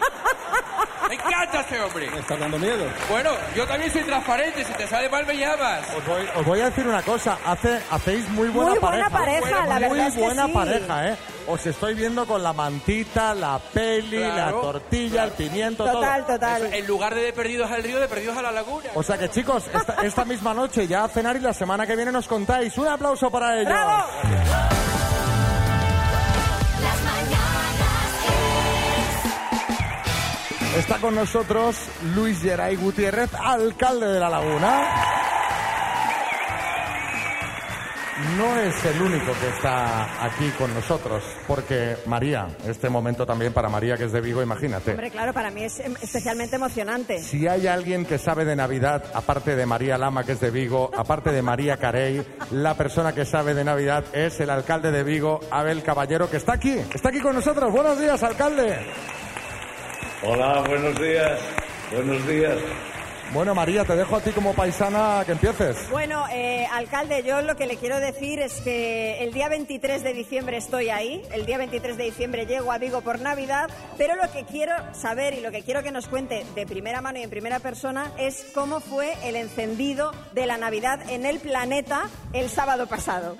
Me 1.11 1.15
encanta 1.17 1.61
este 1.61 1.79
hombre. 1.79 2.11
Me 2.11 2.21
está 2.21 2.39
dando 2.39 2.59
miedo. 2.59 2.87
Bueno, 3.11 3.33
yo 3.55 3.67
también 3.67 3.93
soy 3.93 4.03
transparente. 4.05 4.65
Si 4.65 4.73
te 4.73 4.87
sale 4.87 5.11
mal, 5.11 5.27
me 5.27 5.37
llamas. 5.37 5.91
Os 5.95 6.07
voy, 6.07 6.27
os 6.35 6.47
voy 6.47 6.61
a 6.61 6.65
decir 6.71 6.87
una 6.87 7.03
cosa, 7.03 7.37
hace, 7.45 7.79
hacéis 7.91 8.27
muy 8.31 8.49
buena 8.49 8.71
Muy 8.71 8.79
buena 8.79 9.11
pareja. 9.11 9.41
pareja, 9.43 9.67
la 9.67 9.75
muy 9.75 9.89
verdad 9.91 10.07
es 10.09 10.15
que 10.15 10.21
buena 10.23 10.47
sí. 10.47 10.53
pareja, 10.53 11.09
¿eh? 11.11 11.17
Os 11.49 11.65
estoy 11.65 11.95
viendo 11.95 12.27
con 12.27 12.43
la 12.43 12.53
mantita, 12.53 13.33
la 13.35 13.59
peli, 13.59 14.19
la 14.19 14.33
Claro. 14.35 14.61
tortilla, 14.63 15.25
el 15.25 15.31
pimiento, 15.31 15.85
total, 15.85 16.25
todo. 16.27 16.35
total. 16.35 16.75
En 16.75 16.87
lugar 16.87 17.15
de 17.15 17.21
de 17.23 17.33
perdidos 17.33 17.71
al 17.71 17.83
río, 17.83 18.01
de 18.01 18.09
perdidos 18.09 18.37
a 18.37 18.43
la 18.43 18.51
laguna. 18.53 18.91
O 18.95 19.03
sea 19.03 19.17
que 19.17 19.29
chicos, 19.31 19.65
esta, 19.73 19.95
esta 20.03 20.25
misma 20.25 20.55
noche 20.55 20.87
ya 20.89 21.05
a 21.05 21.09
cenar 21.09 21.37
y 21.37 21.41
la 21.41 21.53
semana 21.55 21.87
que 21.87 21.95
viene 21.97 22.11
nos 22.13 22.27
contáis. 22.27 22.77
Un 22.79 22.89
aplauso 22.89 23.31
para 23.31 23.61
ellos. 23.61 23.73
Está 30.79 30.99
con 30.99 31.15
nosotros 31.15 31.77
Luis 32.15 32.41
Geray 32.43 32.77
Gutiérrez, 32.77 33.31
alcalde 33.35 34.09
de 34.09 34.21
La 34.21 34.29
Laguna. 34.29 34.85
No 38.37 38.59
es 38.59 38.85
el 38.85 39.03
único 39.03 39.33
que 39.41 39.49
está 39.49 40.25
aquí 40.25 40.49
con 40.59 40.73
nosotros, 40.73 41.23
porque 41.47 41.97
María, 42.07 42.49
este 42.67 42.89
momento 42.89 43.27
también 43.27 43.53
para 43.53 43.69
María 43.69 43.97
que 43.97 44.05
es 44.05 44.13
de 44.13 44.21
Vigo, 44.21 44.43
imagínate. 44.43 44.93
Hombre, 44.93 45.11
claro, 45.11 45.33
para 45.33 45.51
mí 45.51 45.65
es 45.65 45.81
em, 45.81 45.95
especialmente 46.01 46.57
emocionante. 46.57 47.21
Si 47.21 47.47
hay 47.47 47.67
alguien 47.67 48.07
que 48.07 48.19
sabe 48.19 48.45
de 48.45 48.57
Navidad, 48.57 49.05
aparte 49.13 49.55
de 49.55 49.67
María 49.67 49.99
Lama, 49.99 50.25
que 50.25 50.33
es 50.33 50.41
de 50.41 50.51
Vigo, 50.51 50.91
aparte 50.97 51.31
de 51.31 51.43
María 51.43 51.77
Carey, 51.77 52.25
la 52.53 52.75
persona 52.75 53.15
que 53.15 53.25
sabe 53.25 53.55
de 53.55 53.65
Navidad 53.65 54.05
es 54.13 54.41
el 54.41 54.51
alcalde 54.51 54.91
de 54.91 55.05
Vigo, 55.05 55.41
Abel 55.51 55.83
Caballero, 55.83 56.31
que 56.31 56.39
está 56.39 56.55
aquí, 56.55 56.77
está 56.95 57.11
aquí 57.11 57.21
con 57.21 57.35
nosotros. 57.35 57.71
Buenos 57.71 58.01
días, 58.01 58.23
alcalde. 58.23 58.79
Hola, 60.23 60.65
buenos 60.67 60.99
días. 60.99 61.39
Buenos 61.93 62.27
días. 62.27 62.57
Bueno, 63.33 63.55
María, 63.55 63.85
te 63.85 63.97
dejo 63.97 64.17
a 64.17 64.21
ti 64.21 64.31
como 64.31 64.55
paisana 64.55 65.23
que 65.27 65.33
empieces. 65.33 65.91
Bueno, 65.91 66.25
eh, 66.33 66.67
alcalde, 66.73 67.23
yo 67.23 67.43
lo 67.43 67.57
que 67.57 67.67
le 67.67 67.77
quiero 67.77 68.01
decir 68.01 68.39
es 68.39 68.61
que 68.61 69.23
el 69.23 69.33
día 69.33 69.49
23 69.49 70.03
de 70.03 70.13
diciembre 70.13 70.57
estoy 70.57 70.91
ahí, 70.91 71.23
el 71.33 71.45
día 71.45 71.59
23 71.59 71.97
de 71.97 72.05
diciembre 72.05 72.47
llego 72.47 72.73
a 72.73 72.79
Vigo 72.79 73.01
por 73.01 73.21
Navidad, 73.21 73.69
pero 73.99 74.15
lo 74.17 74.31
que 74.31 74.45
quiero 74.45 74.75
saber 74.95 75.35
y 75.35 75.41
lo 75.41 75.51
que 75.51 75.63
quiero 75.63 75.83
que 75.83 75.91
nos 75.91 76.07
cuente 76.09 76.47
de 76.55 76.67
primera 76.67 77.01
mano 77.01 77.19
y 77.19 77.23
en 77.23 77.31
primera 77.31 77.59
persona 77.59 78.13
es 78.17 78.47
cómo 78.55 78.81
fue 78.81 79.15
el 79.25 79.37
encendido 79.37 80.13
de 80.33 80.47
la 80.47 80.57
Navidad 80.57 81.01
en 81.11 81.27
el 81.27 81.41
planeta 81.41 82.09
el 82.33 82.49
sábado 82.49 82.87
pasado. 82.87 83.37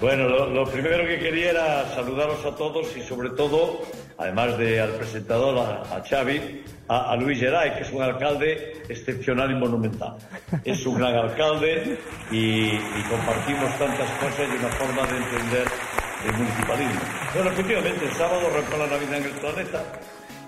Bueno, 0.00 0.28
lo, 0.28 0.50
lo 0.50 0.64
primero 0.64 1.04
que 1.04 1.18
quería 1.18 1.50
era 1.50 1.94
saludaros 1.94 2.44
a 2.44 2.54
todos 2.54 2.96
y 2.96 3.02
sobre 3.02 3.30
todo, 3.30 3.82
además 4.16 4.58
de 4.58 4.80
al 4.80 4.90
presentador, 4.90 5.58
a, 5.58 5.96
a 5.96 6.02
Xavi, 6.02 6.62
a, 6.88 7.16
Luis 7.16 7.38
Geray, 7.38 7.74
que 7.76 7.82
es 7.82 7.92
un 7.92 8.02
alcalde 8.02 8.82
excepcional 8.88 9.50
y 9.50 9.54
monumental. 9.54 10.16
Es 10.64 10.84
un 10.86 10.96
gran 10.96 11.14
alcalde 11.14 11.98
y, 12.30 12.78
compartimos 13.08 13.78
tantas 13.78 14.10
cosas 14.12 14.48
y 14.52 14.56
una 14.56 14.68
forma 14.68 15.06
de 15.06 15.16
entender 15.18 15.68
el 16.26 16.32
municipalismo. 16.34 17.00
Bueno, 17.34 17.50
efectivamente, 17.50 18.04
el 18.06 18.12
sábado 18.12 18.40
arrancó 18.48 18.76
la 18.78 18.86
Navidad 18.86 19.18
en 19.18 19.24
el 19.24 19.32
planeta. 19.32 19.82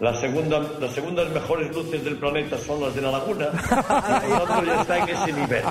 La 0.01 0.15
segunda, 0.15 0.61
las 0.81 0.93
segundas 0.95 1.29
mejores 1.29 1.75
luces 1.77 2.03
del 2.03 2.17
planeta 2.17 2.57
son 2.57 2.81
las 2.81 2.95
de 2.95 3.03
la 3.03 3.11
laguna. 3.11 3.51
Y 3.53 4.31
por 4.31 4.49
tanto 4.49 4.65
ya 4.65 4.81
está 4.81 4.99
en 4.99 5.09
ese 5.11 5.33
nivel. 5.33 5.65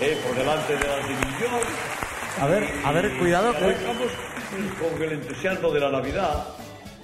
Eh, 0.00 0.18
por 0.26 0.36
delante 0.36 0.74
de 0.74 0.86
las 0.86 1.06
divisiones. 1.06 2.07
A 2.40 2.46
ver, 2.46 2.64
a 2.84 2.92
ver, 2.92 3.18
cuidado. 3.18 3.52
Y 3.52 3.56
arrancamos 3.56 4.12
con 4.80 5.02
el 5.02 5.12
entusiasmo 5.12 5.70
de 5.70 5.80
la 5.80 5.90
Navidad, 5.90 6.46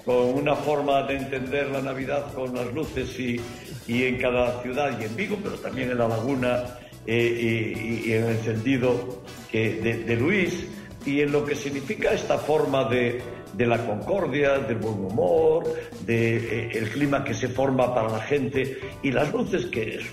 con 0.05 0.33
una 0.33 0.55
forma 0.55 1.03
de 1.03 1.17
entender 1.17 1.69
la 1.71 1.81
Navidad 1.81 2.33
con 2.33 2.55
las 2.55 2.73
luces 2.73 3.19
y, 3.19 3.41
y 3.85 4.03
en 4.03 4.17
cada 4.17 4.61
ciudad 4.61 4.97
y 4.99 5.03
en 5.03 5.15
Vigo, 5.15 5.37
pero 5.43 5.55
también 5.57 5.91
en 5.91 5.97
la 5.97 6.07
laguna 6.07 6.63
eh, 7.05 7.73
y, 8.05 8.09
y 8.09 8.13
en 8.13 8.25
el 8.25 8.37
sentido 8.39 9.23
que 9.51 9.75
de, 9.75 10.03
de 10.05 10.15
Luis 10.15 10.67
y 11.05 11.21
en 11.21 11.31
lo 11.31 11.45
que 11.45 11.55
significa 11.55 12.13
esta 12.13 12.37
forma 12.37 12.85
de, 12.85 13.21
de 13.53 13.65
la 13.65 13.85
concordia, 13.85 14.59
del 14.59 14.77
buen 14.77 15.05
humor, 15.05 15.65
de 16.05 16.69
eh, 16.71 16.89
clima 16.93 17.23
que 17.23 17.33
se 17.33 17.49
forma 17.49 17.93
para 17.93 18.09
la 18.09 18.21
gente 18.21 18.79
y 19.03 19.11
las 19.11 19.31
luces 19.33 19.65
que 19.65 19.97
es, 19.97 20.05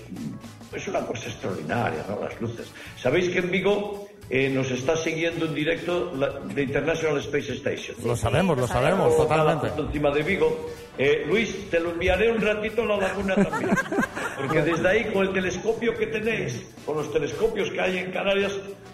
es 0.73 0.87
una 0.87 0.99
cosa 1.05 1.29
extraordinaria, 1.29 2.05
¿no? 2.09 2.19
Las 2.21 2.39
luces. 2.41 2.71
Sabéis 2.97 3.29
que 3.29 3.39
en 3.39 3.51
Vigo 3.51 4.07
eh, 4.35 4.49
nos 4.49 4.71
está 4.71 4.97
siguiendo 4.97 5.45
en 5.45 5.53
directo 5.53 6.11
la, 6.17 6.31
de 6.39 6.63
International 6.63 7.19
Space 7.19 7.53
Station. 7.53 7.95
Lo 8.03 8.15
sabemos, 8.15 8.57
lo 8.57 8.65
sabemos, 8.65 9.15
totalmente. 9.15 9.67
Encima 9.79 10.09
de 10.09 10.23
Vigo. 10.23 10.71
Eh, 10.97 11.23
Luis, 11.27 11.69
te 11.69 11.79
lo 11.79 11.91
enviaré 11.91 12.31
un 12.31 12.41
ratito 12.41 12.81
a 12.81 12.85
la 12.85 12.97
laguna 12.97 13.35
también. 13.35 13.77
Porque 14.37 14.63
desde 14.63 14.87
ahí, 14.89 15.03
con 15.13 15.27
el 15.27 15.33
telescopio 15.33 15.93
que 15.95 16.07
tenéis, 16.07 16.65
con 16.83 16.97
los 16.97 17.13
telescopios 17.13 17.69
que 17.69 17.79
hay 17.79 17.99
en 17.99 18.11
Canarias, 18.11 18.53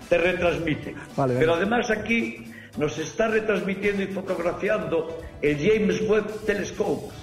te 0.10 0.18
retransmite. 0.18 0.94
Vale, 1.16 1.36
Pero 1.40 1.54
además 1.54 1.90
aquí 1.90 2.44
nos 2.78 2.98
está 2.98 3.30
retransmitiendo 3.30 4.04
y 4.04 4.08
fotografiando 4.08 5.22
el 5.42 5.56
James 5.58 6.02
Webb 6.02 6.46
Telescope, 6.46 7.14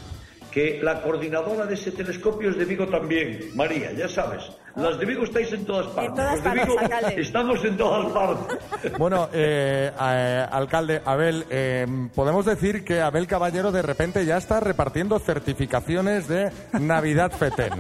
que 0.50 0.80
la 0.82 1.02
coordinadora 1.02 1.66
de 1.66 1.74
ese 1.74 1.92
telescopio 1.92 2.48
es 2.48 2.56
de 2.56 2.64
Vigo 2.64 2.86
también, 2.86 3.50
María, 3.54 3.92
ya 3.92 4.08
sabes. 4.08 4.42
Las 4.76 4.98
de 4.98 5.06
Vigo 5.06 5.24
estáis 5.24 5.50
en 5.52 5.64
todas 5.64 5.86
partes. 5.86 6.14
todas 6.14 6.32
Los 6.34 6.42
de 6.44 6.48
partes, 6.50 6.66
Vigo 6.66 6.78
alcalde. 6.80 7.20
estamos 7.20 7.64
en 7.64 7.76
todas 7.78 8.12
partes. 8.12 8.58
Bueno, 8.98 9.28
eh, 9.32 9.90
eh, 9.98 10.46
alcalde, 10.50 11.00
Abel, 11.04 11.46
eh, 11.48 11.86
podemos 12.14 12.44
decir 12.44 12.84
que 12.84 13.00
Abel 13.00 13.26
Caballero 13.26 13.72
de 13.72 13.82
repente 13.82 14.24
ya 14.26 14.36
está 14.36 14.60
repartiendo 14.60 15.18
certificaciones 15.18 16.28
de 16.28 16.52
Navidad 16.78 17.32
Fetén. 17.32 17.72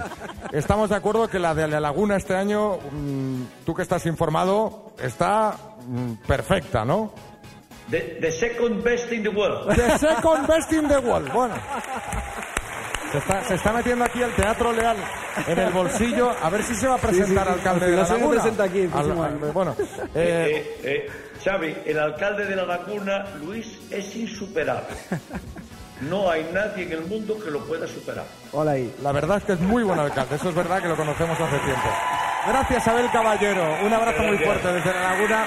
Estamos 0.52 0.88
de 0.90 0.96
acuerdo 0.96 1.28
que 1.28 1.38
la 1.38 1.54
de 1.54 1.68
la 1.68 1.80
Laguna 1.80 2.16
este 2.16 2.34
año, 2.34 2.78
mm, 2.90 3.42
tú 3.66 3.74
que 3.74 3.82
estás 3.82 4.06
informado, 4.06 4.92
está 5.02 5.54
mm, 5.86 6.26
perfecta, 6.26 6.84
¿no? 6.84 7.12
The, 7.90 8.18
the 8.20 8.32
second 8.32 8.82
best 8.82 9.12
in 9.12 9.22
the 9.22 9.28
world. 9.28 9.68
The 9.76 9.98
second 9.98 10.46
best 10.48 10.72
in 10.72 10.88
the 10.88 10.98
world. 10.98 11.30
Bueno. 11.32 11.54
Se 13.16 13.20
está, 13.20 13.44
se 13.44 13.54
está 13.54 13.72
metiendo 13.72 14.04
aquí 14.04 14.20
el 14.20 14.30
Teatro 14.34 14.72
Leal 14.74 14.96
en 15.46 15.58
el 15.58 15.72
bolsillo. 15.72 16.32
A 16.42 16.50
ver 16.50 16.62
si 16.62 16.74
se 16.74 16.86
va 16.86 16.96
a 16.96 16.98
presentar 16.98 17.46
Sí, 17.46 17.52
sí, 17.54 17.60
sí. 17.62 17.68
alcalde 17.68 17.84
Al 17.86 17.90
de 17.90 17.96
la 17.96 18.04
final 18.04 18.06
se 18.06 18.12
Laguna. 18.20 18.42
presenta 18.42 18.64
aquí 18.64 18.90
Al- 18.92 19.10
año. 19.24 19.52
bueno, 19.54 19.76
eh, 19.78 19.86
Eh, 20.14 20.80
eh, 20.84 21.10
Xavi, 21.42 21.76
el 21.86 21.98
alcalde 21.98 22.44
de 22.44 22.56
la 22.56 22.66
laguna, 22.66 23.24
Luis, 23.42 23.78
es 23.90 24.14
insuperable. 24.16 24.88
No 26.02 26.30
hay 26.30 26.46
nadie 26.52 26.84
en 26.84 26.92
el 26.92 27.00
mundo 27.06 27.38
que 27.42 27.50
lo 27.50 27.60
pueda 27.64 27.86
superar. 27.86 28.26
Hola 28.52 28.72
ahí. 28.72 28.94
La 29.02 29.12
verdad 29.12 29.38
es 29.38 29.44
que 29.44 29.52
es 29.54 29.60
muy 29.60 29.82
buen 29.82 29.98
alcalde, 29.98 30.36
eso 30.36 30.50
es 30.50 30.54
verdad 30.54 30.82
que 30.82 30.88
lo 30.88 30.96
conocemos 30.96 31.40
hace 31.40 31.58
tiempo. 31.60 31.88
Gracias, 32.48 32.86
Abel 32.86 33.10
Caballero. 33.10 33.76
Un 33.82 33.94
abrazo 33.94 34.22
muy 34.24 34.36
fuerte 34.36 34.72
desde 34.74 34.92
la 34.92 35.14
laguna. 35.14 35.46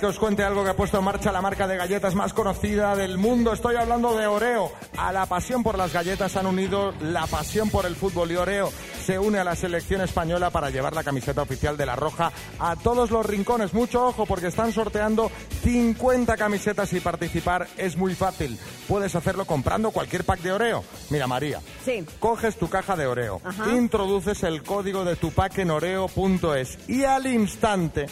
Que 0.00 0.06
os 0.06 0.18
cuente 0.18 0.42
algo 0.42 0.64
que 0.64 0.70
ha 0.70 0.76
puesto 0.76 0.98
en 0.98 1.04
marcha 1.04 1.30
la 1.30 1.42
marca 1.42 1.66
de 1.68 1.76
galletas 1.76 2.14
más 2.14 2.32
conocida 2.32 2.96
del 2.96 3.18
mundo. 3.18 3.52
Estoy 3.52 3.76
hablando 3.76 4.16
de 4.16 4.26
Oreo. 4.26 4.72
A 4.96 5.12
la 5.12 5.26
pasión 5.26 5.62
por 5.62 5.76
las 5.76 5.92
galletas 5.92 6.36
han 6.36 6.46
unido 6.46 6.92
la 7.02 7.26
pasión 7.26 7.68
por 7.70 7.84
el 7.84 7.94
fútbol 7.96 8.30
y 8.32 8.36
Oreo 8.36 8.72
se 9.04 9.18
une 9.18 9.38
a 9.38 9.44
la 9.44 9.56
selección 9.56 10.00
española 10.02 10.50
para 10.50 10.70
llevar 10.70 10.94
la 10.94 11.02
camiseta 11.04 11.42
oficial 11.42 11.76
de 11.76 11.84
la 11.86 11.96
Roja 11.96 12.32
a 12.58 12.76
todos 12.76 13.10
los 13.10 13.24
rincones. 13.26 13.74
Mucho 13.74 14.06
ojo 14.06 14.24
porque 14.26 14.46
están 14.48 14.72
sorteando 14.72 15.30
50 15.62 16.36
camisetas 16.36 16.92
y 16.92 17.00
participar 17.00 17.66
es 17.76 17.96
muy 17.96 18.14
fácil. 18.14 18.58
Puedes 18.88 19.14
hacerlo 19.14 19.44
comprando 19.46 19.90
cualquier 19.90 20.24
pack 20.24 20.40
de 20.40 20.52
Oreo. 20.52 20.84
Mira, 21.10 21.26
María. 21.26 21.60
Sí. 21.84 22.04
Coges 22.20 22.56
tu 22.56 22.68
caja 22.68 22.96
de 22.96 23.06
Oreo, 23.06 23.40
Ajá. 23.44 23.68
introduces 23.70 24.42
el 24.44 24.62
código 24.62 25.04
de 25.04 25.16
tu 25.16 25.30
pack 25.32 25.58
en 25.58 25.70
oreo.es 25.70 26.78
y 26.88 27.04
al 27.04 27.26
instante, 27.26 28.06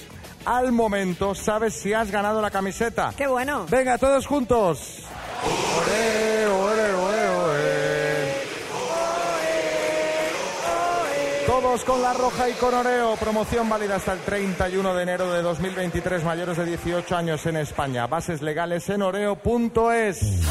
al 0.45 0.73
momento, 0.73 1.35
sabes 1.35 1.75
si 1.75 1.93
has 1.93 2.11
ganado 2.11 2.41
la 2.41 2.51
camiseta. 2.51 3.13
¡Qué 3.17 3.27
bueno! 3.27 3.67
Venga, 3.69 3.99
todos 3.99 4.27
juntos. 4.27 5.03
Oreo, 5.45 6.59
oreo, 6.61 7.05
oreo, 7.05 7.45
oreo. 7.45 7.79
Todos 11.47 11.85
con 11.85 12.03
la 12.03 12.13
roja 12.13 12.49
y 12.49 12.53
con 12.53 12.75
Oreo. 12.75 13.17
Promoción 13.17 13.69
válida 13.69 13.97
hasta 13.97 14.13
el 14.13 14.21
31 14.21 14.95
de 14.95 15.03
enero 15.03 15.33
de 15.33 15.43
2023. 15.43 16.23
Mayores 16.23 16.57
de 16.57 16.65
18 16.67 17.17
años 17.17 17.47
en 17.47 17.57
España. 17.57 18.07
Bases 18.07 18.43
legales 18.43 18.89
en 18.91 19.03
oreo.es. 19.03 20.43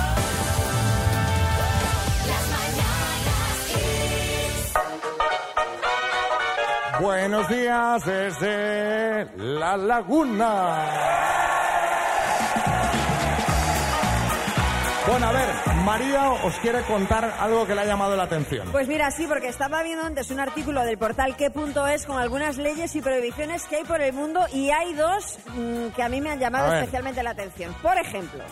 Buenos 6.99 7.47
días 7.47 8.03
desde 8.05 9.27
La 9.37 9.77
Laguna. 9.77 10.85
Bueno, 15.07 15.27
a 15.27 15.31
ver, 15.31 15.75
María 15.85 16.31
os 16.31 16.55
quiere 16.57 16.81
contar 16.81 17.35
algo 17.39 17.67
que 17.67 17.75
le 17.75 17.81
ha 17.81 17.85
llamado 17.85 18.15
la 18.15 18.23
atención. 18.23 18.67
Pues 18.71 18.87
mira, 18.87 19.11
sí, 19.11 19.27
porque 19.27 19.47
estaba 19.47 19.83
viendo 19.83 20.05
antes 20.05 20.31
un 20.31 20.39
artículo 20.39 20.83
del 20.83 20.97
portal 20.97 21.35
que.es 21.35 22.05
con 22.05 22.17
algunas 22.17 22.57
leyes 22.57 22.95
y 22.95 23.01
prohibiciones 23.01 23.65
que 23.65 23.77
hay 23.77 23.83
por 23.83 24.01
el 24.01 24.13
mundo 24.13 24.45
y 24.51 24.71
hay 24.71 24.93
dos 24.93 25.37
mm, 25.55 25.89
que 25.95 26.03
a 26.03 26.09
mí 26.09 26.19
me 26.19 26.31
han 26.31 26.39
llamado 26.39 26.73
especialmente 26.73 27.21
la 27.21 27.29
atención. 27.29 27.73
Por 27.81 27.97
ejemplo, 27.97 28.43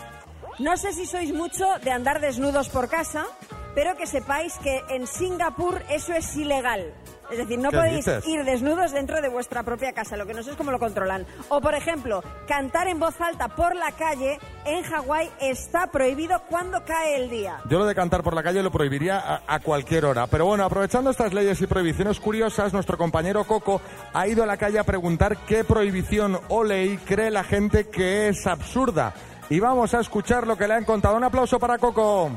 no 0.58 0.76
sé 0.76 0.92
si 0.92 1.04
sois 1.04 1.34
mucho 1.34 1.66
de 1.82 1.90
andar 1.90 2.20
desnudos 2.20 2.68
por 2.68 2.88
casa, 2.88 3.26
pero 3.74 3.96
que 3.96 4.06
sepáis 4.06 4.54
que 4.58 4.82
en 4.88 5.06
Singapur 5.06 5.82
eso 5.90 6.14
es 6.14 6.34
ilegal. 6.36 6.94
Es 7.30 7.38
decir, 7.38 7.58
no 7.58 7.70
¿Qué 7.70 7.76
podéis 7.76 7.96
dices? 8.04 8.26
ir 8.26 8.44
desnudos 8.44 8.92
dentro 8.92 9.20
de 9.20 9.28
vuestra 9.28 9.62
propia 9.62 9.92
casa, 9.92 10.16
lo 10.16 10.26
que 10.26 10.34
no 10.34 10.42
sé 10.42 10.50
es 10.50 10.56
cómo 10.56 10.70
lo 10.70 10.78
controlan. 10.78 11.26
O, 11.48 11.60
por 11.60 11.74
ejemplo, 11.74 12.22
cantar 12.46 12.88
en 12.88 12.98
voz 13.00 13.20
alta 13.20 13.48
por 13.48 13.74
la 13.74 13.92
calle 13.92 14.38
en 14.64 14.82
Hawái 14.84 15.30
está 15.40 15.88
prohibido 15.88 16.40
cuando 16.48 16.84
cae 16.84 17.16
el 17.16 17.30
día. 17.30 17.58
Yo 17.68 17.78
lo 17.78 17.86
de 17.86 17.94
cantar 17.94 18.22
por 18.22 18.34
la 18.34 18.42
calle 18.42 18.62
lo 18.62 18.70
prohibiría 18.70 19.18
a, 19.18 19.42
a 19.46 19.60
cualquier 19.60 20.04
hora. 20.04 20.26
Pero 20.26 20.46
bueno, 20.46 20.64
aprovechando 20.64 21.10
estas 21.10 21.32
leyes 21.34 21.60
y 21.60 21.66
prohibiciones 21.66 22.20
curiosas, 22.20 22.72
nuestro 22.72 22.96
compañero 22.96 23.44
Coco 23.44 23.80
ha 24.12 24.26
ido 24.28 24.42
a 24.42 24.46
la 24.46 24.56
calle 24.56 24.78
a 24.78 24.84
preguntar 24.84 25.36
qué 25.46 25.64
prohibición 25.64 26.38
o 26.48 26.64
ley 26.64 26.96
cree 26.98 27.30
la 27.30 27.44
gente 27.44 27.88
que 27.88 28.28
es 28.28 28.46
absurda. 28.46 29.14
Y 29.48 29.60
vamos 29.60 29.94
a 29.94 30.00
escuchar 30.00 30.46
lo 30.46 30.56
que 30.56 30.66
le 30.66 30.74
han 30.74 30.84
contado. 30.84 31.16
Un 31.16 31.24
aplauso 31.24 31.58
para 31.60 31.78
Coco. 31.78 32.30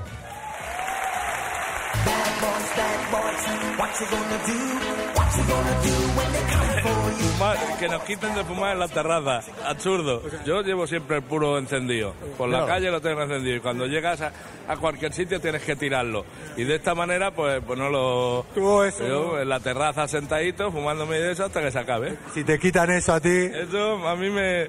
Fumar, 7.37 7.57
que 7.79 7.87
nos 7.87 8.03
quiten 8.03 8.35
de 8.35 8.43
fumar 8.43 8.73
en 8.73 8.79
la 8.79 8.87
terraza. 8.87 9.41
Absurdo. 9.65 10.21
Yo 10.45 10.61
llevo 10.61 10.85
siempre 10.87 11.17
el 11.17 11.23
puro 11.23 11.57
encendido. 11.57 12.13
Por 12.37 12.49
la 12.49 12.65
calle 12.65 12.91
lo 12.91 13.01
tengo 13.01 13.21
encendido. 13.21 13.57
Y 13.57 13.59
cuando 13.59 13.85
llegas 13.87 14.21
a, 14.21 14.31
a 14.67 14.77
cualquier 14.77 15.13
sitio 15.13 15.39
tienes 15.39 15.63
que 15.63 15.75
tirarlo. 15.75 16.25
Y 16.57 16.63
de 16.63 16.75
esta 16.75 16.93
manera, 16.95 17.31
pues, 17.31 17.61
pues 17.65 17.79
no 17.79 17.89
lo. 17.89 18.45
eso, 18.85 19.07
Yo 19.07 19.31
¿no? 19.33 19.39
en 19.39 19.49
la 19.49 19.59
terraza 19.59 20.07
sentadito, 20.07 20.71
fumándome 20.71 21.19
de 21.19 21.31
eso 21.31 21.45
hasta 21.45 21.61
que 21.61 21.71
se 21.71 21.79
acabe. 21.79 22.17
Si 22.33 22.43
te 22.43 22.59
quitan 22.59 22.89
eso 22.91 23.13
a 23.13 23.19
ti, 23.19 23.29
Eso 23.29 24.07
a 24.07 24.15
mí 24.15 24.29
me, 24.29 24.67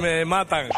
me 0.00 0.24
matan. 0.24 0.68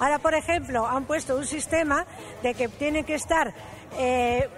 Ahora, 0.00 0.18
por 0.18 0.34
ejemplo, 0.34 0.86
han 0.86 1.04
puesto 1.04 1.36
un 1.36 1.46
sistema 1.46 2.06
de 2.42 2.54
que 2.54 2.68
tiene 2.68 3.04
que 3.04 3.14
estar 3.14 3.52
eh, 3.98 4.48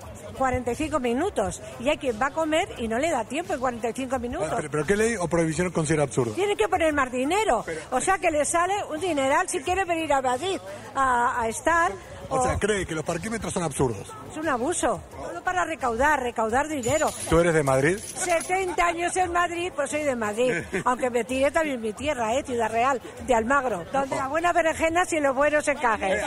45 0.41 0.99
minutos 1.01 1.61
y 1.81 1.91
hay 1.91 1.99
quien 1.99 2.19
va 2.21 2.29
a 2.29 2.31
comer 2.31 2.67
y 2.79 2.89
no 2.89 2.99
le 2.99 3.11
da 3.11 3.25
tiempo 3.25 3.53
en 3.53 3.61
45 3.61 4.19
minutos. 4.19 4.49
pero, 4.57 4.71
pero 4.71 4.87
¿qué 4.87 4.97
ley 4.97 5.15
o 5.21 5.29
prohibición 5.29 5.71
considera 5.71 6.03
absurdo? 6.05 6.33
Tiene 6.33 6.57
que 6.57 6.67
poner 6.67 6.95
más 6.95 7.13
dinero. 7.13 7.63
O 7.91 8.01
sea 8.01 8.17
que 8.19 8.31
le 8.31 8.45
sale 8.47 8.73
un 8.91 8.99
dineral 9.01 9.49
si 9.51 9.61
quiere 9.61 9.85
venir 9.85 10.11
a 10.15 10.23
Madrid 10.23 10.59
a, 10.95 11.43
a 11.43 11.49
estar. 11.49 11.93
O 12.31 12.43
sea, 12.45 12.57
cree 12.59 12.87
que 12.87 12.95
los 12.95 13.05
parquímetros 13.05 13.53
son 13.53 13.63
absurdos. 13.65 14.07
es 14.31 14.37
un 14.37 14.49
abuso. 14.49 15.01
Solo 15.27 15.43
para 15.43 15.65
recaudar, 15.65 16.23
recaudar 16.23 16.69
dinero. 16.69 17.11
¿Tú 17.29 17.39
eres 17.41 17.53
de 17.55 17.63
Madrid? 17.63 17.99
70 17.99 18.87
años 18.87 19.17
en 19.17 19.33
Madrid, 19.33 19.73
pues 19.75 19.91
soy 19.91 20.03
de 20.05 20.15
Madrid. 20.17 20.53
Aunque 20.85 21.11
me 21.11 21.25
tiré 21.25 21.51
también 21.51 21.81
mi 21.81 21.93
tierra, 21.93 22.35
¿eh? 22.35 22.43
Ciudad 22.45 22.71
Real, 22.71 23.01
de 23.27 23.35
Almagro. 23.35 23.85
Donde 23.93 24.17
las 24.17 24.29
buenas 24.29 24.55
berenjenas 24.55 25.13
y 25.13 25.21
los 25.21 25.35
buenos 25.35 25.67
encajes. 25.69 26.23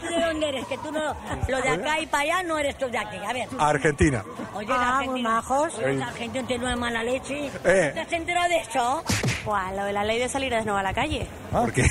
¿Tú 0.00 0.06
de 0.14 0.24
dónde 0.26 0.48
eres? 0.48 0.66
Que 0.66 0.78
tú 0.78 0.90
no, 0.92 1.14
lo 1.48 1.60
de 1.62 1.68
acá 1.68 2.00
y 2.00 2.06
para 2.06 2.22
allá 2.22 2.42
no 2.42 2.58
eres 2.58 2.76
tú 2.78 2.88
de 2.90 2.98
aquí. 2.98 3.16
A 3.26 3.32
ver. 3.32 3.48
Argentina. 3.58 4.24
Oye, 4.54 4.66
Ah, 4.70 4.76
la 4.78 4.86
muy 4.86 4.96
Argentina. 5.04 5.28
majos. 5.30 5.74
Oye, 5.78 5.92
la 5.94 6.06
Argentina 6.06 6.46
tiene 6.46 6.64
una 6.64 6.76
mala 6.76 7.02
leche. 7.02 7.46
Eh. 7.64 7.90
¿Te 7.94 8.00
has 8.00 8.12
enterado 8.12 8.48
de 8.48 8.56
eso? 8.58 9.04
Buah, 9.44 9.72
lo 9.72 9.84
de 9.84 9.92
la 9.92 10.04
ley 10.04 10.18
de 10.18 10.28
salir 10.28 10.52
desnudo 10.52 10.78
a 10.78 10.82
la 10.82 10.94
calle. 10.94 11.26
¿Por 11.50 11.72
qué? 11.72 11.82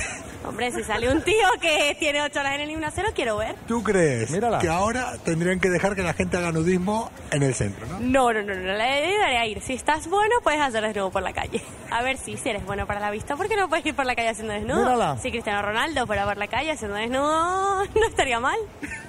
Hombre, 0.46 0.72
si 0.72 0.82
sale 0.82 1.10
un 1.10 1.22
tío 1.22 1.46
que 1.60 1.96
tiene 1.98 2.20
8 2.22 2.40
horas 2.40 2.54
en 2.56 2.62
el 2.62 2.68
gimnasio, 2.70 3.02
lo 3.02 3.12
quiero 3.12 3.36
ver. 3.36 3.54
¿Tú 3.68 3.82
crees 3.82 4.30
Mírala. 4.30 4.58
que 4.58 4.68
ahora 4.68 5.12
tendrían 5.24 5.60
que 5.60 5.70
dejar 5.70 5.94
que 5.94 6.02
la 6.02 6.14
gente 6.14 6.36
haga 6.36 6.50
nudismo 6.52 7.10
en 7.30 7.42
el 7.42 7.54
centro, 7.54 7.86
no? 7.86 8.00
No, 8.00 8.32
no, 8.32 8.42
no, 8.42 8.54
no, 8.54 8.60
la 8.72 8.76
ley 8.76 9.12
debería 9.12 9.46
ir. 9.46 9.60
Si 9.60 9.74
estás 9.74 10.08
bueno, 10.08 10.34
puedes 10.42 10.60
hacer 10.60 10.82
desnudo 10.82 11.10
por 11.10 11.22
la 11.22 11.32
calle. 11.32 11.62
A 11.90 12.02
ver 12.02 12.16
si, 12.18 12.36
si 12.36 12.48
eres 12.48 12.64
bueno 12.66 12.86
para 12.86 12.98
la 13.00 13.10
vista, 13.10 13.36
¿por 13.36 13.48
qué 13.48 13.56
no 13.56 13.68
puedes 13.68 13.86
ir 13.86 13.94
por 13.94 14.04
la 14.06 14.14
calle 14.16 14.30
haciendo 14.30 14.52
desnudo? 14.54 14.82
Mírala. 14.82 15.16
Si 15.18 15.30
Cristiano 15.30 15.62
Ronaldo 15.62 16.06
fuera 16.06 16.24
por 16.24 16.36
la 16.36 16.48
calle 16.48 16.72
haciendo 16.72 16.96
desnudo, 16.96 17.84
no 17.94 18.06
estaría 18.08 18.40
mal. 18.40 18.58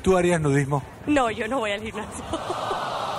¿Tú 0.01 0.15
harías 0.17 0.39
nudismo? 0.39 0.83
No, 1.07 1.31
yo 1.31 1.47
no 1.47 1.59
voy 1.59 1.71
al 1.71 1.81
gimnasio. 1.81 2.23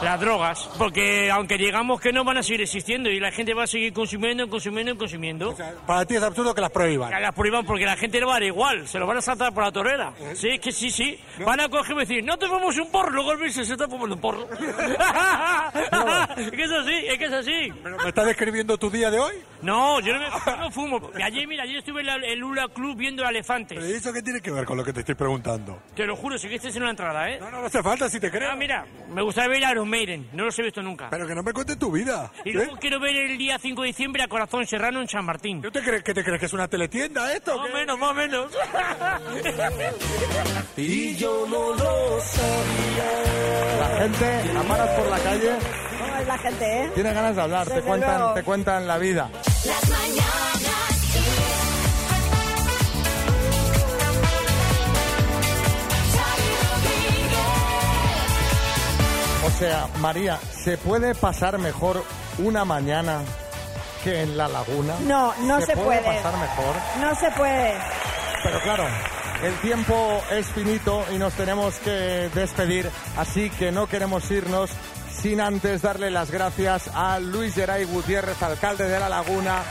Las 0.03 0.21
drogas, 0.21 0.69
porque 0.77 1.31
aunque 1.31 1.57
digamos 1.57 1.99
que 1.99 2.13
no 2.13 2.25
van 2.25 2.37
a 2.37 2.43
seguir 2.43 2.61
existiendo 2.61 3.09
y 3.09 3.19
la 3.21 3.31
gente 3.31 3.55
va 3.55 3.63
a 3.63 3.67
seguir 3.67 3.93
consumiendo, 3.95 4.47
consumiendo, 4.51 4.99
consumiendo. 4.99 5.57
Para 5.87 6.05
ti 6.05 6.17
es 6.17 6.23
absurdo 6.23 6.55
que 6.55 6.61
las 6.61 6.71
prohíban. 6.71 7.11
Que 7.11 7.21
las 7.21 7.33
prohíban 7.35 7.65
porque 7.65 7.87
la 7.87 7.97
gente 7.97 8.04
va 8.25 8.33
a 8.33 8.35
dar 8.35 8.43
igual, 8.43 8.89
se 8.89 8.99
lo 8.99 9.07
van 9.07 9.19
a 9.19 9.23
saltar 9.23 9.53
por 9.53 9.65
la 9.65 9.73
torera. 9.73 10.13
Sí, 10.35 10.49
es 10.49 10.61
que 10.61 10.73
sí, 10.73 10.91
sí. 10.91 11.19
Van 11.45 11.61
a 11.61 11.69
coger 11.69 11.97
y 11.97 12.01
decir, 12.01 12.25
no 12.25 12.37
te 12.37 12.47
fumamos 12.47 12.77
un 12.79 12.91
porro, 12.91 13.11
luego 13.11 13.33
el 13.33 13.39
bicho 13.39 13.65
se 13.65 13.73
está 13.73 13.89
fumando 13.89 14.15
un 14.15 14.21
porro. 14.21 14.49
es 16.37 16.51
que 16.51 16.63
es 16.65 16.73
así, 16.73 17.07
es 17.07 17.19
que 17.19 17.25
es 17.25 17.33
así. 17.33 17.73
¿Me 17.83 18.09
estás 18.09 18.27
describiendo 18.27 18.77
tu 18.79 18.91
día 18.91 19.11
de 19.11 19.19
hoy? 19.19 19.35
No, 19.63 20.01
yo 20.01 20.13
no, 20.13 20.21
me, 20.21 20.27
yo 20.27 20.57
no 20.57 20.71
fumo. 20.71 21.11
Ayer, 21.23 21.47
mira, 21.49 21.63
ayer 21.63 21.79
estuve 21.79 22.03
en 22.03 22.09
el 22.09 22.39
Lula 22.39 22.69
Club 22.69 22.97
viendo 22.97 23.27
elefantes. 23.27 23.79
¿Pero 23.79 23.97
eso 23.97 24.13
qué 24.13 24.23
tiene 24.23 24.41
que 24.41 24.51
ver 24.51 24.65
con 24.65 24.77
lo 24.77 24.85
que 24.85 24.93
te 24.93 25.01
estoy 25.01 25.15
preguntando? 25.15 25.83
Te 25.95 26.07
lo 26.07 26.17
juro, 26.17 26.37
si 26.39 26.49
que 26.49 26.57
en 26.57 26.83
una 26.83 26.91
entrada, 26.91 27.31
¿eh? 27.31 27.39
No, 27.41 27.51
no, 27.51 27.61
no 27.61 27.67
hace 27.67 27.83
falta 27.83 28.09
si 28.09 28.21
te 28.21 28.31
creo. 28.31 28.51
Ah, 28.51 28.57
mira, 28.57 28.87
me 29.09 29.23
gustaría 29.23 29.49
ver 29.49 29.65
a 29.65 29.73
Iron 29.73 29.89
Maiden, 29.89 30.29
no 30.33 30.45
los 30.45 30.59
he 30.59 30.63
visto 30.63 30.83
nunca. 30.83 31.09
Pero 31.11 31.27
que 31.27 31.35
no 31.35 31.43
me 31.43 31.53
cuentes 31.53 31.79
tu 31.79 31.91
vida. 31.91 32.31
Y 32.45 32.51
¿eh? 32.51 32.53
luego 32.55 32.77
quiero 32.77 33.01
ver 33.01 33.17
el 33.17 33.39
día 33.39 33.59
5 33.59 33.83
de 33.83 33.87
diciembre 33.89 34.23
a 34.23 34.29
Corazón 34.29 34.67
Serrano 34.67 35.01
en 35.01 35.09
San 35.09 35.25
Martín. 35.25 35.63
¿Tú 35.63 35.71
te 35.71 35.83
crees 35.83 36.03
que 36.03 36.15
te 36.15 36.23
crees 36.23 36.41
que 36.41 36.47
es 36.47 36.53
una 36.53 36.69
teletienda 36.69 37.33
esto? 37.33 37.57
Más 37.57 37.71
o 37.71 37.94
menos, 37.97 38.01
más 38.01 38.11
o 38.11 38.15
menos. 38.15 38.53
Y 40.77 41.15
yo 41.17 41.47
no 41.49 41.73
lo 41.73 42.21
sabía. 42.21 43.05
La 43.79 43.89
gente, 44.01 44.59
amaras 44.59 44.89
por 44.91 45.07
la 45.09 45.19
calle, 45.21 45.53
¿Cómo 46.01 46.17
es 46.17 46.27
la 46.27 46.39
gente, 46.39 46.83
eh? 46.85 46.91
tiene 46.95 47.13
ganas 47.13 47.37
de 47.37 47.43
hablar, 47.43 47.69
te 47.69 47.81
cuentan, 47.83 48.19
luego. 48.19 48.35
te 48.35 48.43
cuentan 48.43 48.87
la 48.89 48.99
vida. 48.99 49.31
Las 49.65 49.89
mañanas 49.91 50.65
O 59.47 59.51
sea, 59.51 59.89
María, 60.01 60.39
¿se 60.65 60.79
puede 60.79 61.15
pasar 61.15 61.59
mejor 61.59 62.03
una 62.39 62.65
mañana 62.65 63.21
que 64.05 64.23
en 64.23 64.37
la 64.37 64.47
laguna? 64.47 64.95
No, 65.01 65.35
no 65.41 65.61
se, 65.63 65.75
puede. 65.75 66.03
puede. 66.03 66.23
pasar 66.23 66.39
mejor. 66.39 66.77
No 67.01 67.15
se 67.15 67.31
puede. 67.31 67.75
Pero 68.45 68.61
claro, 68.61 68.85
el 69.43 69.55
tiempo 69.61 70.23
es 70.31 70.47
finito 70.49 71.05
y 71.11 71.19
nos 71.19 71.33
tenemos 71.33 71.75
que 71.77 72.31
despedir, 72.35 72.91
así 73.17 73.49
que 73.51 73.73
no 73.73 73.87
queremos 73.87 74.31
irnos 74.31 74.71
sin 75.11 75.41
antes 75.41 75.81
darle 75.81 76.11
las 76.11 76.31
gracias 76.31 76.91
a 76.95 77.19
Luis 77.19 77.55
Geray 77.55 77.85
Gutiérrez, 77.85 78.43
alcalde 78.43 78.87
de 78.87 79.01
La 79.01 79.09
Laguna, 79.09 79.63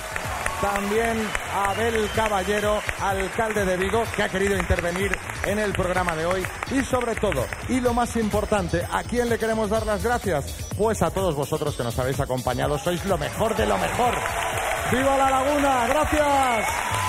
también 0.64 1.30
Abel 1.54 2.10
Caballero, 2.16 2.80
alcalde 3.02 3.66
de 3.66 3.76
Vigo, 3.76 4.02
que 4.16 4.24
ha 4.24 4.30
querido 4.30 4.56
intervenir 4.56 5.12
en 5.46 5.60
el 5.60 5.74
programa 5.74 6.16
de 6.16 6.26
hoy. 6.26 6.42
Y 6.72 6.82
sobre 6.86 7.16
todo, 7.16 7.46
y 7.68 7.82
lo 7.82 7.94
más 7.94 8.16
importante, 8.16 8.88
¿a 8.90 9.04
quién 9.04 9.28
le 9.28 9.38
queremos 9.38 9.70
dar 9.70 9.86
las 9.86 10.02
gracias? 10.02 10.70
Pues 10.78 11.02
a 11.02 11.12
todos 11.12 11.36
vosotros 11.36 11.76
que 11.76 11.84
nos 11.84 12.00
habéis 12.00 12.22
acompañado. 12.22 12.78
Sois 12.78 13.04
lo 13.04 13.18
mejor 13.18 13.58
de 13.58 13.66
lo 13.66 13.78
mejor. 13.78 14.16
¡Viva 14.90 15.18
La 15.18 15.30
Laguna! 15.30 15.86
¡Gracias! 15.86 17.03